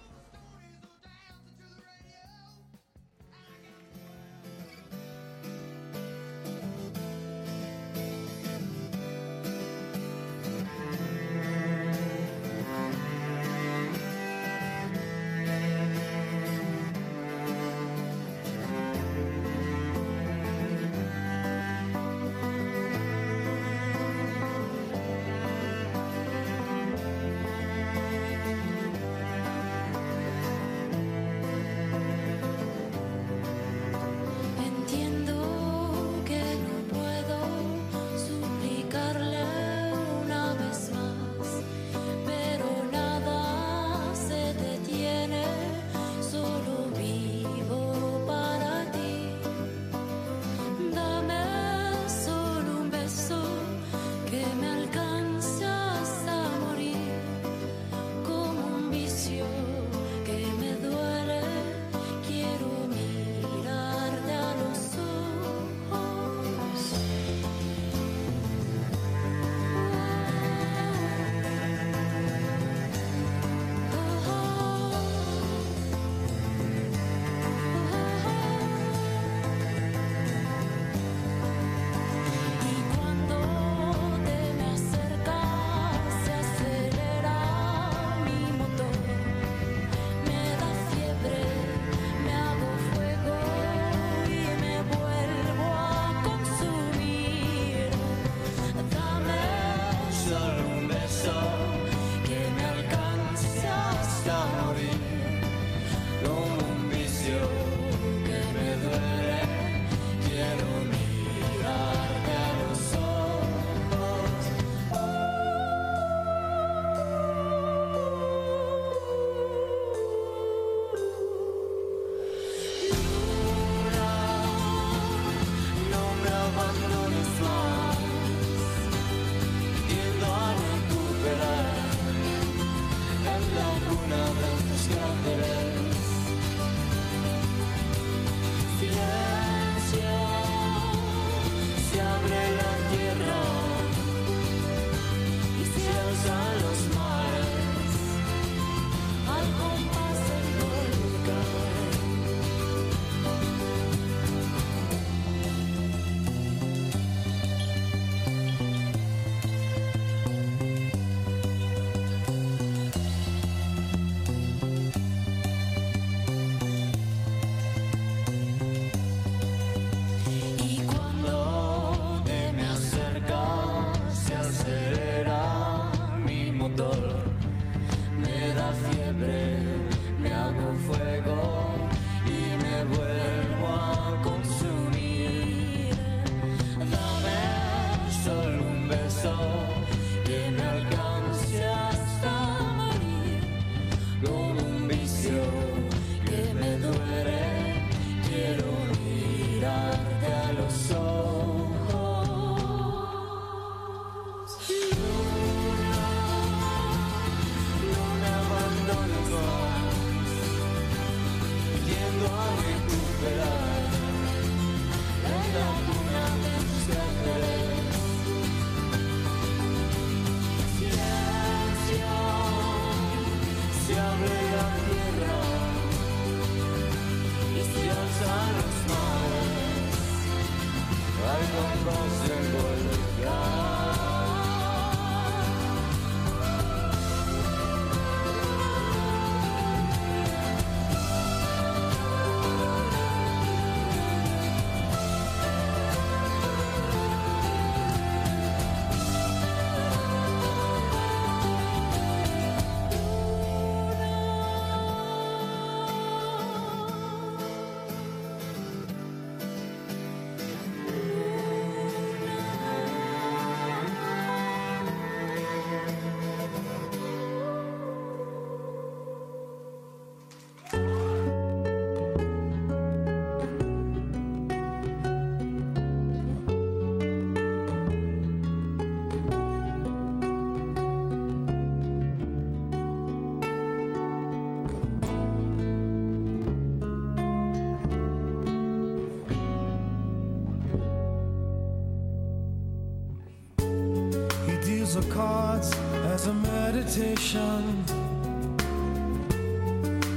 cards 295.19 295.73
as 296.15 296.29
a 296.29 296.33
meditation. 296.33 297.85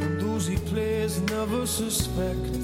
And 0.04 0.22
those 0.22 0.46
he 0.46 0.58
plays 0.58 1.20
never 1.22 1.66
suspect 1.66 2.61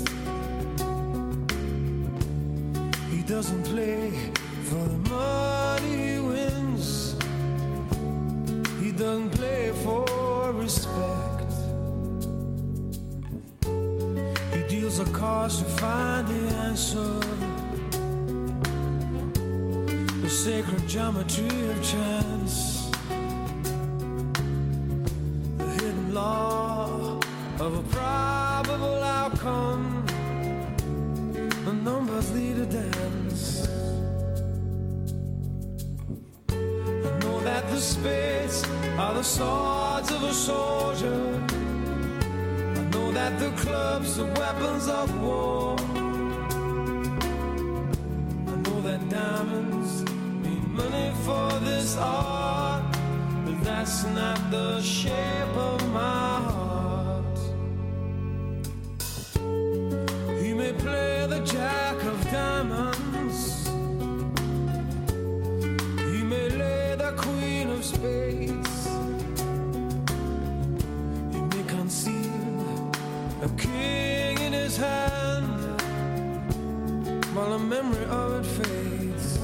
while 77.37 77.53
a 77.53 77.59
memory 77.59 78.05
of 78.05 78.29
it 78.39 78.45
fades. 78.57 79.39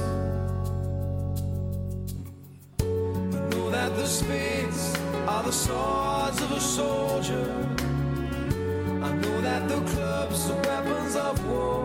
I 2.80 3.40
know 3.50 3.70
that 3.70 3.94
the 3.94 4.06
spades 4.06 4.98
are 5.28 5.44
the 5.44 5.52
swords 5.52 6.42
of 6.42 6.50
a 6.50 6.60
soldier. 6.60 7.46
I 9.08 9.10
know 9.22 9.40
that 9.42 9.68
the 9.68 9.80
clubs 9.92 10.50
are 10.50 10.60
weapons 10.68 11.14
of 11.14 11.34
war. 11.46 11.83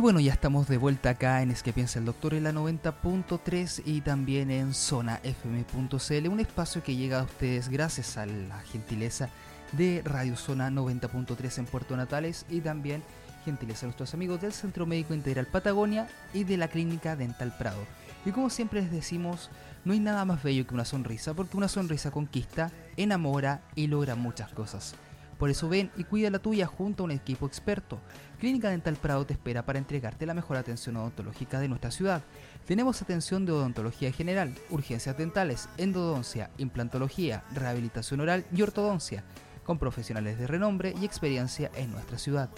Y 0.00 0.02
bueno, 0.02 0.18
ya 0.18 0.32
estamos 0.32 0.66
de 0.66 0.78
vuelta 0.78 1.10
acá 1.10 1.42
en 1.42 1.50
Es 1.50 1.62
que 1.62 1.74
piensa 1.74 1.98
el 1.98 2.06
doctor 2.06 2.32
en 2.32 2.44
la 2.44 2.52
90.3 2.52 3.82
y 3.84 4.00
también 4.00 4.50
en 4.50 4.72
zonafm.cl, 4.72 6.28
un 6.30 6.40
espacio 6.40 6.82
que 6.82 6.96
llega 6.96 7.20
a 7.20 7.24
ustedes 7.24 7.68
gracias 7.68 8.16
a 8.16 8.24
la 8.24 8.60
gentileza 8.60 9.28
de 9.72 10.00
Radio 10.02 10.36
Zona 10.36 10.70
90.3 10.70 11.58
en 11.58 11.66
Puerto 11.66 11.98
Natales 11.98 12.46
y 12.48 12.62
también 12.62 13.02
gentileza 13.44 13.84
a 13.84 13.88
nuestros 13.88 14.14
amigos 14.14 14.40
del 14.40 14.54
Centro 14.54 14.86
Médico 14.86 15.12
Integral 15.12 15.44
Patagonia 15.44 16.08
y 16.32 16.44
de 16.44 16.56
la 16.56 16.68
Clínica 16.68 17.14
Dental 17.14 17.54
Prado. 17.58 17.84
Y 18.24 18.30
como 18.30 18.48
siempre 18.48 18.80
les 18.80 18.90
decimos, 18.90 19.50
no 19.84 19.92
hay 19.92 20.00
nada 20.00 20.24
más 20.24 20.42
bello 20.42 20.66
que 20.66 20.72
una 20.72 20.86
sonrisa, 20.86 21.34
porque 21.34 21.58
una 21.58 21.68
sonrisa 21.68 22.10
conquista, 22.10 22.72
enamora 22.96 23.60
y 23.74 23.86
logra 23.86 24.14
muchas 24.14 24.50
cosas. 24.52 24.94
Por 25.40 25.48
eso 25.48 25.70
ven 25.70 25.90
y 25.96 26.04
cuida 26.04 26.28
la 26.28 26.38
tuya 26.38 26.66
junto 26.66 27.02
a 27.02 27.06
un 27.06 27.12
equipo 27.12 27.46
experto. 27.46 27.98
Clínica 28.40 28.70
Dental 28.70 28.96
Prado 28.96 29.26
te 29.26 29.34
espera 29.34 29.66
para 29.66 29.78
entregarte 29.78 30.24
la 30.24 30.32
mejor 30.32 30.56
atención 30.56 30.96
odontológica 30.96 31.60
de 31.60 31.68
nuestra 31.68 31.90
ciudad. 31.90 32.22
Tenemos 32.66 33.02
atención 33.02 33.44
de 33.44 33.52
odontología 33.52 34.10
general, 34.12 34.54
urgencias 34.70 35.18
dentales, 35.18 35.68
endodoncia, 35.76 36.50
implantología, 36.56 37.44
rehabilitación 37.52 38.20
oral 38.20 38.46
y 38.50 38.62
ortodoncia, 38.62 39.24
con 39.62 39.78
profesionales 39.78 40.38
de 40.38 40.46
renombre 40.46 40.94
y 40.98 41.04
experiencia 41.04 41.70
en 41.74 41.92
nuestra 41.92 42.16
ciudad. 42.16 42.48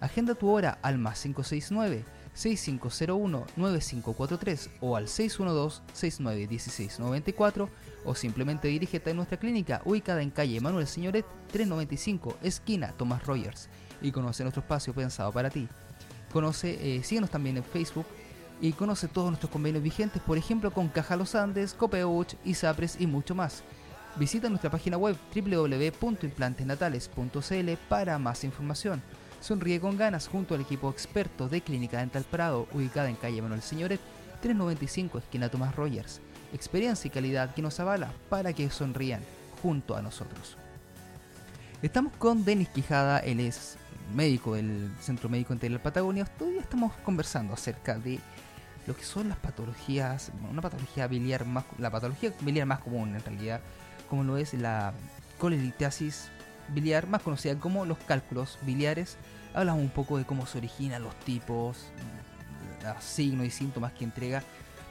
Agenda 0.00 0.34
tu 0.34 0.50
hora 0.50 0.80
al 0.82 0.98
más 0.98 1.22
569 1.22 2.04
6501-9543 2.34 4.70
o 4.80 4.96
al 4.96 5.06
612-691694 5.06 7.68
o 8.04 8.16
simplemente 8.16 8.68
dirígete 8.68 9.10
a 9.10 9.14
nuestra 9.14 9.38
clínica 9.38 9.82
ubicada 9.84 10.22
en 10.22 10.30
calle 10.30 10.60
Manuel 10.60 10.86
Señoret 10.86 11.26
395, 11.52 12.38
esquina 12.42 12.94
Thomas 12.96 13.26
Rogers 13.26 13.68
y 14.00 14.12
conoce 14.12 14.42
nuestro 14.42 14.62
espacio 14.62 14.94
pensado 14.94 15.32
para 15.32 15.50
ti. 15.50 15.68
Conoce, 16.32 16.96
eh, 16.96 17.02
síguenos 17.02 17.30
también 17.30 17.56
en 17.56 17.64
Facebook 17.64 18.06
y 18.60 18.72
conoce 18.72 19.08
todos 19.08 19.28
nuestros 19.28 19.50
convenios 19.50 19.82
vigentes, 19.82 20.22
por 20.22 20.38
ejemplo 20.38 20.70
con 20.70 20.88
Caja 20.88 21.16
Los 21.16 21.34
Andes, 21.34 21.74
Copeuch, 21.74 22.34
Isapres 22.44 22.96
y 23.00 23.06
mucho 23.06 23.34
más. 23.34 23.64
Visita 24.16 24.48
nuestra 24.48 24.70
página 24.70 24.96
web 24.96 25.16
www.implantesnatales.cl 25.34 27.70
para 27.88 28.18
más 28.18 28.44
información. 28.44 29.02
Sonríe 29.40 29.80
con 29.80 29.96
ganas 29.96 30.28
junto 30.28 30.54
al 30.54 30.60
equipo 30.60 30.90
experto 30.90 31.48
de 31.48 31.62
Clínica 31.62 31.98
Dental 31.98 32.24
Prado, 32.24 32.68
ubicada 32.72 33.08
en 33.08 33.16
calle 33.16 33.40
Manuel 33.40 33.62
Señoret, 33.62 34.00
395, 34.42 35.18
esquina 35.18 35.48
Tomás 35.48 35.74
Rogers. 35.76 36.20
Experiencia 36.52 37.08
y 37.08 37.10
calidad 37.10 37.54
que 37.54 37.62
nos 37.62 37.80
avala 37.80 38.12
para 38.28 38.52
que 38.52 38.68
sonrían 38.68 39.22
junto 39.62 39.96
a 39.96 40.02
nosotros. 40.02 40.58
Estamos 41.80 42.12
con 42.18 42.44
Denis 42.44 42.68
Quijada, 42.68 43.20
él 43.20 43.40
es 43.40 43.78
médico 44.14 44.54
del 44.54 44.90
Centro 45.00 45.28
Médico 45.28 45.52
Integral 45.52 45.80
Patagonia. 45.80 46.24
Todavía 46.24 46.60
estamos 46.60 46.92
conversando 47.04 47.54
acerca 47.54 47.98
de 47.98 48.18
lo 48.86 48.96
que 48.96 49.04
son 49.04 49.28
las 49.28 49.38
patologías, 49.38 50.32
una 50.50 50.62
patología 50.62 51.06
biliar 51.06 51.44
más, 51.44 51.64
la 51.78 51.90
patología 51.90 52.32
biliar 52.40 52.66
más 52.66 52.80
común 52.80 53.14
en 53.14 53.22
realidad, 53.22 53.60
como 54.08 54.24
lo 54.24 54.36
es 54.36 54.54
la 54.54 54.92
colelitiasis 55.38 56.28
biliar, 56.68 57.06
más 57.06 57.22
conocida 57.22 57.56
como 57.56 57.84
los 57.84 57.98
cálculos 57.98 58.58
biliares. 58.62 59.16
Hablamos 59.54 59.82
un 59.82 59.90
poco 59.90 60.18
de 60.18 60.24
cómo 60.24 60.46
se 60.46 60.58
originan 60.58 61.02
los 61.02 61.14
tipos, 61.20 61.86
los 62.82 63.04
signos 63.04 63.46
y 63.46 63.50
síntomas 63.50 63.92
que 63.92 64.04
entrega. 64.04 64.42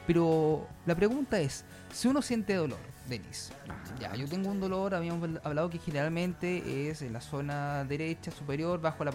Pero 0.06 0.66
la 0.86 0.94
pregunta 0.94 1.40
es, 1.40 1.64
si 1.92 2.08
uno 2.08 2.22
siente 2.22 2.54
dolor, 2.54 2.78
Denis, 3.10 3.52
ya, 3.98 4.14
yo 4.14 4.26
tengo 4.26 4.50
un 4.50 4.60
dolor, 4.60 4.94
habíamos 4.94 5.28
hablado 5.44 5.68
que 5.68 5.78
generalmente 5.78 6.88
es 6.88 7.02
en 7.02 7.12
la 7.12 7.20
zona 7.20 7.84
derecha, 7.84 8.30
superior, 8.30 8.80
bajo 8.80 9.04
la 9.04 9.10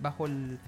bajo 0.00 0.26
el, 0.26 0.58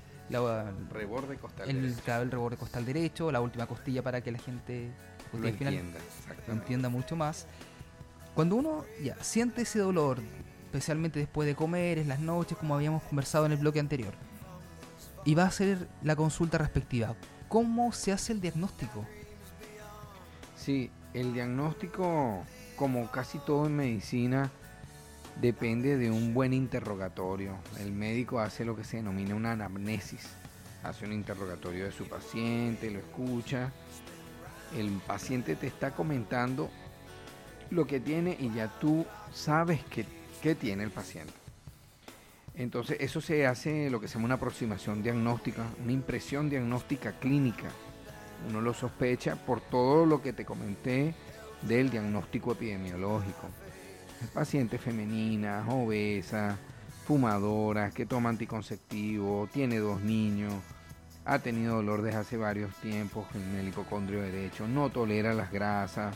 reborde 0.91 1.37
costal 1.37 1.69
el, 1.69 1.85
el 1.85 2.31
reborde 2.31 2.57
costal 2.57 2.85
derecho, 2.85 3.33
la 3.33 3.41
última 3.41 3.67
costilla 3.67 4.03
para 4.03 4.21
que 4.21 4.31
la 4.31 4.39
gente 4.39 4.91
lo 5.33 5.49
entienda, 5.49 5.99
lo 6.47 6.53
entienda 6.53 6.89
mucho 6.89 7.17
más. 7.17 7.47
Cuando 8.35 8.55
uno 8.57 8.85
ya 9.03 9.17
siente 9.25 9.63
ese 9.63 9.81
dolor 9.81 10.21
especialmente 10.77 11.19
después 11.19 11.47
de 11.47 11.55
comer, 11.55 11.99
en 11.99 12.09
las 12.09 12.21
noches, 12.21 12.59
como 12.59 12.75
habíamos 12.75 13.03
conversado 13.05 13.47
en 13.47 13.53
el 13.53 13.59
bloque 13.59 13.81
anterior. 13.81 14.13
Y 15.25 15.35
va 15.35 15.45
a 15.45 15.51
ser 15.51 15.89
la 16.03 16.15
consulta 16.15 16.59
respectiva. 16.59 17.15
¿Cómo 17.49 17.93
se 17.93 18.13
hace 18.13 18.33
el 18.33 18.41
diagnóstico? 18.41 19.05
Sí, 20.57 20.91
el 21.15 21.33
diagnóstico, 21.33 22.45
como 22.77 23.11
casi 23.11 23.39
todo 23.39 23.67
en 23.67 23.77
medicina, 23.77 24.51
depende 25.41 25.97
de 25.97 26.11
un 26.11 26.35
buen 26.35 26.53
interrogatorio. 26.53 27.57
El 27.81 27.93
médico 27.93 28.41
hace 28.41 28.65
lo 28.65 28.77
que 28.77 28.85
se 28.85 28.99
denomina 28.99 29.35
una 29.35 29.53
anamnesis. 29.53 30.29
Hace 30.83 31.05
un 31.05 31.13
interrogatorio 31.13 31.87
de 31.87 31.93
su 31.93 32.07
paciente, 32.09 32.91
lo 32.91 32.99
escucha. 32.99 33.73
El 34.77 34.91
paciente 35.07 35.57
te 35.57 35.67
está 35.67 35.93
comentando 35.93 36.71
lo 37.71 37.87
que 37.87 37.99
tiene 37.99 38.37
y 38.39 38.53
ya 38.53 38.69
tú 38.79 39.05
sabes 39.33 39.83
que 39.85 40.07
que 40.47 40.55
tiene 40.55 40.85
el 40.85 40.91
paciente. 40.91 41.33
Entonces 42.55 42.99
eso 43.01 43.21
se 43.21 43.47
hace 43.47 43.91
lo 43.91 44.01
que 44.01 44.09
se 44.09 44.15
llama 44.15 44.27
una 44.27 44.35
aproximación 44.37 45.03
diagnóstica, 45.03 45.65
una 45.83 45.93
impresión 45.93 46.49
diagnóstica 46.49 47.19
clínica. 47.19 47.69
Uno 48.49 48.61
lo 48.61 48.73
sospecha 48.73 49.37
por 49.37 49.61
todo 49.61 50.07
lo 50.07 50.23
que 50.23 50.33
te 50.33 50.45
comenté 50.45 51.15
del 51.63 51.91
diagnóstico 51.91 52.53
epidemiológico. 52.53 53.49
Paciente 54.33 54.79
femenina, 54.79 55.65
obesa, 55.69 56.57
fumadora, 57.07 57.91
que 57.91 58.07
toma 58.07 58.31
anticonceptivo, 58.31 59.49
tiene 59.53 59.79
dos 59.79 60.01
niños, 60.01 60.55
ha 61.25 61.39
tenido 61.39 61.77
dolor 61.77 62.03
desde 62.03 62.19
hace 62.19 62.37
varios 62.37 62.75
tiempos 62.77 63.27
en 63.35 63.57
el 63.57 63.69
hipocondrio 63.69 64.23
derecho, 64.23 64.67
no 64.67 64.91
tolera 64.91 65.35
las 65.35 65.51
grasas, 65.53 66.15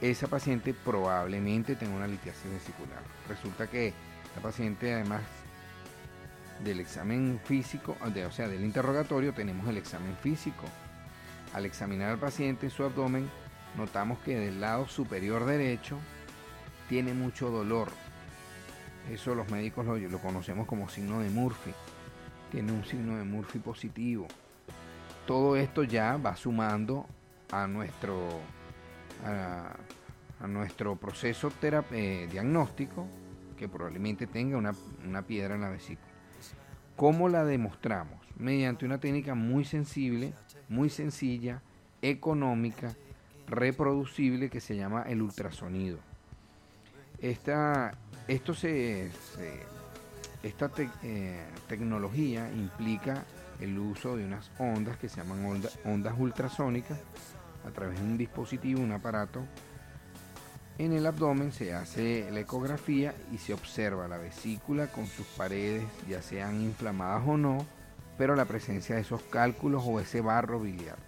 esa 0.00 0.28
paciente 0.28 0.74
probablemente 0.74 1.74
tenga 1.74 1.96
una 1.96 2.06
litiasis 2.06 2.50
vesicular. 2.50 3.02
Resulta 3.28 3.66
que 3.66 3.92
la 4.36 4.42
paciente 4.42 4.94
además 4.94 5.22
del 6.62 6.80
examen 6.80 7.40
físico, 7.44 7.96
o 8.00 8.30
sea, 8.30 8.48
del 8.48 8.64
interrogatorio, 8.64 9.32
tenemos 9.32 9.66
el 9.68 9.76
examen 9.76 10.16
físico. 10.22 10.64
Al 11.54 11.66
examinar 11.66 12.10
al 12.10 12.18
paciente 12.18 12.66
en 12.66 12.70
su 12.70 12.84
abdomen, 12.84 13.28
notamos 13.76 14.18
que 14.20 14.36
del 14.36 14.60
lado 14.60 14.88
superior 14.88 15.44
derecho 15.44 15.98
tiene 16.88 17.14
mucho 17.14 17.50
dolor. 17.50 17.88
Eso 19.10 19.34
los 19.34 19.50
médicos 19.50 19.86
lo, 19.86 20.18
conocemos 20.18 20.66
como 20.66 20.88
signo 20.88 21.20
de 21.20 21.30
Murphy. 21.30 21.72
Tiene 22.50 22.72
un 22.72 22.84
signo 22.84 23.16
de 23.16 23.24
Murphy 23.24 23.58
positivo. 23.58 24.26
Todo 25.26 25.56
esto 25.56 25.84
ya 25.84 26.16
va 26.16 26.36
sumando 26.36 27.06
a 27.50 27.66
nuestro 27.66 28.28
a, 29.24 30.46
nuestro 30.46 30.94
proceso 30.96 31.52
eh, 31.62 32.28
diagnóstico 32.30 33.06
que 33.56 33.68
probablemente 33.68 34.26
tenga 34.26 34.56
una, 34.56 34.72
una 35.04 35.22
piedra 35.22 35.56
en 35.56 35.62
la 35.62 35.70
vesícula. 35.70 36.06
¿Cómo 36.96 37.28
la 37.28 37.44
demostramos? 37.44 38.18
Mediante 38.36 38.86
una 38.86 38.98
técnica 38.98 39.34
muy 39.34 39.64
sensible, 39.64 40.32
muy 40.68 40.90
sencilla, 40.90 41.62
económica, 42.02 42.94
reproducible 43.48 44.50
que 44.50 44.60
se 44.60 44.76
llama 44.76 45.02
el 45.02 45.22
ultrasonido. 45.22 45.98
Esta, 47.20 47.92
esto 48.28 48.54
se, 48.54 49.10
esta 50.42 50.70
eh, 51.02 51.44
tecnología 51.66 52.50
implica 52.52 53.24
el 53.60 53.78
uso 53.78 54.16
de 54.16 54.24
unas 54.24 54.50
ondas 54.58 54.96
que 54.98 55.08
se 55.08 55.16
llaman 55.16 55.62
ondas 55.84 56.14
ultrasónicas 56.16 56.98
a 57.66 57.70
través 57.70 57.98
de 57.98 58.04
un 58.04 58.16
dispositivo, 58.16 58.80
un 58.80 58.92
aparato. 58.92 59.44
En 60.78 60.92
el 60.92 61.06
abdomen 61.06 61.50
se 61.50 61.74
hace 61.74 62.30
la 62.30 62.38
ecografía 62.38 63.12
y 63.32 63.38
se 63.38 63.52
observa 63.52 64.06
la 64.06 64.16
vesícula 64.16 64.86
con 64.86 65.06
sus 65.06 65.26
paredes, 65.26 65.82
ya 66.08 66.22
sean 66.22 66.60
inflamadas 66.60 67.24
o 67.26 67.36
no, 67.36 67.66
pero 68.16 68.36
la 68.36 68.44
presencia 68.44 68.94
de 68.94 69.00
esos 69.00 69.22
cálculos 69.22 69.82
o 69.84 69.98
ese 69.98 70.20
barro 70.20 70.60
biliar. 70.60 71.07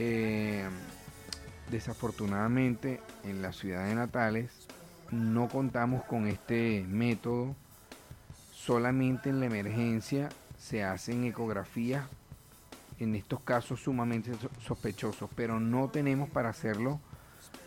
Eh, 0.00 0.62
desafortunadamente 1.72 3.00
en 3.24 3.42
la 3.42 3.52
ciudad 3.52 3.84
de 3.84 3.96
Natales 3.96 4.68
no 5.10 5.48
contamos 5.48 6.04
con 6.04 6.28
este 6.28 6.84
método. 6.88 7.56
Solamente 8.52 9.30
en 9.30 9.40
la 9.40 9.46
emergencia 9.46 10.28
se 10.56 10.84
hacen 10.84 11.24
ecografías 11.24 12.04
en 13.00 13.16
estos 13.16 13.40
casos 13.40 13.80
sumamente 13.80 14.30
sospechosos, 14.64 15.30
pero 15.34 15.58
no 15.58 15.88
tenemos 15.88 16.30
para 16.30 16.50
hacerlo 16.50 17.00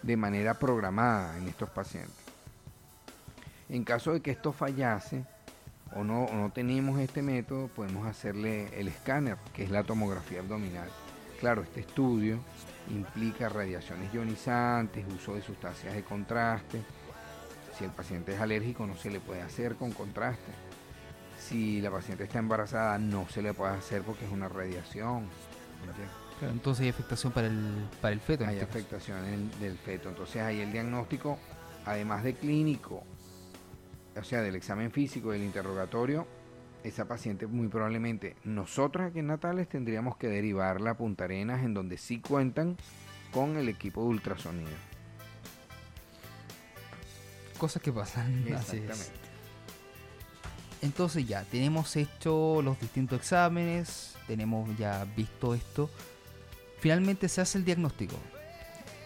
de 0.01 0.15
manera 0.15 0.53
programada 0.53 1.37
en 1.37 1.49
estos 1.49 1.69
pacientes. 1.69 2.15
En 3.67 3.83
caso 3.83 4.13
de 4.13 4.21
que 4.21 4.31
esto 4.31 4.53
fallase 4.53 5.25
o 5.95 6.05
no, 6.05 6.27
no 6.31 6.49
tenemos 6.51 6.97
este 6.99 7.21
método, 7.21 7.67
podemos 7.67 8.07
hacerle 8.07 8.67
el 8.79 8.87
escáner, 8.87 9.37
que 9.53 9.63
es 9.63 9.69
la 9.69 9.83
tomografía 9.83 10.39
abdominal. 10.39 10.89
Claro, 11.41 11.63
este 11.63 11.81
estudio 11.81 12.39
implica 12.89 13.49
radiaciones 13.49 14.13
ionizantes, 14.13 15.03
uso 15.13 15.33
de 15.35 15.41
sustancias 15.41 15.93
de 15.93 16.03
contraste. 16.03 16.81
Si 17.77 17.83
el 17.83 17.91
paciente 17.91 18.33
es 18.35 18.39
alérgico 18.39 18.85
no 18.85 18.95
se 18.95 19.09
le 19.09 19.19
puede 19.19 19.41
hacer 19.41 19.75
con 19.75 19.91
contraste 19.91 20.51
Si 21.39 21.81
la 21.81 21.89
paciente 21.89 22.25
está 22.25 22.37
embarazada, 22.39 22.97
no 22.99 23.27
se 23.29 23.41
le 23.41 23.53
puede 23.53 23.73
hacer 23.73 24.03
porque 24.03 24.25
es 24.25 24.31
una 24.31 24.47
radiación. 24.47 25.25
¿entiendes? 25.79 26.11
Claro, 26.37 26.53
entonces 26.53 26.83
hay 26.83 26.89
afectación 26.89 27.33
para 27.33 27.47
el, 27.47 27.87
para 28.01 28.13
el 28.13 28.19
feto. 28.19 28.45
Hay 28.45 28.59
este 28.59 28.65
afectación 28.65 29.25
en- 29.25 29.59
del 29.59 29.77
feto. 29.79 30.09
Entonces 30.09 30.41
ahí 30.43 30.61
el 30.61 30.71
diagnóstico, 30.71 31.39
además 31.85 32.23
de 32.23 32.35
clínico, 32.35 33.03
o 34.15 34.23
sea, 34.23 34.41
del 34.41 34.55
examen 34.55 34.91
físico, 34.91 35.31
del 35.31 35.41
interrogatorio, 35.43 36.27
esa 36.83 37.07
paciente 37.07 37.47
muy 37.47 37.67
probablemente 37.67 38.35
nosotros 38.43 39.07
aquí 39.07 39.19
en 39.19 39.27
Natales 39.27 39.69
tendríamos 39.69 40.17
que 40.17 40.27
derivarla 40.27 40.91
a 40.91 40.97
Punta 40.97 41.25
Arenas 41.25 41.63
en 41.63 41.73
donde 41.73 41.97
sí 41.97 42.19
cuentan 42.19 42.77
con 43.31 43.57
el 43.57 43.69
equipo 43.69 44.01
de 44.01 44.07
ultrasonido. 44.07 44.71
Cosas 47.57 47.81
que 47.81 47.91
pasan. 47.91 48.43
así. 48.55 48.77
Exactamente. 48.77 49.21
Entonces 50.81 51.27
ya, 51.27 51.43
tenemos 51.43 51.95
hecho 51.95 52.61
los 52.63 52.79
distintos 52.79 53.19
exámenes, 53.19 54.15
tenemos 54.27 54.75
ya 54.77 55.05
visto 55.15 55.53
esto. 55.53 55.89
Finalmente 56.79 57.29
se 57.29 57.41
hace 57.41 57.59
el 57.59 57.65
diagnóstico. 57.65 58.15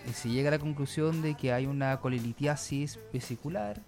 Y 0.10 0.14
se 0.14 0.30
llega 0.30 0.50
a 0.50 0.52
la 0.52 0.60
conclusión 0.60 1.22
de 1.22 1.36
que 1.36 1.52
hay 1.52 1.66
una 1.66 2.00
colelitiasis 2.00 3.00
vesicular 3.12 3.82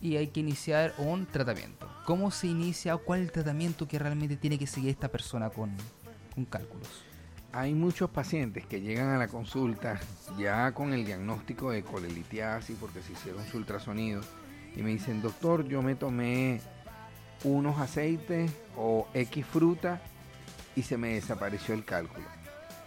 y 0.00 0.16
hay 0.16 0.26
que 0.28 0.40
iniciar 0.40 0.92
un 0.98 1.26
tratamiento. 1.26 1.91
¿Cómo 2.04 2.30
se 2.30 2.48
inicia 2.48 2.94
o 2.96 2.98
cuál 2.98 3.20
es 3.20 3.26
el 3.26 3.32
tratamiento 3.32 3.86
que 3.86 3.98
realmente 3.98 4.36
tiene 4.36 4.58
que 4.58 4.66
seguir 4.66 4.90
esta 4.90 5.08
persona 5.08 5.50
con, 5.50 5.70
con 6.34 6.44
cálculos? 6.44 7.04
Hay 7.52 7.74
muchos 7.74 8.10
pacientes 8.10 8.66
que 8.66 8.80
llegan 8.80 9.10
a 9.10 9.18
la 9.18 9.28
consulta 9.28 10.00
ya 10.38 10.72
con 10.72 10.92
el 10.94 11.04
diagnóstico 11.04 11.70
de 11.70 11.82
colelitiasis 11.82 12.76
porque 12.80 13.02
se 13.02 13.12
hicieron 13.12 13.46
su 13.46 13.58
ultrasonido 13.58 14.20
y 14.74 14.82
me 14.82 14.90
dicen, 14.90 15.22
doctor, 15.22 15.68
yo 15.68 15.82
me 15.82 15.94
tomé 15.94 16.60
unos 17.44 17.78
aceites 17.78 18.50
o 18.76 19.06
X 19.14 19.46
fruta 19.46 20.00
y 20.74 20.82
se 20.82 20.96
me 20.96 21.14
desapareció 21.14 21.74
el 21.74 21.84
cálculo. 21.84 22.26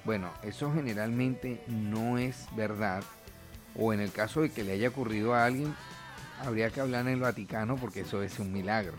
Bueno, 0.04 0.32
eso 0.44 0.74
generalmente 0.74 1.64
no 1.68 2.18
es 2.18 2.48
verdad 2.56 3.04
o 3.78 3.94
en 3.94 4.00
el 4.00 4.12
caso 4.12 4.42
de 4.42 4.50
que 4.50 4.64
le 4.64 4.74
haya 4.74 4.90
ocurrido 4.90 5.34
a 5.34 5.46
alguien, 5.46 5.76
habría 6.42 6.70
que 6.70 6.82
hablar 6.82 7.02
en 7.02 7.14
el 7.14 7.20
Vaticano 7.20 7.76
porque 7.76 8.02
eso 8.02 8.22
es 8.22 8.40
un 8.40 8.52
milagro. 8.52 8.94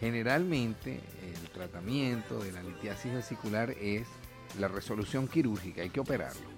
Generalmente 0.00 1.00
el 1.22 1.50
tratamiento 1.50 2.42
de 2.42 2.52
la 2.52 2.62
litiasis 2.62 3.12
vesicular 3.12 3.70
es 3.70 4.06
la 4.58 4.68
resolución 4.68 5.28
quirúrgica, 5.28 5.82
hay 5.82 5.90
que 5.90 6.00
operarlo. 6.00 6.48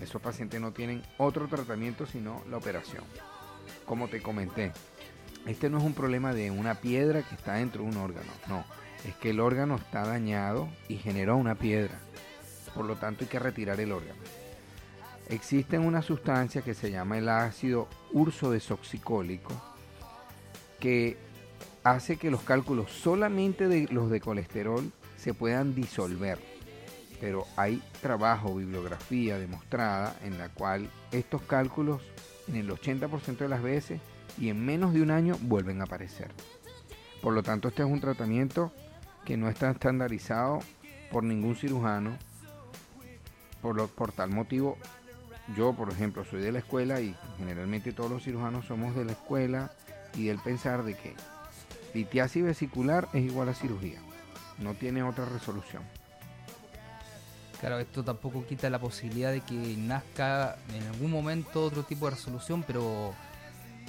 Esos 0.00 0.20
pacientes 0.20 0.60
no 0.60 0.72
tienen 0.72 1.02
otro 1.18 1.48
tratamiento 1.48 2.06
sino 2.06 2.42
la 2.50 2.58
operación. 2.58 3.04
Como 3.84 4.08
te 4.08 4.22
comenté, 4.22 4.72
este 5.46 5.70
no 5.70 5.78
es 5.78 5.84
un 5.84 5.94
problema 5.94 6.32
de 6.32 6.50
una 6.50 6.76
piedra 6.76 7.22
que 7.22 7.34
está 7.34 7.54
dentro 7.54 7.82
de 7.82 7.88
un 7.88 7.96
órgano, 7.96 8.30
no, 8.48 8.64
es 9.04 9.14
que 9.16 9.30
el 9.30 9.40
órgano 9.40 9.76
está 9.76 10.06
dañado 10.06 10.68
y 10.88 10.96
generó 10.96 11.36
una 11.36 11.54
piedra. 11.54 11.98
Por 12.74 12.84
lo 12.84 12.96
tanto 12.96 13.24
hay 13.24 13.28
que 13.30 13.38
retirar 13.38 13.80
el 13.80 13.92
órgano. 13.92 14.20
Existe 15.28 15.78
una 15.78 16.02
sustancia 16.02 16.62
que 16.62 16.74
se 16.74 16.90
llama 16.90 17.18
el 17.18 17.28
ácido 17.28 17.88
ursodesoxicólico 18.12 19.52
que 20.78 21.16
hace 21.82 22.16
que 22.16 22.30
los 22.30 22.42
cálculos 22.42 22.92
solamente 22.92 23.66
de 23.66 23.88
los 23.90 24.10
de 24.10 24.20
colesterol 24.20 24.92
se 25.16 25.34
puedan 25.34 25.74
disolver. 25.74 26.38
Pero 27.20 27.44
hay 27.56 27.82
trabajo, 28.02 28.54
bibliografía 28.54 29.38
demostrada 29.38 30.16
en 30.22 30.38
la 30.38 30.48
cual 30.50 30.88
estos 31.10 31.42
cálculos 31.42 32.02
en 32.46 32.56
el 32.56 32.70
80% 32.70 33.38
de 33.38 33.48
las 33.48 33.62
veces 33.62 34.00
y 34.38 34.48
en 34.48 34.64
menos 34.64 34.92
de 34.92 35.02
un 35.02 35.10
año 35.10 35.36
vuelven 35.40 35.80
a 35.80 35.84
aparecer. 35.84 36.30
Por 37.22 37.32
lo 37.32 37.42
tanto, 37.42 37.68
este 37.68 37.82
es 37.82 37.88
un 37.88 38.00
tratamiento 38.00 38.72
que 39.24 39.36
no 39.36 39.48
está 39.48 39.70
estandarizado 39.70 40.60
por 41.10 41.24
ningún 41.24 41.56
cirujano. 41.56 42.16
Por, 43.62 43.88
por 43.88 44.12
tal 44.12 44.30
motivo, 44.30 44.76
yo, 45.56 45.72
por 45.74 45.90
ejemplo, 45.90 46.24
soy 46.24 46.40
de 46.40 46.52
la 46.52 46.58
escuela 46.60 47.00
y 47.00 47.14
generalmente 47.38 47.92
todos 47.92 48.10
los 48.10 48.22
cirujanos 48.24 48.66
somos 48.66 48.96
de 48.96 49.04
la 49.04 49.12
escuela 49.12 49.70
y 50.14 50.24
del 50.26 50.38
pensar 50.38 50.82
de 50.82 50.94
que 50.94 51.14
litiasis 51.94 52.42
vesicular 52.42 53.08
es 53.12 53.24
igual 53.24 53.48
a 53.48 53.54
cirugía. 53.54 54.00
No 54.58 54.74
tiene 54.74 55.02
otra 55.02 55.24
resolución. 55.26 55.82
Claro, 57.60 57.78
esto 57.78 58.04
tampoco 58.04 58.44
quita 58.46 58.68
la 58.70 58.78
posibilidad 58.78 59.30
de 59.32 59.40
que 59.40 59.54
nazca 59.78 60.56
en 60.74 60.82
algún 60.88 61.10
momento 61.10 61.64
otro 61.64 61.84
tipo 61.84 62.06
de 62.06 62.12
resolución, 62.16 62.62
pero 62.66 63.14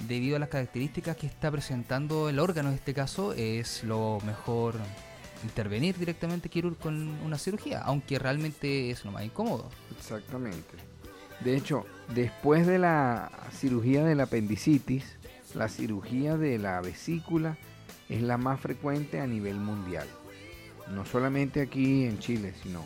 debido 0.06 0.36
a 0.36 0.38
las 0.38 0.48
características 0.48 1.16
que 1.16 1.26
está 1.26 1.50
presentando 1.50 2.28
el 2.28 2.38
órgano 2.38 2.68
en 2.68 2.76
este 2.76 2.94
caso, 2.94 3.32
es 3.34 3.84
lo 3.84 4.20
mejor 4.24 4.76
intervenir 5.44 5.98
directamente 5.98 6.50
quirúr- 6.50 6.78
con 6.78 6.96
una 7.24 7.36
cirugía, 7.36 7.80
aunque 7.82 8.18
realmente 8.18 8.90
es 8.90 9.04
lo 9.04 9.12
más 9.12 9.24
incómodo. 9.24 9.68
Exactamente. 9.98 10.76
De 11.40 11.56
hecho, 11.56 11.86
después 12.14 12.66
de 12.66 12.78
la 12.78 13.30
cirugía 13.52 14.04
del 14.04 14.20
apendicitis, 14.20 15.16
la 15.54 15.68
cirugía 15.68 16.36
de 16.36 16.58
la 16.58 16.80
vesícula 16.80 17.56
es 18.08 18.22
la 18.22 18.36
más 18.38 18.60
frecuente 18.60 19.20
a 19.20 19.26
nivel 19.26 19.56
mundial. 19.56 20.06
No 20.94 21.04
solamente 21.04 21.60
aquí 21.60 22.04
en 22.04 22.18
Chile, 22.18 22.54
sino 22.62 22.82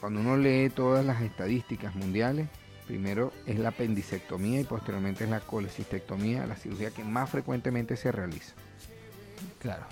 cuando 0.00 0.20
uno 0.20 0.36
lee 0.36 0.70
todas 0.70 1.04
las 1.04 1.22
estadísticas 1.22 1.94
mundiales, 1.94 2.48
primero 2.86 3.32
es 3.46 3.58
la 3.58 3.70
apendicectomía 3.70 4.60
y 4.60 4.64
posteriormente 4.64 5.24
es 5.24 5.30
la 5.30 5.40
colecistectomía, 5.40 6.46
la 6.46 6.56
cirugía 6.56 6.90
que 6.90 7.04
más 7.04 7.30
frecuentemente 7.30 7.96
se 7.96 8.12
realiza. 8.12 8.54
Claro. 9.60 9.84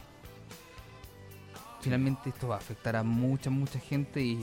Finalmente 1.81 2.31
esto 2.31 2.49
va 2.49 2.57
a 2.57 2.59
afectar 2.59 2.97
a 2.97 3.03
mucha, 3.03 3.51
mucha 3.51 3.79
gente 3.79 4.23
y 4.23 4.43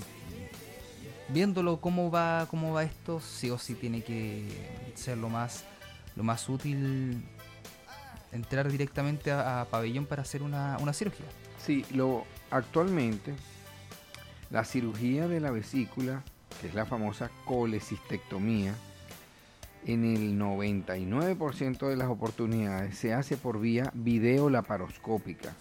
viéndolo 1.33 1.79
cómo 1.81 2.11
va, 2.11 2.47
cómo 2.49 2.73
va 2.73 2.83
esto, 2.83 3.19
sí 3.19 3.49
o 3.49 3.57
sí 3.57 3.73
tiene 3.75 4.03
que 4.03 4.47
ser 4.95 5.17
lo 5.17 5.29
más, 5.29 5.63
lo 6.15 6.23
más 6.23 6.47
útil 6.49 7.23
entrar 8.31 8.71
directamente 8.71 9.31
a, 9.31 9.65
pabellón 9.69 10.05
para 10.05 10.21
hacer 10.21 10.41
una, 10.43 10.77
una 10.79 10.93
cirugía. 10.93 11.25
Sí, 11.57 11.85
lo, 11.93 12.25
actualmente 12.49 13.33
la 14.49 14.63
cirugía 14.65 15.27
de 15.27 15.39
la 15.39 15.51
vesícula, 15.51 16.23
que 16.59 16.67
es 16.67 16.73
la 16.73 16.85
famosa 16.85 17.29
colecistectomía, 17.45 18.73
en 19.85 20.05
el 20.05 20.37
99% 20.37 21.87
de 21.87 21.95
las 21.95 22.07
oportunidades 22.07 22.97
se 22.97 23.13
hace 23.13 23.35
por 23.35 23.59
vía 23.59 23.89
videolaparoscópica, 23.95 25.53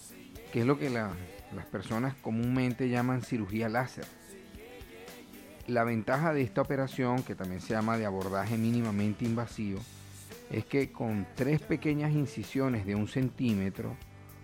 que 0.53 0.61
es 0.61 0.67
lo 0.67 0.79
que 0.79 0.91
la- 0.91 1.13
las 1.57 1.65
personas 1.67 2.15
comúnmente 2.17 2.89
llaman 2.89 3.23
cirugía 3.23 3.69
láser. 3.69 4.05
La 5.71 5.85
ventaja 5.85 6.35
de 6.35 6.43
esta 6.43 6.63
operación, 6.63 7.23
que 7.23 7.37
también 7.37 7.61
se 7.61 7.75
llama 7.75 7.97
de 7.97 8.05
abordaje 8.05 8.59
mínimamente 8.59 9.25
invasivo, 9.25 9.79
es 10.51 10.65
que 10.65 10.91
con 10.91 11.29
tres 11.37 11.61
pequeñas 11.61 12.11
incisiones 12.11 12.85
de 12.85 12.97
un 12.97 13.07
centímetro, 13.07 13.95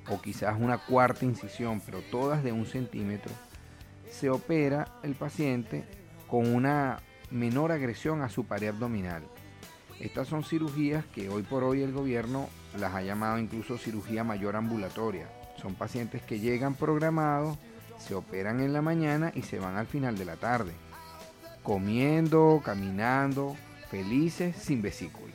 o 0.09 0.21
quizás 0.23 0.55
una 0.57 0.79
cuarta 0.79 1.25
incisión, 1.25 1.83
pero 1.85 2.01
todas 2.13 2.45
de 2.45 2.53
un 2.53 2.65
centímetro, 2.65 3.33
se 4.09 4.31
opera 4.31 4.87
el 5.03 5.17
paciente 5.17 5.85
con 6.29 6.55
una 6.55 7.01
menor 7.33 7.73
agresión 7.73 8.23
a 8.23 8.29
su 8.29 8.45
pared 8.45 8.69
abdominal. 8.69 9.25
Estas 9.99 10.29
son 10.29 10.45
cirugías 10.45 11.05
que 11.07 11.29
hoy 11.29 11.43
por 11.43 11.65
hoy 11.65 11.83
el 11.83 11.93
gobierno 11.93 12.49
las 12.79 12.95
ha 12.95 13.03
llamado 13.03 13.41
incluso 13.41 13.79
cirugía 13.79 14.23
mayor 14.23 14.55
ambulatoria. 14.55 15.27
Son 15.61 15.75
pacientes 15.75 16.23
que 16.23 16.39
llegan 16.39 16.75
programados, 16.75 17.59
se 17.99 18.15
operan 18.15 18.61
en 18.61 18.73
la 18.73 18.81
mañana 18.81 19.33
y 19.35 19.43
se 19.43 19.59
van 19.59 19.77
al 19.77 19.89
final 19.89 20.17
de 20.17 20.25
la 20.25 20.37
tarde, 20.37 20.71
comiendo, 21.67 22.63
caminando, 22.65 23.57
felices, 23.91 24.55
sin 24.55 24.83
vesícula. 24.83 25.35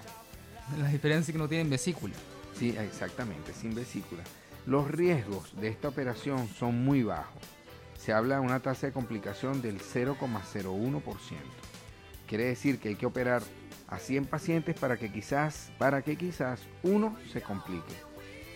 La 0.79 0.88
diferencia 0.88 1.32
es 1.32 1.34
que 1.34 1.38
no 1.38 1.49
tienen 1.49 1.69
vesícula. 1.69 2.13
Sí, 2.57 2.69
exactamente, 2.69 3.51
sin 3.53 3.75
vesícula. 3.75 4.23
Los 4.65 4.89
riesgos 4.89 5.53
de 5.59 5.67
esta 5.67 5.89
operación 5.89 6.47
son 6.47 6.86
muy 6.86 7.03
bajos. 7.03 7.41
Se 7.97 8.13
habla 8.13 8.36
de 8.36 8.41
una 8.41 8.61
tasa 8.61 8.88
de 8.88 8.93
complicación 8.93 9.61
del 9.61 9.82
0,01%. 9.82 11.01
Quiere 12.27 12.45
decir 12.45 12.79
que 12.79 12.88
hay 12.88 12.95
que 12.95 13.07
operar 13.07 13.43
a 13.89 13.99
100 13.99 14.25
pacientes 14.27 14.79
para 14.79 14.95
que 14.95 15.11
quizás, 15.11 15.73
para 15.77 16.01
que 16.01 16.15
quizás 16.15 16.61
uno 16.82 17.17
se 17.34 17.41
complique, 17.41 17.93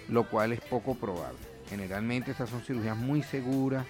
lo 0.07 0.29
cual 0.29 0.53
es 0.53 0.61
poco 0.61 0.95
probable. 0.95 1.39
Generalmente 1.69 2.31
estas 2.31 2.51
son 2.51 2.61
cirugías 2.61 2.95
muy 2.95 3.21
seguras 3.21 3.85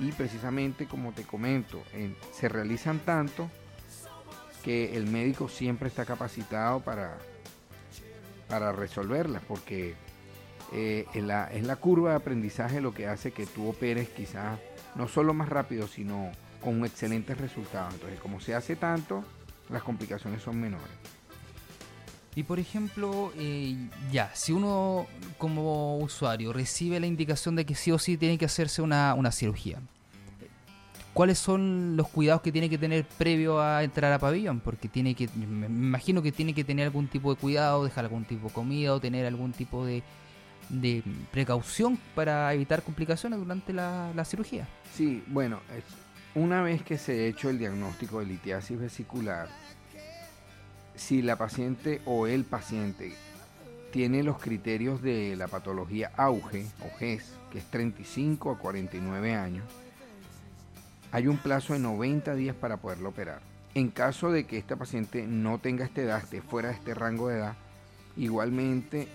y 0.00 0.12
precisamente 0.12 0.86
como 0.86 1.12
te 1.12 1.22
comento, 1.24 1.82
en- 1.92 2.16
se 2.32 2.48
realizan 2.48 2.98
tanto 3.00 3.48
que 4.64 4.96
el 4.96 5.06
médico 5.06 5.48
siempre 5.48 5.88
está 5.88 6.04
capacitado 6.04 6.80
para, 6.80 7.16
para 8.48 8.72
resolverlas, 8.72 9.42
porque 9.46 9.94
eh, 10.72 11.06
es, 11.14 11.22
la, 11.24 11.46
es 11.52 11.64
la 11.64 11.76
curva 11.76 12.10
de 12.10 12.16
aprendizaje 12.16 12.80
lo 12.80 12.92
que 12.92 13.06
hace 13.06 13.32
que 13.32 13.46
tú 13.46 13.68
operes 13.68 14.08
quizás 14.08 14.58
no 14.94 15.08
solo 15.08 15.34
más 15.34 15.48
rápido, 15.48 15.86
sino 15.86 16.30
con 16.62 16.84
excelentes 16.84 17.38
resultados. 17.38 17.94
Entonces, 17.94 18.20
como 18.20 18.40
se 18.40 18.54
hace 18.54 18.76
tanto, 18.76 19.24
las 19.70 19.82
complicaciones 19.82 20.42
son 20.42 20.60
menores. 20.60 20.88
Y 22.34 22.44
por 22.44 22.60
ejemplo, 22.60 23.32
eh, 23.36 23.76
ya, 24.12 24.30
si 24.34 24.52
uno 24.52 25.06
como 25.36 25.98
usuario 25.98 26.52
recibe 26.52 27.00
la 27.00 27.06
indicación 27.06 27.56
de 27.56 27.66
que 27.66 27.74
sí 27.74 27.90
o 27.90 27.98
sí 27.98 28.16
tiene 28.16 28.38
que 28.38 28.44
hacerse 28.44 28.82
una, 28.82 29.14
una 29.14 29.32
cirugía, 29.32 29.80
¿cuáles 31.12 31.38
son 31.38 31.96
los 31.96 32.08
cuidados 32.08 32.40
que 32.42 32.52
tiene 32.52 32.70
que 32.70 32.78
tener 32.78 33.04
previo 33.04 33.60
a 33.60 33.82
entrar 33.82 34.12
a 34.12 34.18
pabellón? 34.20 34.60
Porque 34.60 34.88
tiene 34.88 35.14
que, 35.14 35.28
me 35.34 35.66
imagino 35.66 36.22
que 36.22 36.30
tiene 36.30 36.54
que 36.54 36.62
tener 36.62 36.86
algún 36.86 37.08
tipo 37.08 37.34
de 37.34 37.40
cuidado, 37.40 37.84
dejar 37.84 38.04
algún 38.04 38.24
tipo 38.24 38.46
de 38.46 38.54
comida 38.54 38.94
o 38.94 39.00
tener 39.00 39.26
algún 39.26 39.52
tipo 39.52 39.84
de, 39.84 40.04
de 40.68 41.02
precaución 41.32 41.98
para 42.14 42.54
evitar 42.54 42.82
complicaciones 42.84 43.40
durante 43.40 43.72
la, 43.72 44.12
la 44.14 44.24
cirugía. 44.24 44.68
Sí, 44.94 45.24
bueno, 45.26 45.58
una 46.36 46.62
vez 46.62 46.82
que 46.82 46.96
se 46.96 47.12
ha 47.12 47.26
hecho 47.26 47.50
el 47.50 47.58
diagnóstico 47.58 48.20
de 48.20 48.26
litiasis 48.26 48.78
vesicular, 48.78 49.48
si 51.00 51.22
la 51.22 51.36
paciente 51.36 52.02
o 52.04 52.26
el 52.26 52.44
paciente 52.44 53.14
tiene 53.90 54.22
los 54.22 54.38
criterios 54.38 55.00
de 55.00 55.34
la 55.34 55.48
patología 55.48 56.12
auge 56.14 56.66
o 56.84 56.98
GES, 56.98 57.32
que 57.50 57.58
es 57.58 57.64
35 57.64 58.50
a 58.50 58.58
49 58.58 59.34
años, 59.34 59.64
hay 61.10 61.26
un 61.26 61.38
plazo 61.38 61.72
de 61.72 61.78
90 61.78 62.34
días 62.34 62.54
para 62.54 62.76
poderlo 62.76 63.08
operar. 63.08 63.40
En 63.74 63.88
caso 63.88 64.30
de 64.30 64.44
que 64.44 64.58
esta 64.58 64.76
paciente 64.76 65.26
no 65.26 65.58
tenga 65.58 65.86
esta 65.86 66.02
edad, 66.02 66.18
esté 66.18 66.42
fuera 66.42 66.68
de 66.68 66.74
este 66.74 66.92
rango 66.92 67.28
de 67.28 67.38
edad, 67.38 67.56
igualmente, 68.18 69.08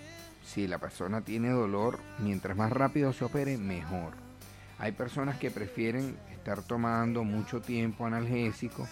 si 0.44 0.66
la 0.66 0.78
persona 0.78 1.20
tiene 1.20 1.50
dolor, 1.50 2.00
mientras 2.18 2.56
más 2.56 2.72
rápido 2.72 3.12
se 3.12 3.24
opere, 3.24 3.58
mejor. 3.58 4.14
Hay 4.78 4.90
personas 4.90 5.38
que 5.38 5.52
prefieren 5.52 6.16
estar 6.32 6.62
tomando 6.62 7.22
mucho 7.22 7.62
tiempo 7.62 8.06
analgésico 8.06 8.88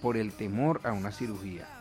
por 0.00 0.16
el 0.16 0.32
temor 0.32 0.80
a 0.84 0.92
una 0.92 1.12
cirugía. 1.12 1.79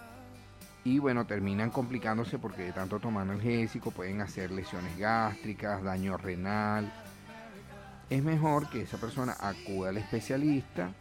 Y 0.83 0.99
bueno, 0.99 1.25
terminan 1.25 1.71
complicándose 1.71 2.39
porque 2.39 2.63
de 2.63 2.71
tanto 2.71 2.99
tomar 2.99 3.23
analgésico 3.23 3.91
pueden 3.91 4.21
hacer 4.21 4.51
lesiones 4.51 4.97
gástricas, 4.97 5.83
daño 5.83 6.17
renal. 6.17 6.91
Es 8.09 8.23
mejor 8.23 8.69
que 8.69 8.81
esa 8.81 8.97
persona 8.97 9.35
acuda 9.39 9.89
al 9.89 9.97
especialista. 9.97 10.91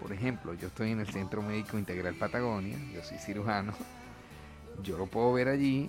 Por 0.00 0.12
ejemplo, 0.12 0.54
yo 0.54 0.68
estoy 0.68 0.90
en 0.90 1.00
el 1.00 1.06
Centro 1.06 1.42
Médico 1.42 1.78
Integral 1.78 2.14
Patagonia, 2.14 2.78
yo 2.92 3.02
soy 3.02 3.18
cirujano. 3.18 3.72
Yo 4.82 4.98
lo 4.98 5.06
puedo 5.06 5.32
ver 5.32 5.48
allí 5.48 5.88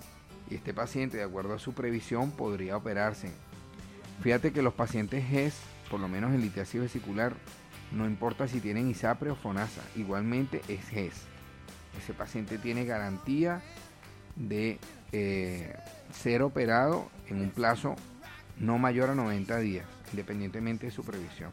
y 0.49 0.55
este 0.55 0.74
paciente, 0.74 1.18
de 1.18 1.24
acuerdo 1.24 1.55
a 1.55 1.59
su 1.59 1.74
previsión, 1.74 2.32
podría 2.32 2.78
operarse. 2.78 3.32
Fíjate 4.22 4.51
que 4.51 4.61
los 4.61 4.74
pacientes 4.74 5.26
GES, 5.28 5.55
por 5.89 5.99
lo 5.99 6.07
menos 6.07 6.34
en 6.34 6.41
litiasis 6.41 6.82
vesicular, 6.82 7.34
no 7.91 8.05
importa 8.05 8.47
si 8.47 8.59
tienen 8.59 8.89
ISAPRE 8.89 9.32
o 9.32 9.36
FONASA, 9.36 9.82
igualmente 9.95 10.61
es 10.68 10.88
GES. 10.89 11.34
Ese 11.97 12.13
paciente 12.13 12.57
tiene 12.57 12.85
garantía 12.85 13.61
de 14.35 14.79
eh, 15.11 15.73
ser 16.13 16.41
operado 16.41 17.09
en 17.27 17.41
un 17.41 17.49
plazo 17.49 17.95
no 18.59 18.77
mayor 18.77 19.09
a 19.09 19.15
90 19.15 19.57
días, 19.59 19.85
independientemente 20.11 20.87
de 20.87 20.91
su 20.91 21.03
previsión. 21.03 21.51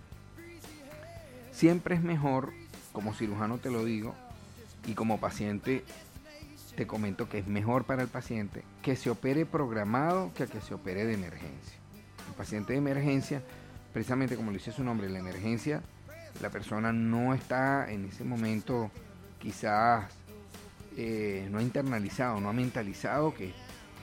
Siempre 1.53 1.95
es 1.95 2.03
mejor, 2.03 2.53
como 2.93 3.15
cirujano 3.15 3.59
te 3.59 3.71
lo 3.71 3.85
digo, 3.85 4.15
y 4.87 4.95
como 4.95 5.21
paciente 5.21 5.85
te 6.77 6.87
comento 6.87 7.29
que 7.29 7.39
es 7.39 7.47
mejor 7.47 7.85
para 7.85 8.03
el 8.03 8.09
paciente 8.09 8.65
que 8.83 8.97
se 8.97 9.11
opere 9.11 9.45
programado 9.47 10.33
que 10.35 10.45
a 10.45 10.47
que 10.47 10.61
se 10.61 10.75
opere 10.75 11.05
de 11.05 11.15
emergencia. 11.15 11.77
El 12.29 12.35
paciente 12.35 12.73
de 12.73 12.79
emergencia, 12.79 13.43
precisamente 13.93 14.37
como 14.37 14.51
lo 14.51 14.57
dice 14.57 14.73
su 14.73 14.83
nombre, 14.83 15.09
la 15.11 15.19
emergencia, 15.19 15.83
la 16.41 16.51
persona 16.51 16.93
no 16.93 17.35
está 17.35 17.91
en 17.93 18.07
ese 18.07 18.25
momento 18.25 18.91
quizás 19.39 20.07
eh, 20.97 21.49
no 21.51 21.59
ha 21.59 21.63
internalizado, 21.63 22.41
no 22.41 22.49
ha 22.49 22.53
mentalizado 22.53 23.35
que 23.35 23.53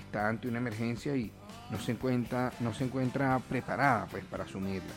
está 0.05 0.27
ante 0.27 0.47
una 0.47 0.57
emergencia 0.57 1.15
y 1.15 1.31
no 1.69 1.79
se 1.79 1.91
encuentra, 1.91 2.51
no 2.59 2.73
se 2.73 2.85
encuentra 2.85 3.39
preparada 3.39 4.07
pues, 4.07 4.23
para 4.25 4.43
asumirla. 4.43 4.93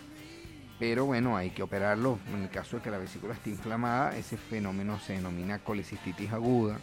Pero 0.78 1.06
bueno, 1.06 1.36
hay 1.36 1.50
que 1.50 1.62
operarlo. 1.62 2.18
En 2.34 2.42
el 2.42 2.50
caso 2.50 2.76
de 2.76 2.82
que 2.82 2.90
la 2.90 2.98
vesícula 2.98 3.34
esté 3.34 3.50
inflamada, 3.50 4.16
ese 4.16 4.36
fenómeno 4.36 4.98
se 4.98 5.12
denomina 5.12 5.58
colecistitis 5.58 6.32
aguda 6.32 6.78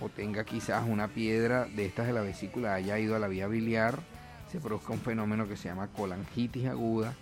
o 0.00 0.08
tenga 0.08 0.44
quizás 0.44 0.84
una 0.88 1.08
piedra 1.08 1.66
de 1.66 1.86
estas 1.86 2.06
de 2.06 2.12
la 2.12 2.20
vesícula, 2.20 2.74
haya 2.74 2.98
ido 2.98 3.16
a 3.16 3.18
la 3.18 3.28
vía 3.28 3.48
biliar, 3.48 3.98
se 4.50 4.60
produzca 4.60 4.92
un 4.92 5.00
fenómeno 5.00 5.48
que 5.48 5.56
se 5.56 5.68
llama 5.68 5.88
colangitis 5.88 6.68
aguda 6.68 7.14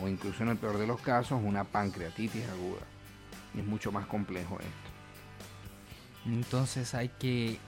o 0.00 0.08
incluso 0.08 0.42
en 0.42 0.50
el 0.50 0.56
peor 0.56 0.78
de 0.78 0.86
los 0.86 1.00
casos 1.00 1.40
una 1.44 1.64
pancreatitis 1.64 2.48
aguda. 2.48 2.82
Y 3.54 3.60
es 3.60 3.66
mucho 3.66 3.92
más 3.92 4.06
complejo 4.06 4.58
esto. 4.60 4.83
Entonces 6.26 6.94
hay 6.94 7.08
que 7.10 7.58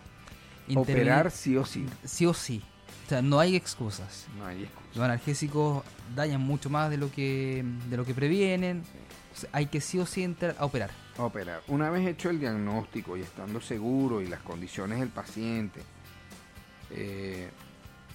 Operar 0.75 1.31
sí 1.31 1.57
o 1.57 1.65
sí. 1.65 1.87
sí 2.05 2.27
o 2.27 2.35
sí. 2.35 2.63
O 3.07 3.09
sea, 3.09 3.23
no 3.23 3.39
hay 3.39 3.55
excusas. 3.55 4.27
No 4.37 4.47
hay 4.47 4.65
excusa. 4.65 4.89
Los 4.95 5.05
analgésicos 5.05 5.85
dañan 6.15 6.41
mucho 6.41 6.71
más 6.71 6.91
de 6.91 6.97
lo 6.97 7.11
que 7.13 7.65
de 7.89 7.97
lo 7.97 8.05
que 8.05 8.15
previenen. 8.15 8.83
Hay 9.53 9.67
que 9.67 9.81
sí 9.81 9.99
o 9.99 10.07
sí 10.07 10.23
entrar 10.25 10.57
a 10.59 10.65
operar. 10.65 10.91
operar. 11.19 11.63
Una 11.69 11.91
vez 11.91 12.07
hecho 12.09 12.31
el 12.31 12.41
diagnóstico 12.41 13.17
y 13.17 13.21
estando 13.23 13.61
seguro 13.61 14.21
y 14.23 14.27
las 14.27 14.41
condiciones 14.41 14.99
del 14.99 15.11
paciente, 15.11 15.83
eh, 16.91 17.51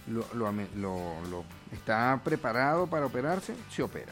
lo, 0.08 0.26
lo 0.34 0.48
ame- 0.48 0.70
lo- 0.76 1.22
lo- 1.30 1.46
está 1.72 2.20
preparado 2.24 2.88
para 2.88 3.06
operarse, 3.06 3.56
se 3.70 3.84
opera. 3.84 4.12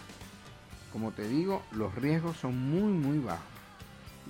Como 0.93 1.11
te 1.11 1.27
digo, 1.27 1.63
los 1.71 1.93
riesgos 1.95 2.37
son 2.37 2.57
muy, 2.57 2.91
muy 2.93 3.19
bajos. 3.19 3.43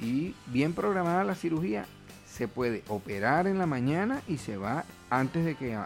Y 0.02 0.36
bien 0.48 0.74
programada 0.74 1.24
la 1.24 1.36
cirugía, 1.36 1.86
se 2.26 2.48
puede 2.48 2.84
operar 2.88 3.48
en 3.48 3.58
la 3.58 3.66
mañana 3.66 4.22
y 4.28 4.38
se 4.38 4.58
va 4.58 4.86
antes 5.10 5.44
de 5.44 5.56
que, 5.56 5.78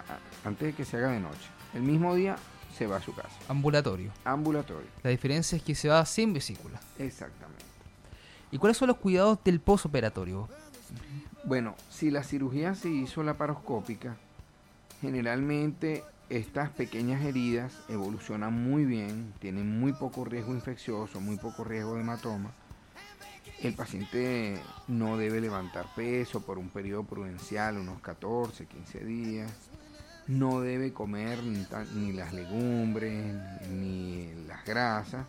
antes 0.43 0.67
de 0.67 0.73
que 0.73 0.85
se 0.85 0.97
haga 0.97 1.11
de 1.11 1.19
noche. 1.19 1.49
El 1.73 1.81
mismo 1.81 2.13
día 2.13 2.35
se 2.77 2.87
va 2.87 2.97
a 2.97 3.01
su 3.01 3.13
casa. 3.13 3.35
Ambulatorio. 3.47 4.11
Ambulatorio. 4.25 4.89
La 5.01 5.09
diferencia 5.09 5.55
es 5.55 5.63
que 5.63 5.75
se 5.75 5.89
va 5.89 6.05
sin 6.05 6.33
vesícula. 6.33 6.79
Exactamente. 6.99 7.63
¿Y 8.51 8.57
cuáles 8.57 8.77
son 8.77 8.87
los 8.87 8.97
cuidados 8.97 9.39
del 9.43 9.59
posoperatorio? 9.59 10.47
Bueno, 11.45 11.75
si 11.89 12.11
la 12.11 12.23
cirugía 12.23 12.75
se 12.75 12.89
hizo 12.89 13.23
laparoscópica, 13.23 14.15
generalmente 15.01 16.03
estas 16.29 16.69
pequeñas 16.69 17.23
heridas 17.23 17.73
evolucionan 17.89 18.53
muy 18.53 18.85
bien, 18.85 19.33
tienen 19.39 19.79
muy 19.79 19.93
poco 19.93 20.23
riesgo 20.23 20.53
infeccioso, 20.53 21.19
muy 21.19 21.37
poco 21.37 21.63
riesgo 21.63 21.95
de 21.95 22.01
hematoma. 22.01 22.51
El 23.63 23.75
paciente 23.75 24.59
no 24.89 25.15
debe 25.15 25.39
levantar 25.39 25.85
peso 25.95 26.41
por 26.41 26.57
un 26.57 26.67
periodo 26.67 27.05
prudencial, 27.05 27.77
unos 27.77 28.01
14, 28.01 28.65
15 28.65 29.05
días. 29.05 29.51
No 30.27 30.59
debe 30.59 30.91
comer 30.91 31.39
ni, 31.41 32.11
las 32.11 32.33
legumbres 32.33 33.33
ni 33.71 34.33
las 34.47 34.65
grasas 34.65 35.25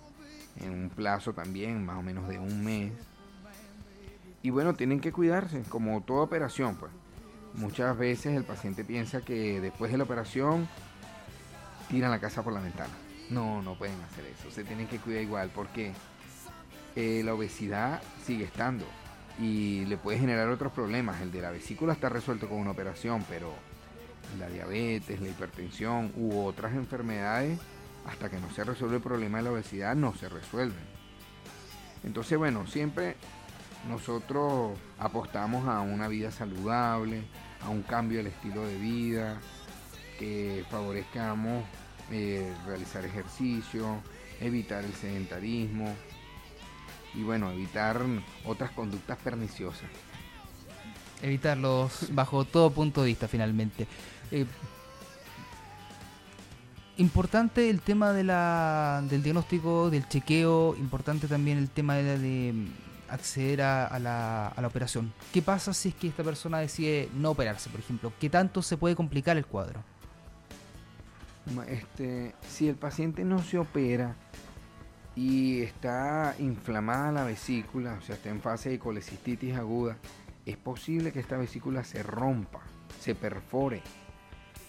en 0.60 0.70
un 0.70 0.90
plazo 0.90 1.32
también 1.32 1.86
más 1.86 1.96
o 1.96 2.02
menos 2.02 2.28
de 2.28 2.40
un 2.40 2.64
mes. 2.64 2.92
Y 4.42 4.50
bueno, 4.50 4.74
tienen 4.74 4.98
que 4.98 5.12
cuidarse, 5.12 5.62
como 5.68 6.00
toda 6.02 6.22
operación, 6.22 6.74
pues. 6.74 6.90
Muchas 7.54 7.96
veces 7.96 8.36
el 8.36 8.42
paciente 8.42 8.82
piensa 8.82 9.20
que 9.20 9.60
después 9.60 9.92
de 9.92 9.98
la 9.98 10.04
operación 10.04 10.68
tiran 11.88 12.10
la 12.10 12.18
casa 12.18 12.42
por 12.42 12.52
la 12.52 12.60
ventana. 12.60 12.92
No, 13.30 13.62
no 13.62 13.78
pueden 13.78 14.00
hacer 14.00 14.24
eso. 14.26 14.50
Se 14.50 14.64
tienen 14.64 14.88
que 14.88 14.98
cuidar 14.98 15.22
igual 15.22 15.52
porque 15.54 15.92
eh, 16.96 17.22
la 17.24 17.34
obesidad 17.34 18.02
sigue 18.24 18.44
estando 18.44 18.84
y 19.38 19.84
le 19.86 19.96
puede 19.96 20.18
generar 20.18 20.48
otros 20.48 20.72
problemas. 20.72 21.20
El 21.20 21.32
de 21.32 21.42
la 21.42 21.50
vesícula 21.50 21.92
está 21.92 22.08
resuelto 22.08 22.48
con 22.48 22.58
una 22.58 22.70
operación, 22.70 23.24
pero 23.28 23.52
la 24.38 24.48
diabetes, 24.48 25.20
la 25.20 25.28
hipertensión 25.28 26.12
u 26.16 26.44
otras 26.44 26.74
enfermedades, 26.74 27.58
hasta 28.06 28.30
que 28.30 28.38
no 28.38 28.50
se 28.50 28.64
resuelve 28.64 28.96
el 28.96 29.02
problema 29.02 29.38
de 29.38 29.44
la 29.44 29.52
obesidad, 29.52 29.94
no 29.94 30.14
se 30.14 30.28
resuelven. 30.28 30.94
Entonces, 32.04 32.38
bueno, 32.38 32.66
siempre 32.66 33.16
nosotros 33.88 34.78
apostamos 34.98 35.66
a 35.68 35.80
una 35.80 36.08
vida 36.08 36.30
saludable, 36.30 37.22
a 37.62 37.70
un 37.70 37.82
cambio 37.82 38.18
del 38.18 38.28
estilo 38.28 38.66
de 38.66 38.76
vida, 38.76 39.40
que 40.18 40.64
favorezcamos 40.70 41.64
eh, 42.10 42.52
realizar 42.66 43.04
ejercicio, 43.04 44.00
evitar 44.40 44.84
el 44.84 44.92
sedentarismo 44.92 45.94
y 47.14 47.22
bueno, 47.22 47.50
evitar 47.50 48.00
otras 48.44 48.70
conductas 48.72 49.18
perniciosas. 49.18 49.88
Evitarlos 51.22 52.08
bajo 52.12 52.44
todo 52.44 52.70
punto 52.70 53.00
de 53.02 53.08
vista, 53.08 53.28
finalmente. 53.28 53.86
Eh, 54.30 54.44
importante 56.96 57.70
el 57.70 57.80
tema 57.80 58.12
de 58.12 58.24
la, 58.24 59.02
del 59.08 59.22
diagnóstico, 59.22 59.90
del 59.90 60.08
chequeo. 60.08 60.76
Importante 60.76 61.26
también 61.26 61.58
el 61.58 61.70
tema 61.70 61.94
de, 61.96 62.02
la- 62.02 62.18
de, 62.18 62.54
acceder 63.08 63.62
a, 63.62 63.86
a 63.86 63.98
la, 63.98 64.48
a 64.48 64.60
la 64.60 64.66
operación. 64.66 65.12
¿Qué 65.32 65.40
pasa 65.42 65.72
si 65.72 65.90
es 65.90 65.94
que 65.94 66.08
esta 66.08 66.24
persona 66.24 66.58
decide 66.58 67.08
no 67.14 67.30
operarse, 67.30 67.70
por 67.70 67.80
ejemplo? 67.80 68.12
¿Qué 68.18 68.28
tanto 68.28 68.60
se 68.62 68.76
puede 68.76 68.96
complicar 68.96 69.36
el 69.36 69.46
cuadro? 69.46 69.80
Este, 71.68 72.34
si 72.48 72.68
el 72.68 72.74
paciente 72.76 73.22
no 73.24 73.42
se 73.42 73.58
opera 73.58 74.14
y 75.16 75.62
está 75.62 76.34
inflamada 76.38 77.12
la 77.12 77.24
vesícula, 77.24 77.94
o 77.94 78.02
sea, 78.02 78.16
está 78.16 78.30
en 78.30 78.40
fase 78.40 78.70
de 78.70 78.78
colecistitis 78.78 79.54
aguda, 79.54 79.96
es 80.44 80.56
posible 80.56 81.12
que 81.12 81.20
esta 81.20 81.36
vesícula 81.36 81.84
se 81.84 82.02
rompa. 82.02 82.60
se 83.00 83.14
perfore 83.14 83.82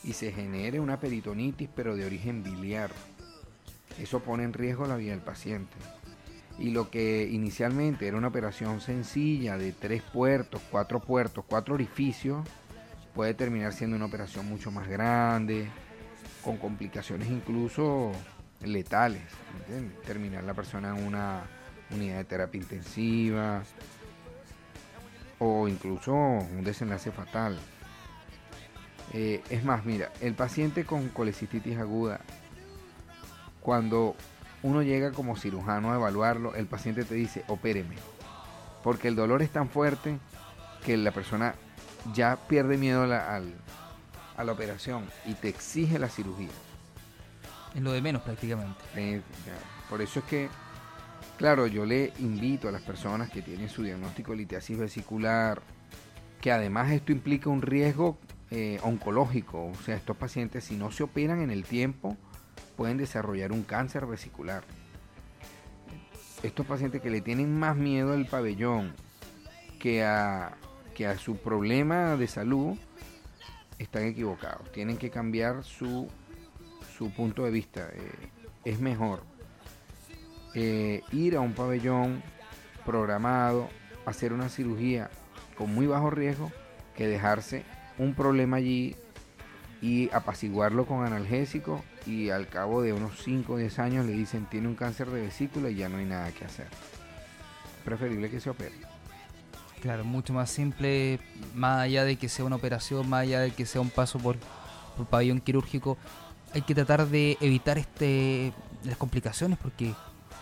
y 0.04 0.14
se 0.14 0.32
genere 0.32 0.80
una 0.80 1.00
peritonitis 1.00 1.70
pero 1.74 1.96
de 1.96 2.06
origen 2.06 2.44
biliar. 2.44 2.92
Eso 4.00 4.20
pone 4.20 4.44
en 4.44 4.54
riesgo 4.54 4.86
la 4.86 4.98
vida 4.98 5.12
del 5.12 5.22
paciente. 5.22 5.76
Y 6.58 6.72
lo 6.72 6.90
que 6.90 7.28
inicialmente 7.30 8.08
era 8.08 8.18
una 8.18 8.28
operación 8.28 8.82
sencilla 8.82 9.58
de 9.58 9.72
tres 9.72 10.02
puertos, 10.02 10.62
cuatro 10.70 11.00
puertos, 11.02 11.44
cuatro 11.48 11.74
orificios, 11.76 12.46
puede 13.14 13.34
terminar 13.34 13.74
siendo 13.74 13.96
una 13.96 14.06
operación 14.06 14.48
mucho 14.48 14.72
más 14.72 14.88
grande, 14.88 15.68
con 16.44 16.58
complicaciones 16.58 17.30
incluso 17.30 18.12
letales. 18.64 19.24
Terminar 20.06 20.44
la 20.44 20.54
persona 20.54 20.98
en 20.98 21.06
una 21.06 21.44
unidad 21.92 22.18
de 22.18 22.24
terapia 22.24 22.60
intensiva 22.60 23.64
o 25.40 25.68
incluso 25.68 26.14
un 26.14 26.64
desenlace 26.64 27.12
fatal. 27.12 27.58
Eh, 29.14 29.44
es 29.50 29.64
más, 29.64 29.86
mira, 29.86 30.12
el 30.22 30.34
paciente 30.34 30.86
con 30.86 31.10
colecistitis 31.10 31.78
aguda, 31.78 32.20
cuando 33.62 34.16
uno 34.64 34.82
llega 34.82 35.12
como 35.12 35.36
cirujano 35.38 35.92
a 35.92 35.96
evaluarlo, 35.96 36.56
el 36.56 36.66
paciente 36.66 37.04
te 37.04 37.16
dice, 37.16 37.44
opéreme. 37.48 37.96
Porque 38.84 39.08
el 39.08 39.16
dolor 39.16 39.42
es 39.42 39.52
tan 39.52 39.70
fuerte 39.70 40.20
que 40.86 40.98
la 40.98 41.12
persona 41.12 41.56
ya 42.14 42.38
pierde 42.48 42.78
miedo 42.78 43.04
a 43.04 43.08
la, 43.08 43.42
a 44.38 44.44
la 44.44 44.52
operación 44.52 45.06
y 45.26 45.34
te 45.34 45.50
exige 45.50 45.98
la 45.98 46.10
cirugía. 46.10 46.50
Es 47.76 47.82
lo 47.82 47.92
de 47.92 48.02
menos 48.02 48.22
prácticamente. 48.22 48.80
Por 49.90 50.02
eso 50.02 50.20
es 50.20 50.26
que, 50.26 50.50
claro, 51.38 51.68
yo 51.68 51.86
le 51.86 52.14
invito 52.20 52.70
a 52.70 52.72
las 52.72 52.82
personas 52.82 53.30
que 53.30 53.42
tienen 53.42 53.70
su 53.70 53.84
diagnóstico 53.84 54.32
de 54.32 54.38
litiasis 54.38 54.78
vesicular, 54.78 55.62
que 56.42 56.52
además 56.52 56.92
esto 56.92 57.12
implica 57.12 57.50
un 57.50 57.62
riesgo 57.62 58.18
eh, 58.50 58.80
oncológico, 58.84 59.66
o 59.66 59.76
sea, 59.84 59.96
estos 59.96 60.16
pacientes 60.16 60.64
si 60.64 60.76
no 60.76 60.92
se 60.92 61.04
operan 61.04 61.42
en 61.42 61.50
el 61.50 61.64
tiempo 61.64 62.16
pueden 62.78 62.98
desarrollar 62.98 63.52
un 63.52 63.64
cáncer 63.64 64.06
vesicular. 64.06 64.64
Estos 66.44 66.66
pacientes 66.66 67.02
que 67.02 67.10
le 67.10 67.22
tienen 67.22 67.58
más 67.58 67.76
miedo 67.76 68.14
al 68.14 68.28
pabellón 68.28 68.94
que 69.80 70.04
a, 70.04 70.58
que 70.94 71.08
a 71.08 71.18
su 71.18 71.38
problema 71.38 72.16
de 72.16 72.28
salud 72.28 72.78
están 73.80 74.04
equivocados. 74.04 74.72
Tienen 74.72 74.98
que 74.98 75.10
cambiar 75.10 75.64
su, 75.64 76.08
su 76.98 77.12
punto 77.12 77.44
de 77.44 77.52
vista. 77.52 77.90
Eh, 77.94 78.12
es 78.64 78.80
mejor 78.80 79.24
eh, 80.54 81.02
ir 81.12 81.36
a 81.36 81.42
un 81.42 81.54
pabellón 81.54 82.24
programado, 82.86 83.70
hacer 84.06 84.34
una 84.34 84.50
cirugía 84.50 85.10
con 85.58 85.74
muy 85.74 85.88
bajo 85.88 86.10
riesgo, 86.10 86.52
que 86.96 87.08
dejarse 87.08 87.64
un 87.98 88.14
problema 88.14 88.58
allí 88.58 88.96
y 89.82 90.10
apaciguarlo 90.14 90.86
con 90.86 91.06
analgésico 91.06 91.84
y 92.06 92.30
al 92.30 92.48
cabo 92.48 92.82
de 92.82 92.94
unos 92.94 93.24
5 93.24 93.54
o 93.54 93.58
10 93.58 93.80
años 93.80 94.06
le 94.06 94.14
dicen 94.14 94.46
tiene 94.46 94.68
un 94.68 94.76
cáncer 94.76 95.10
de 95.10 95.22
vesícula 95.22 95.70
y 95.70 95.76
ya 95.76 95.90
no 95.90 95.98
hay 95.98 96.06
nada 96.06 96.32
que 96.32 96.46
hacer. 96.46 96.68
Preferible 97.84 98.30
que 98.30 98.40
se 98.40 98.50
opere. 98.50 98.76
Claro, 99.82 100.04
mucho 100.04 100.34
más 100.34 100.50
simple, 100.50 101.20
más 101.54 101.82
allá 101.82 102.06
de 102.06 102.16
que 102.16 102.30
sea 102.30 102.46
una 102.46 102.56
operación, 102.56 103.08
más 103.08 103.22
allá 103.22 103.42
de 103.42 103.52
que 103.52 103.66
sea 103.66 103.82
un 103.82 103.90
paso 103.90 104.18
por, 104.18 104.38
por 104.98 105.06
pabellón 105.06 105.42
quirúrgico, 105.42 105.98
hay 106.54 106.62
que 106.62 106.74
tratar 106.76 107.08
de 107.08 107.38
evitar 107.42 107.78
este 107.78 108.54
las 108.84 108.98
complicaciones 108.98 109.58
porque, 109.60 109.94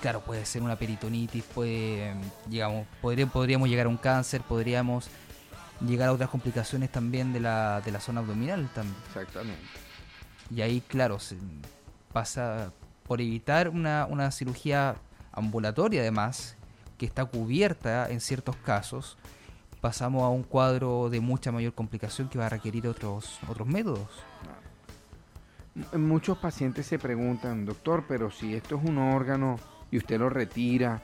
claro, 0.02 0.22
puede 0.22 0.46
ser 0.46 0.62
una 0.62 0.76
peritonitis, 0.76 1.44
puede, 1.44 2.14
digamos, 2.48 2.86
podría- 3.02 3.26
podríamos 3.28 3.70
llegar 3.70 3.86
a 3.86 3.90
un 3.90 3.98
cáncer, 3.98 4.42
podríamos 4.42 5.08
llegar 5.80 6.10
a 6.10 6.14
otras 6.14 6.30
complicaciones 6.30 6.92
también 6.92 7.32
de 7.34 7.40
la, 7.40 7.82
de 7.82 7.92
la 7.92 8.00
zona 8.00 8.20
abdominal 8.20 8.70
también. 8.76 8.96
Exactamente. 9.08 9.62
Y 10.54 10.62
ahí, 10.62 10.82
claro, 10.82 11.20
se 11.20 11.38
pasa 12.12 12.72
por 13.08 13.22
evitar 13.22 13.70
una, 13.70 14.06
una 14.10 14.30
cirugía 14.32 14.96
ambulatoria 15.32 16.02
además, 16.02 16.56
que 16.98 17.06
está 17.06 17.26
cubierta 17.26 18.10
en 18.10 18.20
ciertos 18.22 18.56
casos, 18.58 19.18
pasamos 19.82 20.24
a 20.24 20.30
un 20.30 20.44
cuadro 20.44 21.10
de 21.10 21.20
mucha 21.22 21.52
mayor 21.52 21.74
complicación 21.74 22.30
que 22.30 22.38
va 22.38 22.46
a 22.46 22.50
requerir 22.50 22.88
otros, 22.88 23.40
otros 23.48 23.68
métodos. 23.68 24.08
M- 24.44 24.63
Muchos 25.94 26.38
pacientes 26.38 26.86
se 26.86 27.00
preguntan, 27.00 27.66
doctor, 27.66 28.06
pero 28.08 28.30
si 28.30 28.54
esto 28.54 28.78
es 28.78 28.88
un 28.88 29.00
órgano 29.00 29.58
y 29.90 29.98
usted 29.98 30.20
lo 30.20 30.30
retira, 30.30 31.02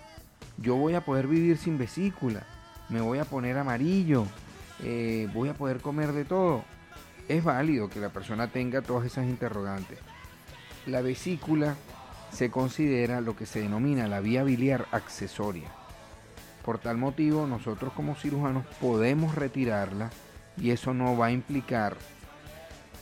yo 0.58 0.76
voy 0.76 0.94
a 0.94 1.04
poder 1.04 1.26
vivir 1.26 1.58
sin 1.58 1.80
vesícula, 1.80 2.46
me 2.88 3.02
voy 3.02 3.18
a 3.18 3.26
poner 3.26 3.58
amarillo, 3.58 4.28
eh, 4.84 5.28
voy 5.34 5.50
a 5.50 5.56
poder 5.56 5.82
comer 5.82 6.12
de 6.14 6.24
todo. 6.24 6.64
Es 7.28 7.44
válido 7.44 7.90
que 7.90 8.00
la 8.00 8.10
persona 8.10 8.52
tenga 8.52 8.84
todas 8.84 9.06
esas 9.06 9.26
interrogantes. 9.26 9.98
La 10.86 11.02
vesícula 11.02 11.76
se 12.32 12.52
considera 12.52 13.22
lo 13.22 13.36
que 13.36 13.48
se 13.48 13.62
denomina 13.62 14.08
la 14.08 14.20
vía 14.20 14.44
biliar 14.44 14.86
accesoria. 14.92 15.70
Por 16.64 16.78
tal 16.78 16.98
motivo, 16.98 17.48
nosotros 17.48 17.92
como 17.94 18.14
cirujanos 18.14 18.66
podemos 18.80 19.34
retirarla 19.34 20.12
y 20.58 20.70
eso 20.70 20.94
no 20.94 21.18
va 21.18 21.28
a 21.28 21.32
implicar 21.32 21.98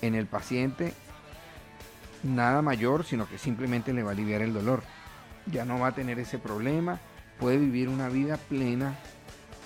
en 0.01 0.15
el 0.15 0.27
paciente 0.27 0.93
nada 2.23 2.61
mayor, 2.61 3.03
sino 3.05 3.27
que 3.27 3.37
simplemente 3.37 3.93
le 3.93 4.03
va 4.03 4.11
a 4.11 4.13
aliviar 4.13 4.41
el 4.41 4.53
dolor. 4.53 4.83
Ya 5.45 5.65
no 5.65 5.79
va 5.79 5.87
a 5.87 5.95
tener 5.95 6.19
ese 6.19 6.39
problema, 6.39 6.99
puede 7.39 7.57
vivir 7.57 7.89
una 7.89 8.09
vida 8.09 8.37
plena, 8.37 8.95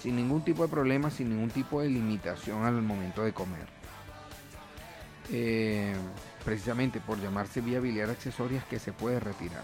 sin 0.02 0.16
ningún 0.16 0.44
tipo 0.44 0.64
de 0.64 0.70
problema, 0.70 1.10
sin 1.10 1.30
ningún 1.30 1.50
tipo 1.50 1.82
de 1.82 1.90
limitación 1.90 2.66
al 2.66 2.82
momento 2.82 3.24
de 3.24 3.34
comer. 3.34 3.68
Eh, 5.32 5.94
precisamente 6.44 7.00
por 7.00 7.20
llamarse 7.22 7.62
vía 7.62 7.80
biliar 7.80 8.10
accesoria 8.10 8.60
es 8.60 8.66
que 8.66 8.80
se 8.80 8.92
puede 8.92 9.20
retirar. 9.20 9.64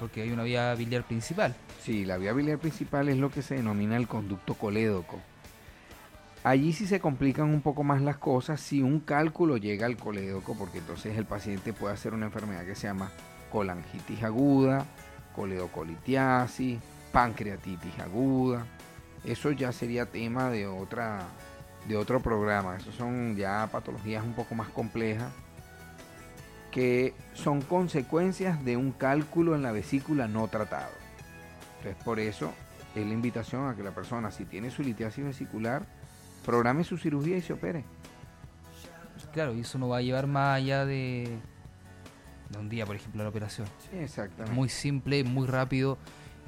Porque 0.00 0.22
hay 0.22 0.30
una 0.30 0.42
vía 0.42 0.74
biliar 0.74 1.04
principal. 1.04 1.54
Sí, 1.82 2.04
la 2.04 2.18
vía 2.18 2.32
biliar 2.32 2.58
principal 2.58 3.08
es 3.08 3.16
lo 3.16 3.30
que 3.30 3.42
se 3.42 3.54
denomina 3.54 3.96
el 3.96 4.08
conducto 4.08 4.54
colédoco. 4.54 5.20
Allí 6.46 6.72
sí 6.72 6.86
se 6.86 7.00
complican 7.00 7.46
un 7.46 7.60
poco 7.60 7.82
más 7.82 8.00
las 8.02 8.18
cosas 8.18 8.60
si 8.60 8.80
un 8.80 9.00
cálculo 9.00 9.56
llega 9.56 9.84
al 9.84 9.96
colédoco, 9.96 10.56
porque 10.56 10.78
entonces 10.78 11.18
el 11.18 11.24
paciente 11.24 11.72
puede 11.72 11.94
hacer 11.94 12.14
una 12.14 12.26
enfermedad 12.26 12.64
que 12.64 12.76
se 12.76 12.86
llama 12.86 13.10
colangitis 13.50 14.22
aguda, 14.22 14.86
coledocolitiasis, 15.34 16.78
pancreatitis 17.10 17.98
aguda. 17.98 18.64
Eso 19.24 19.50
ya 19.50 19.72
sería 19.72 20.06
tema 20.06 20.48
de 20.48 20.68
otra 20.68 21.24
de 21.88 21.96
otro 21.96 22.20
programa. 22.20 22.76
Esos 22.76 22.94
son 22.94 23.34
ya 23.34 23.68
patologías 23.72 24.24
un 24.24 24.34
poco 24.34 24.54
más 24.54 24.68
complejas 24.68 25.32
que 26.70 27.12
son 27.34 27.60
consecuencias 27.60 28.64
de 28.64 28.76
un 28.76 28.92
cálculo 28.92 29.56
en 29.56 29.64
la 29.64 29.72
vesícula 29.72 30.28
no 30.28 30.46
tratado. 30.46 30.92
Entonces, 31.78 32.04
por 32.04 32.20
eso 32.20 32.52
es 32.94 33.04
la 33.04 33.12
invitación 33.12 33.68
a 33.68 33.74
que 33.74 33.82
la 33.82 33.96
persona, 33.96 34.30
si 34.30 34.44
tiene 34.44 34.70
su 34.70 34.84
litiasis 34.84 35.24
vesicular, 35.24 35.95
programe 36.46 36.84
su 36.84 36.96
cirugía 36.96 37.36
y 37.36 37.42
se 37.42 37.52
opere. 37.52 37.84
Claro, 39.32 39.54
y 39.54 39.60
eso 39.60 39.78
no 39.78 39.88
va 39.88 39.98
a 39.98 40.00
llevar 40.00 40.26
más 40.26 40.56
allá 40.56 40.86
de, 40.86 41.28
de 42.48 42.58
un 42.58 42.70
día, 42.70 42.86
por 42.86 42.96
ejemplo, 42.96 43.22
la 43.22 43.28
operación. 43.28 43.66
Sí, 43.90 43.98
exactamente. 43.98 44.54
Muy 44.54 44.70
simple, 44.70 45.24
muy 45.24 45.46
rápido 45.46 45.98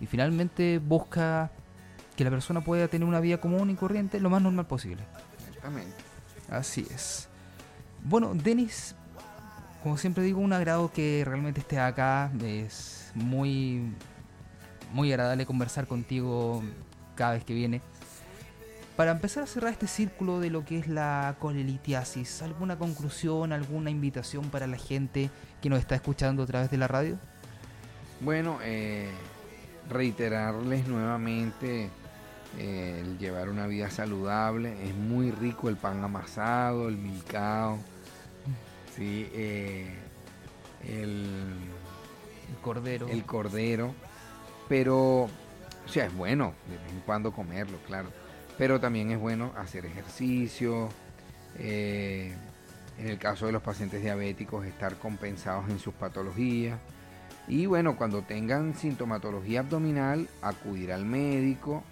y 0.01 0.07
finalmente 0.07 0.79
busca 0.79 1.51
que 2.17 2.25
la 2.25 2.31
persona 2.31 2.63
pueda 2.63 2.89
tener 2.89 3.07
una 3.07 3.21
vida 3.21 3.39
común 3.39 3.69
y 3.71 3.75
corriente 3.75 4.21
lo 4.21 4.31
más 4.31 4.41
normal 4.41 4.67
posible. 4.67 5.03
Exactamente. 5.47 5.97
Así 6.49 6.87
es. 6.91 7.29
Bueno, 8.05 8.33
Denis, 8.35 8.95
como 9.83 9.99
siempre 9.99 10.23
digo, 10.23 10.41
un 10.41 10.53
agrado 10.53 10.91
que 10.93 11.25
realmente 11.27 11.61
estés 11.61 11.79
acá. 11.81 12.31
Es 12.43 13.13
muy, 13.15 13.93
muy 14.93 15.13
agradable 15.13 15.45
conversar 15.45 15.87
contigo 15.87 16.63
cada 17.15 17.33
vez 17.33 17.45
que 17.45 17.55
viene. 17.55 17.83
Para 18.99 19.13
empezar 19.13 19.45
a 19.45 19.47
cerrar 19.47 19.71
este 19.71 19.87
círculo 19.87 20.41
de 20.41 20.51
lo 20.51 20.65
que 20.65 20.77
es 20.77 20.89
la 20.89 21.37
colelitiasis, 21.39 22.43
¿alguna 22.43 22.81
conclusión, 22.81 23.53
alguna 23.53 23.91
invitación 23.91 24.51
para 24.51 24.67
la 24.67 24.77
gente 24.77 25.31
que 25.63 25.71
nos 25.71 25.79
está 25.79 25.95
escuchando 25.95 26.43
a 26.43 26.47
través 26.47 26.69
de 26.69 26.79
la 26.79 26.89
radio? 26.89 27.17
Bueno, 28.19 28.59
eh, 28.61 29.09
reiterarles 29.89 30.89
nuevamente 30.89 31.91
eh, 32.59 33.05
el 33.05 33.19
llevar 33.19 33.51
una 33.51 33.69
vida 33.69 33.89
saludable. 33.89 34.89
Es 34.89 34.97
muy 34.97 35.31
rico 35.31 35.69
el 35.69 35.77
pan 35.77 36.03
amasado, 36.03 36.89
el 36.89 36.97
milcao, 36.97 37.79
sí, 38.97 39.31
eh, 39.33 39.95
el, 40.89 41.55
El 42.49 42.57
cordero. 42.63 43.07
el 43.07 43.25
cordero. 43.25 43.95
Pero, 44.69 45.23
o 45.23 45.89
sea, 45.89 46.07
es 46.07 46.17
bueno 46.17 46.53
de 46.69 46.79
vez 46.79 46.91
en 46.91 47.01
cuando 47.03 47.31
comerlo, 47.31 47.79
claro. 47.87 48.09
Pero 48.59 48.81
también 48.81 49.11
es 49.11 49.19
bueno 49.19 49.53
hacer 49.57 49.87
ejercicio. 49.87 50.91
eh, 51.59 52.35
en 52.99 53.09
el 53.09 53.19
caso 53.19 53.47
de 53.47 53.53
los 53.53 53.63
pacientes 53.63 54.03
diabéticos, 54.03 54.67
estar 54.67 54.97
compensados 54.97 55.71
en 55.71 55.79
sus 55.79 55.95
patologías. 55.95 56.79
Y 57.47 57.67
bueno, 57.67 57.97
cuando 57.97 58.23
tengan 58.23 58.75
sintomatología 58.75 59.61
abdominal, 59.61 60.29
acudir 60.43 60.93
al 60.93 61.05
médico 61.05 61.85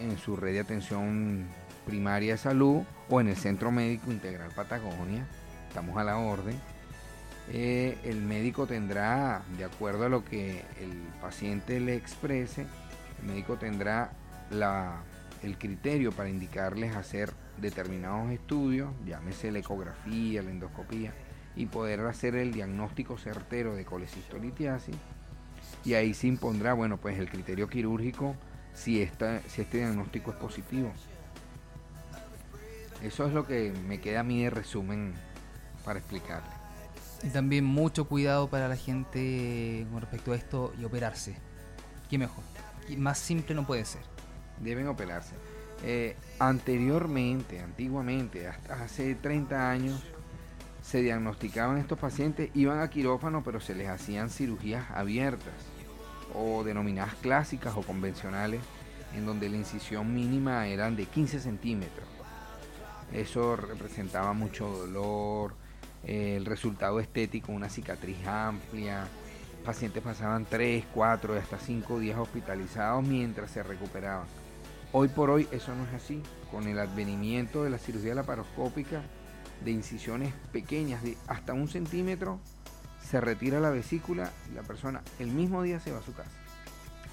en 0.00 0.18
su, 0.18 0.36
red 0.36 0.54
de 0.54 0.60
atención 0.60 1.46
primaria 1.84 2.32
de 2.32 2.38
salud 2.38 2.82
o 3.08 3.20
en 3.20 3.28
el 3.28 3.36
Centro 3.36 3.70
Médico 3.70 4.10
Integral 4.10 4.50
Patagonia. 4.56 5.26
Estamos 5.68 5.96
a 5.98 6.04
la 6.04 6.16
orden. 6.16 6.58
Eh, 7.52 7.96
el 8.02 8.22
médico 8.22 8.66
tendrá, 8.66 9.42
de 9.56 9.64
acuerdo 9.64 10.06
a 10.06 10.08
lo 10.08 10.24
que 10.24 10.64
el 10.80 10.92
paciente 11.20 11.78
le 11.78 11.94
exprese, 11.94 12.66
el 13.20 13.28
médico 13.28 13.56
tendrá 13.56 14.10
la, 14.50 14.96
el 15.42 15.58
criterio 15.58 16.12
para 16.12 16.28
indicarles 16.28 16.94
hacer 16.96 17.32
determinados 17.60 18.30
estudios, 18.30 18.90
llámese 19.06 19.50
la 19.50 19.60
ecografía, 19.60 20.42
la 20.42 20.50
endoscopía, 20.50 21.12
y 21.54 21.66
poder 21.66 22.00
hacer 22.00 22.34
el 22.36 22.52
diagnóstico 22.52 23.16
certero 23.16 23.74
de 23.74 23.84
colecistolitiasis. 23.84 24.96
Y 25.84 25.94
ahí 25.94 26.14
se 26.14 26.26
impondrá, 26.26 26.74
bueno, 26.74 26.98
pues 26.98 27.18
el 27.18 27.30
criterio 27.30 27.68
quirúrgico 27.68 28.36
si, 28.74 29.00
esta, 29.00 29.40
si 29.48 29.62
este 29.62 29.78
diagnóstico 29.78 30.30
es 30.30 30.36
positivo. 30.36 30.92
Eso 33.02 33.26
es 33.26 33.32
lo 33.32 33.46
que 33.46 33.72
me 33.86 34.00
queda 34.00 34.20
a 34.20 34.22
mí 34.22 34.42
de 34.42 34.50
resumen 34.50 35.14
para 35.84 35.98
explicarle. 35.98 36.50
Y 37.22 37.28
también 37.28 37.64
mucho 37.64 38.06
cuidado 38.06 38.48
para 38.48 38.68
la 38.68 38.76
gente 38.76 39.86
con 39.90 40.00
respecto 40.00 40.32
a 40.32 40.36
esto 40.36 40.72
y 40.78 40.84
operarse. 40.84 41.36
¿Qué 42.10 42.18
mejor? 42.18 42.44
Más 42.96 43.18
simple 43.18 43.54
no 43.54 43.66
puede 43.66 43.84
ser. 43.84 44.15
Deben 44.60 44.88
operarse. 44.88 45.34
Eh, 45.82 46.16
anteriormente, 46.38 47.60
antiguamente, 47.60 48.48
hasta 48.48 48.82
hace 48.82 49.14
30 49.14 49.70
años, 49.70 50.02
se 50.82 51.02
diagnosticaban 51.02 51.78
estos 51.78 51.98
pacientes, 51.98 52.50
iban 52.54 52.80
a 52.80 52.88
quirófano, 52.88 53.42
pero 53.44 53.60
se 53.60 53.74
les 53.74 53.88
hacían 53.88 54.30
cirugías 54.30 54.88
abiertas 54.92 55.54
o 56.34 56.62
denominadas 56.64 57.14
clásicas 57.16 57.74
o 57.76 57.82
convencionales, 57.82 58.60
en 59.14 59.26
donde 59.26 59.48
la 59.48 59.56
incisión 59.56 60.14
mínima 60.14 60.66
eran 60.68 60.96
de 60.96 61.06
15 61.06 61.40
centímetros. 61.40 62.06
Eso 63.12 63.56
representaba 63.56 64.32
mucho 64.32 64.68
dolor, 64.68 65.54
el 66.04 66.44
resultado 66.44 67.00
estético, 67.00 67.52
una 67.52 67.68
cicatriz 67.68 68.24
amplia. 68.26 69.06
Pacientes 69.64 70.02
pasaban 70.02 70.44
3, 70.44 70.84
4 70.94 71.34
y 71.34 71.38
hasta 71.38 71.58
5 71.58 71.98
días 71.98 72.18
hospitalizados 72.18 73.04
mientras 73.04 73.50
se 73.50 73.62
recuperaban. 73.62 74.26
Hoy 74.98 75.08
por 75.08 75.28
hoy 75.28 75.46
eso 75.52 75.74
no 75.74 75.84
es 75.84 75.92
así. 75.92 76.22
Con 76.50 76.66
el 76.68 76.78
advenimiento 76.78 77.62
de 77.62 77.68
la 77.68 77.76
cirugía 77.76 78.14
laparoscópica, 78.14 79.02
de 79.62 79.70
incisiones 79.70 80.32
pequeñas 80.52 81.02
de 81.02 81.18
hasta 81.28 81.52
un 81.52 81.68
centímetro, 81.68 82.40
se 83.06 83.20
retira 83.20 83.60
la 83.60 83.68
vesícula 83.68 84.32
y 84.50 84.54
la 84.54 84.62
persona 84.62 85.02
el 85.18 85.26
mismo 85.26 85.62
día 85.62 85.80
se 85.80 85.92
va 85.92 85.98
a 85.98 86.02
su 86.02 86.14
casa. 86.14 86.30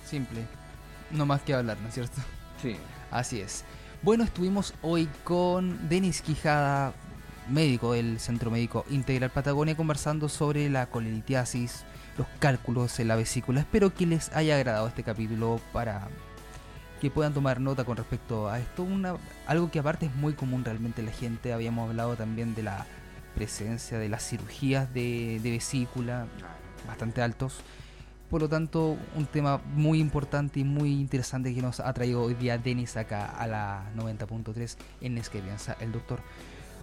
Simple. 0.06 0.46
No 1.12 1.26
más 1.26 1.42
que 1.42 1.54
hablar, 1.54 1.78
¿no 1.82 1.90
es 1.90 1.96
cierto? 1.96 2.22
Sí. 2.62 2.78
Así 3.12 3.42
es. 3.42 3.66
Bueno, 4.02 4.24
estuvimos 4.24 4.74
hoy 4.82 5.10
con 5.26 5.90
Denis 5.90 6.22
Quijada, 6.22 6.94
médico 7.50 7.92
del 7.92 8.18
Centro 8.22 8.50
Médico 8.50 8.86
Integral 8.92 9.30
Patagonia, 9.30 9.76
conversando 9.76 10.30
sobre 10.30 10.70
la 10.70 10.86
colelitiasis, 10.86 11.84
los 12.18 12.28
cálculos 12.40 12.98
en 13.02 13.10
la 13.10 13.18
vesícula. 13.18 13.60
Espero 13.60 13.94
que 13.94 14.06
les 14.06 14.32
haya 14.32 14.56
agradado 14.56 14.88
este 14.88 15.04
capítulo 15.04 15.60
para 15.74 16.08
que 17.04 17.12
puedan 17.12 17.34
tomar 17.34 17.60
nota 17.60 17.84
con 17.84 17.98
respecto 17.98 18.48
a 18.48 18.60
esto. 18.60 18.82
Una, 18.82 19.18
algo 19.46 19.70
que 19.70 19.78
aparte 19.78 20.06
es 20.06 20.16
muy 20.16 20.36
común 20.36 20.64
realmente 20.64 21.02
en 21.02 21.08
la 21.08 21.12
gente. 21.12 21.52
Habíamos 21.52 21.90
hablado 21.90 22.16
también 22.16 22.56
de 22.56 22.64
la 22.64 22.86
presencia 23.36 24.00
de 24.00 24.08
las 24.08 24.26
cirugías 24.26 24.94
de, 24.94 25.42
de 25.44 25.52
vesícula, 25.52 26.28
bastante 26.88 27.22
altos. 27.22 27.60
Por 28.30 28.42
lo 28.42 28.48
tanto, 28.48 28.96
un 29.18 29.26
tema 29.26 29.60
muy 29.76 30.00
importante 30.00 30.62
y 30.62 30.64
muy 30.64 30.94
interesante 30.94 31.54
que 31.54 31.62
nos 31.62 31.82
ha 31.82 31.92
traído 31.92 32.22
hoy 32.22 32.36
día 32.36 32.58
Denis 32.58 32.96
acá 32.96 33.26
a 33.26 33.48
la 33.48 33.84
90.3 33.98 34.78
en 35.02 35.18
Es 35.18 35.30
que 35.30 35.40
piensa 35.40 35.76
el 35.82 35.92
doctor. 35.92 36.22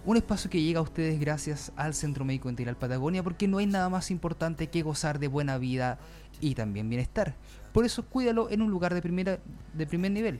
Un 0.03 0.17
espacio 0.17 0.49
que 0.49 0.59
llega 0.59 0.79
a 0.79 0.83
ustedes 0.83 1.19
gracias 1.19 1.71
al 1.75 1.93
Centro 1.93 2.25
Médico 2.25 2.49
Integral 2.49 2.75
Patagonia 2.75 3.21
porque 3.21 3.47
no 3.47 3.59
hay 3.59 3.67
nada 3.67 3.87
más 3.87 4.09
importante 4.09 4.67
que 4.67 4.81
gozar 4.81 5.19
de 5.19 5.27
buena 5.27 5.59
vida 5.59 5.99
y 6.39 6.55
también 6.55 6.89
bienestar. 6.89 7.35
Por 7.71 7.85
eso 7.85 8.03
cuídalo 8.07 8.49
en 8.49 8.63
un 8.63 8.71
lugar 8.71 8.95
de, 8.95 9.01
primera, 9.03 9.37
de 9.73 9.85
primer 9.85 10.11
nivel. 10.11 10.39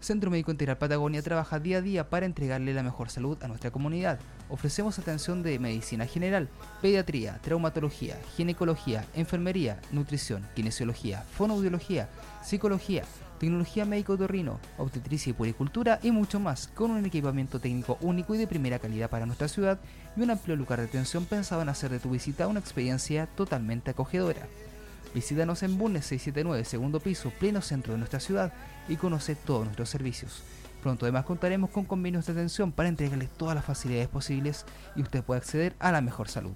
Centro 0.00 0.30
Médico 0.30 0.50
Integral 0.50 0.76
Patagonia 0.76 1.22
trabaja 1.22 1.58
día 1.58 1.78
a 1.78 1.80
día 1.80 2.10
para 2.10 2.26
entregarle 2.26 2.74
la 2.74 2.82
mejor 2.82 3.08
salud 3.08 3.42
a 3.42 3.48
nuestra 3.48 3.70
comunidad. 3.70 4.20
Ofrecemos 4.50 4.98
atención 4.98 5.42
de 5.42 5.58
medicina 5.58 6.04
general, 6.04 6.50
pediatría, 6.82 7.38
traumatología, 7.40 8.18
ginecología, 8.36 9.06
enfermería, 9.14 9.80
nutrición, 9.90 10.46
kinesiología, 10.54 11.22
fonoaudiología, 11.22 12.10
psicología, 12.42 13.04
tecnología 13.40 13.86
médico-torrino, 13.86 14.60
obstetricia 14.76 15.30
y 15.30 15.32
puericultura 15.32 15.98
y 16.02 16.10
mucho 16.10 16.38
más, 16.38 16.68
con 16.68 16.90
un 16.90 17.06
equipamiento 17.06 17.58
técnico 17.58 17.96
único 18.02 18.34
y 18.34 18.38
de 18.38 18.46
primera 18.46 18.78
calidad 18.78 19.08
para 19.08 19.24
nuestra 19.24 19.48
ciudad 19.48 19.80
y 20.14 20.20
un 20.20 20.30
amplio 20.30 20.56
lugar 20.56 20.78
de 20.78 20.84
atención 20.84 21.24
pensado 21.24 21.62
en 21.62 21.70
hacer 21.70 21.90
de 21.90 22.00
tu 22.00 22.10
visita 22.10 22.48
una 22.48 22.60
experiencia 22.60 23.26
totalmente 23.26 23.92
acogedora. 23.92 24.46
Visítanos 25.14 25.62
en 25.62 25.78
Bunnes 25.78 26.04
679, 26.04 26.66
segundo 26.66 27.00
piso, 27.00 27.32
pleno 27.40 27.62
centro 27.62 27.94
de 27.94 27.98
nuestra 27.98 28.20
ciudad 28.20 28.52
y 28.88 28.96
conoce 28.96 29.34
todos 29.36 29.64
nuestros 29.64 29.88
servicios. 29.88 30.42
Pronto 30.82 31.06
además 31.06 31.24
contaremos 31.24 31.70
con 31.70 31.86
convenios 31.86 32.26
de 32.26 32.32
atención 32.32 32.72
para 32.72 32.90
entregarles 32.90 33.30
todas 33.30 33.54
las 33.54 33.64
facilidades 33.64 34.08
posibles 34.08 34.66
y 34.96 35.00
usted 35.00 35.24
puede 35.24 35.38
acceder 35.38 35.74
a 35.78 35.92
la 35.92 36.02
mejor 36.02 36.28
salud. 36.28 36.52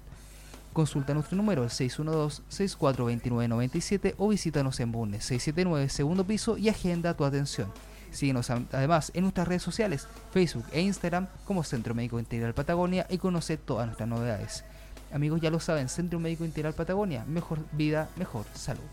Consulta 0.75 1.13
nuestro 1.13 1.37
número 1.37 1.63
el 1.63 1.69
612-642997 1.69 4.15
o 4.17 4.27
visítanos 4.27 4.77
en 4.81 4.91
Bunnes 4.91 5.23
679 5.23 5.87
segundo 5.87 6.27
piso 6.27 6.57
y 6.57 6.67
agenda 6.67 7.15
tu 7.15 7.23
atención. 7.23 7.71
Síguenos 8.11 8.49
además 8.49 9.09
en 9.15 9.21
nuestras 9.21 9.47
redes 9.47 9.63
sociales, 9.63 10.09
Facebook 10.31 10.65
e 10.73 10.81
Instagram 10.81 11.29
como 11.45 11.63
Centro 11.63 11.95
Médico 11.95 12.19
Integral 12.19 12.53
Patagonia 12.53 13.07
y 13.09 13.19
conoce 13.19 13.55
todas 13.55 13.85
nuestras 13.85 14.09
novedades. 14.09 14.65
Amigos, 15.13 15.39
ya 15.39 15.49
lo 15.49 15.61
saben, 15.61 15.87
Centro 15.87 16.19
Médico 16.19 16.43
Integral 16.43 16.73
Patagonia, 16.73 17.23
mejor 17.25 17.59
vida, 17.71 18.09
mejor 18.17 18.43
salud. 18.53 18.83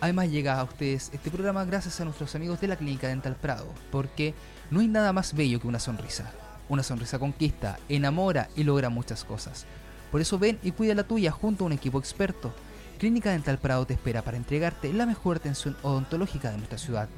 Además 0.00 0.30
llega 0.30 0.58
a 0.58 0.64
ustedes 0.64 1.10
este 1.12 1.30
programa 1.30 1.66
gracias 1.66 2.00
a 2.00 2.06
nuestros 2.06 2.34
amigos 2.34 2.62
de 2.62 2.68
la 2.68 2.76
Clínica 2.76 3.08
Dental 3.08 3.36
Prado, 3.36 3.66
porque 3.90 4.34
no 4.70 4.80
hay 4.80 4.88
nada 4.88 5.12
más 5.12 5.34
bello 5.34 5.60
que 5.60 5.68
una 5.68 5.78
sonrisa. 5.78 6.32
Una 6.70 6.82
sonrisa 6.82 7.18
conquista, 7.18 7.78
enamora 7.90 8.48
y 8.56 8.64
logra 8.64 8.88
muchas 8.88 9.24
cosas. 9.24 9.66
Por 10.12 10.20
eso 10.20 10.38
ven 10.38 10.60
y 10.62 10.70
cuida 10.72 10.94
la 10.94 11.04
tuya 11.04 11.30
junto 11.32 11.64
a 11.64 11.66
un 11.66 11.72
equipo 11.72 11.98
experto. 11.98 12.52
Clínica 12.98 13.30
Dental 13.32 13.56
Prado 13.58 13.86
te 13.86 13.94
espera 13.94 14.20
para 14.22 14.36
entregarte 14.36 14.92
la 14.92 15.06
mejor 15.06 15.38
atención 15.38 15.74
odontológica 15.82 16.50
de 16.50 16.58
nuestra 16.58 16.76
ciudad. 16.76 17.08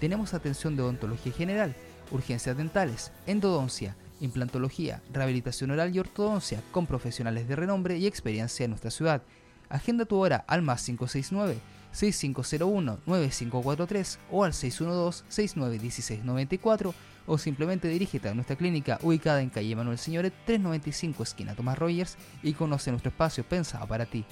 Tenemos 0.00 0.32
atención 0.32 0.74
de 0.74 0.80
odontología 0.82 1.32
general, 1.32 1.76
urgencias 2.10 2.56
dentales, 2.56 3.12
endodoncia, 3.26 3.94
implantología, 4.20 5.02
rehabilitación 5.12 5.70
oral 5.70 5.94
y 5.94 5.98
ortodoncia 5.98 6.62
con 6.72 6.86
profesionales 6.86 7.46
de 7.46 7.56
renombre 7.56 7.98
y 7.98 8.06
experiencia 8.06 8.64
en 8.64 8.70
nuestra 8.70 8.90
ciudad. 8.90 9.20
Agenda 9.68 10.06
tu 10.06 10.16
hora 10.16 10.42
al 10.48 10.62
más 10.62 10.82
569 10.82 11.60
6501-9543 11.92 14.18
o 14.30 14.44
al 14.44 14.52
612-691694 14.52 16.94
o 17.30 17.38
simplemente 17.38 17.86
dirígete 17.86 18.28
a 18.28 18.34
nuestra 18.34 18.56
clínica 18.56 18.98
ubicada 19.02 19.40
en 19.40 19.50
calle 19.50 19.76
Manuel 19.76 19.98
Señores 19.98 20.32
395 20.46 21.22
esquina 21.22 21.54
Tomás 21.54 21.78
Rogers 21.78 22.16
y 22.42 22.54
conoce 22.54 22.90
nuestro 22.90 23.10
espacio 23.10 23.44
pensado 23.44 23.86
para 23.86 24.04
ti. 24.04 24.24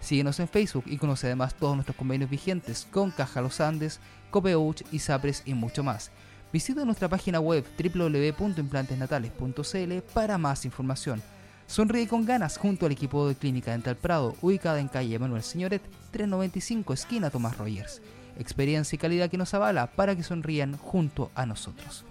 Síguenos 0.00 0.40
en 0.40 0.48
Facebook 0.48 0.84
y 0.86 0.96
conoce 0.96 1.26
además 1.26 1.54
todos 1.54 1.74
nuestros 1.74 1.96
convenios 1.96 2.30
vigentes 2.30 2.88
con 2.90 3.10
Caja 3.10 3.42
Los 3.42 3.60
Andes, 3.60 4.00
Copeuch, 4.30 4.82
Isapres 4.92 5.42
y 5.44 5.52
mucho 5.52 5.84
más. 5.84 6.10
Visita 6.50 6.86
nuestra 6.86 7.10
página 7.10 7.38
web 7.38 7.66
www.implantesnatales.cl 7.76 9.98
para 10.14 10.38
más 10.38 10.64
información. 10.64 11.20
Sonríe 11.66 12.08
con 12.08 12.24
ganas 12.24 12.56
junto 12.56 12.86
al 12.86 12.92
equipo 12.92 13.28
de 13.28 13.34
Clínica 13.34 13.72
Dental 13.72 13.96
Prado, 13.96 14.34
ubicada 14.40 14.80
en 14.80 14.88
calle 14.88 15.18
Manuel 15.18 15.42
Señoret 15.42 15.82
395, 16.12 16.94
esquina 16.94 17.28
Tomás 17.28 17.58
Rogers. 17.58 18.00
Experiencia 18.38 18.96
y 18.96 18.98
calidad 18.98 19.28
que 19.28 19.36
nos 19.36 19.52
avala 19.52 19.88
para 19.88 20.16
que 20.16 20.22
sonrían 20.22 20.78
junto 20.78 21.30
a 21.34 21.44
nosotros. 21.44 22.06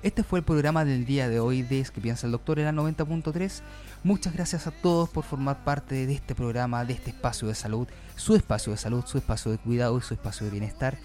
Este 0.00 0.22
fue 0.22 0.38
el 0.38 0.44
programa 0.44 0.84
del 0.84 1.04
día 1.04 1.28
de 1.28 1.40
hoy 1.40 1.62
de 1.62 1.80
Es 1.80 1.90
que 1.90 2.00
piensa 2.00 2.26
el 2.26 2.30
doctor 2.30 2.60
en 2.60 2.66
la 2.66 2.72
90.3. 2.72 3.62
Muchas 4.04 4.32
gracias 4.32 4.68
a 4.68 4.70
todos 4.70 5.08
por 5.08 5.24
formar 5.24 5.64
parte 5.64 6.06
de 6.06 6.14
este 6.14 6.36
programa, 6.36 6.84
de 6.84 6.92
este 6.92 7.10
espacio 7.10 7.48
de 7.48 7.56
salud, 7.56 7.88
su 8.14 8.36
espacio 8.36 8.70
de 8.70 8.78
salud, 8.78 9.04
su 9.06 9.18
espacio 9.18 9.50
de 9.50 9.58
cuidado 9.58 9.98
y 9.98 10.02
su 10.02 10.14
espacio 10.14 10.46
de 10.46 10.52
bienestar, 10.52 10.98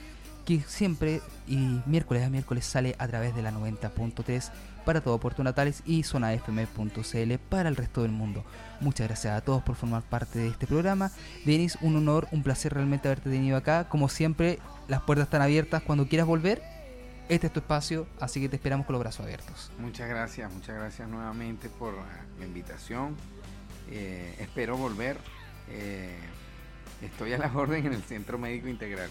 que 0.45 0.61
siempre 0.67 1.21
y 1.47 1.81
miércoles 1.87 2.23
a 2.23 2.29
miércoles 2.29 2.65
sale 2.65 2.95
a 2.99 3.07
través 3.07 3.35
de 3.35 3.41
la 3.41 3.51
90.3 3.51 4.51
para 4.85 5.01
todo 5.01 5.19
Puerto 5.19 5.43
Natales 5.43 5.81
y 5.87 6.03
zonafm.cl 6.03 7.33
para 7.49 7.69
el 7.69 7.75
resto 7.75 8.03
del 8.03 8.11
mundo. 8.11 8.45
Muchas 8.79 9.07
gracias 9.07 9.35
a 9.35 9.41
todos 9.41 9.63
por 9.63 9.75
formar 9.75 10.03
parte 10.03 10.37
de 10.37 10.49
este 10.49 10.67
programa. 10.67 11.11
Denis, 11.45 11.79
un 11.81 11.95
honor, 11.95 12.27
un 12.31 12.43
placer 12.43 12.75
realmente 12.75 13.07
haberte 13.07 13.31
tenido 13.31 13.57
acá. 13.57 13.89
Como 13.89 14.07
siempre, 14.07 14.59
las 14.87 15.01
puertas 15.01 15.25
están 15.25 15.41
abiertas 15.41 15.81
cuando 15.81 16.07
quieras 16.07 16.27
volver. 16.27 16.72
Este 17.29 17.47
es 17.47 17.53
tu 17.53 17.59
espacio, 17.59 18.05
así 18.19 18.41
que 18.41 18.49
te 18.49 18.57
esperamos 18.57 18.85
con 18.85 18.93
los 18.93 18.99
brazos 19.01 19.21
abiertos. 19.25 19.71
Muchas 19.79 20.09
gracias, 20.09 20.51
muchas 20.53 20.75
gracias 20.75 21.07
nuevamente 21.07 21.69
por 21.69 21.93
la 22.39 22.45
invitación. 22.45 23.15
Eh, 23.89 24.35
espero 24.39 24.77
volver. 24.77 25.17
Eh, 25.69 26.17
estoy 27.01 27.33
a 27.33 27.37
las 27.37 27.55
órdenes 27.55 27.85
en 27.85 27.93
el 27.93 28.03
Centro 28.03 28.37
Médico 28.37 28.67
Integral. 28.67 29.09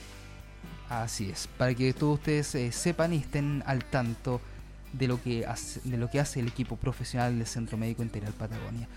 Así 0.88 1.30
es, 1.30 1.46
para 1.46 1.74
que 1.74 1.92
todos 1.94 2.18
ustedes 2.18 2.54
eh, 2.54 2.70
sepan 2.70 3.14
y 3.14 3.18
estén 3.18 3.62
al 3.66 3.84
tanto 3.84 4.40
de 4.92 5.08
lo 5.08 5.22
que 5.22 5.46
hace, 5.46 5.80
de 5.84 5.96
lo 5.96 6.10
que 6.10 6.20
hace 6.20 6.40
el 6.40 6.48
equipo 6.48 6.76
profesional 6.76 7.38
del 7.38 7.46
Centro 7.46 7.78
Médico 7.78 8.02
Integral 8.02 8.34
Patagonia. 8.34 8.88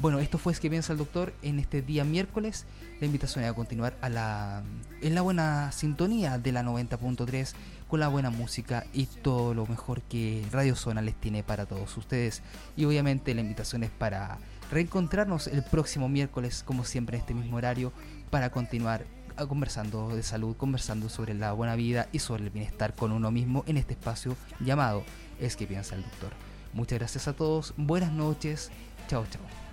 Bueno, 0.00 0.18
esto 0.18 0.38
fue 0.38 0.52
es 0.52 0.58
que 0.58 0.68
piensa 0.68 0.92
el 0.92 0.98
doctor 0.98 1.32
en 1.42 1.60
este 1.60 1.80
día 1.80 2.02
miércoles. 2.02 2.66
La 3.00 3.06
invitación 3.06 3.44
es 3.44 3.50
a 3.50 3.54
continuar 3.54 3.96
a 4.00 4.08
la, 4.08 4.64
en 5.00 5.14
la 5.14 5.22
buena 5.22 5.70
sintonía 5.70 6.38
de 6.38 6.50
la 6.50 6.64
90.3 6.64 7.52
con 7.88 8.00
la 8.00 8.08
buena 8.08 8.30
música 8.30 8.84
y 8.92 9.06
todo 9.06 9.54
lo 9.54 9.66
mejor 9.66 10.02
que 10.02 10.44
Radio 10.50 10.74
Zona 10.76 11.02
les 11.02 11.14
tiene 11.14 11.42
para 11.42 11.66
todos 11.66 11.96
ustedes. 11.96 12.42
Y 12.76 12.84
obviamente 12.84 13.34
la 13.34 13.40
invitación 13.40 13.84
es 13.84 13.90
para 13.90 14.38
reencontrarnos 14.70 15.46
el 15.46 15.62
próximo 15.62 16.08
miércoles, 16.08 16.62
como 16.64 16.84
siempre 16.84 17.16
en 17.16 17.20
este 17.20 17.34
mismo 17.34 17.56
horario, 17.56 17.92
para 18.30 18.50
continuar 18.50 19.04
conversando 19.48 20.14
de 20.14 20.22
salud, 20.22 20.56
conversando 20.56 21.08
sobre 21.08 21.34
la 21.34 21.52
buena 21.52 21.74
vida 21.74 22.08
y 22.12 22.20
sobre 22.20 22.44
el 22.44 22.50
bienestar 22.50 22.94
con 22.94 23.12
uno 23.12 23.30
mismo 23.30 23.64
en 23.66 23.76
este 23.76 23.94
espacio 23.94 24.36
llamado 24.60 25.04
Es 25.40 25.56
que 25.56 25.66
piensa 25.66 25.96
el 25.96 26.02
doctor. 26.02 26.32
Muchas 26.72 26.98
gracias 26.98 27.28
a 27.28 27.34
todos, 27.34 27.74
buenas 27.76 28.12
noches, 28.12 28.70
chao 29.08 29.24
chao. 29.30 29.63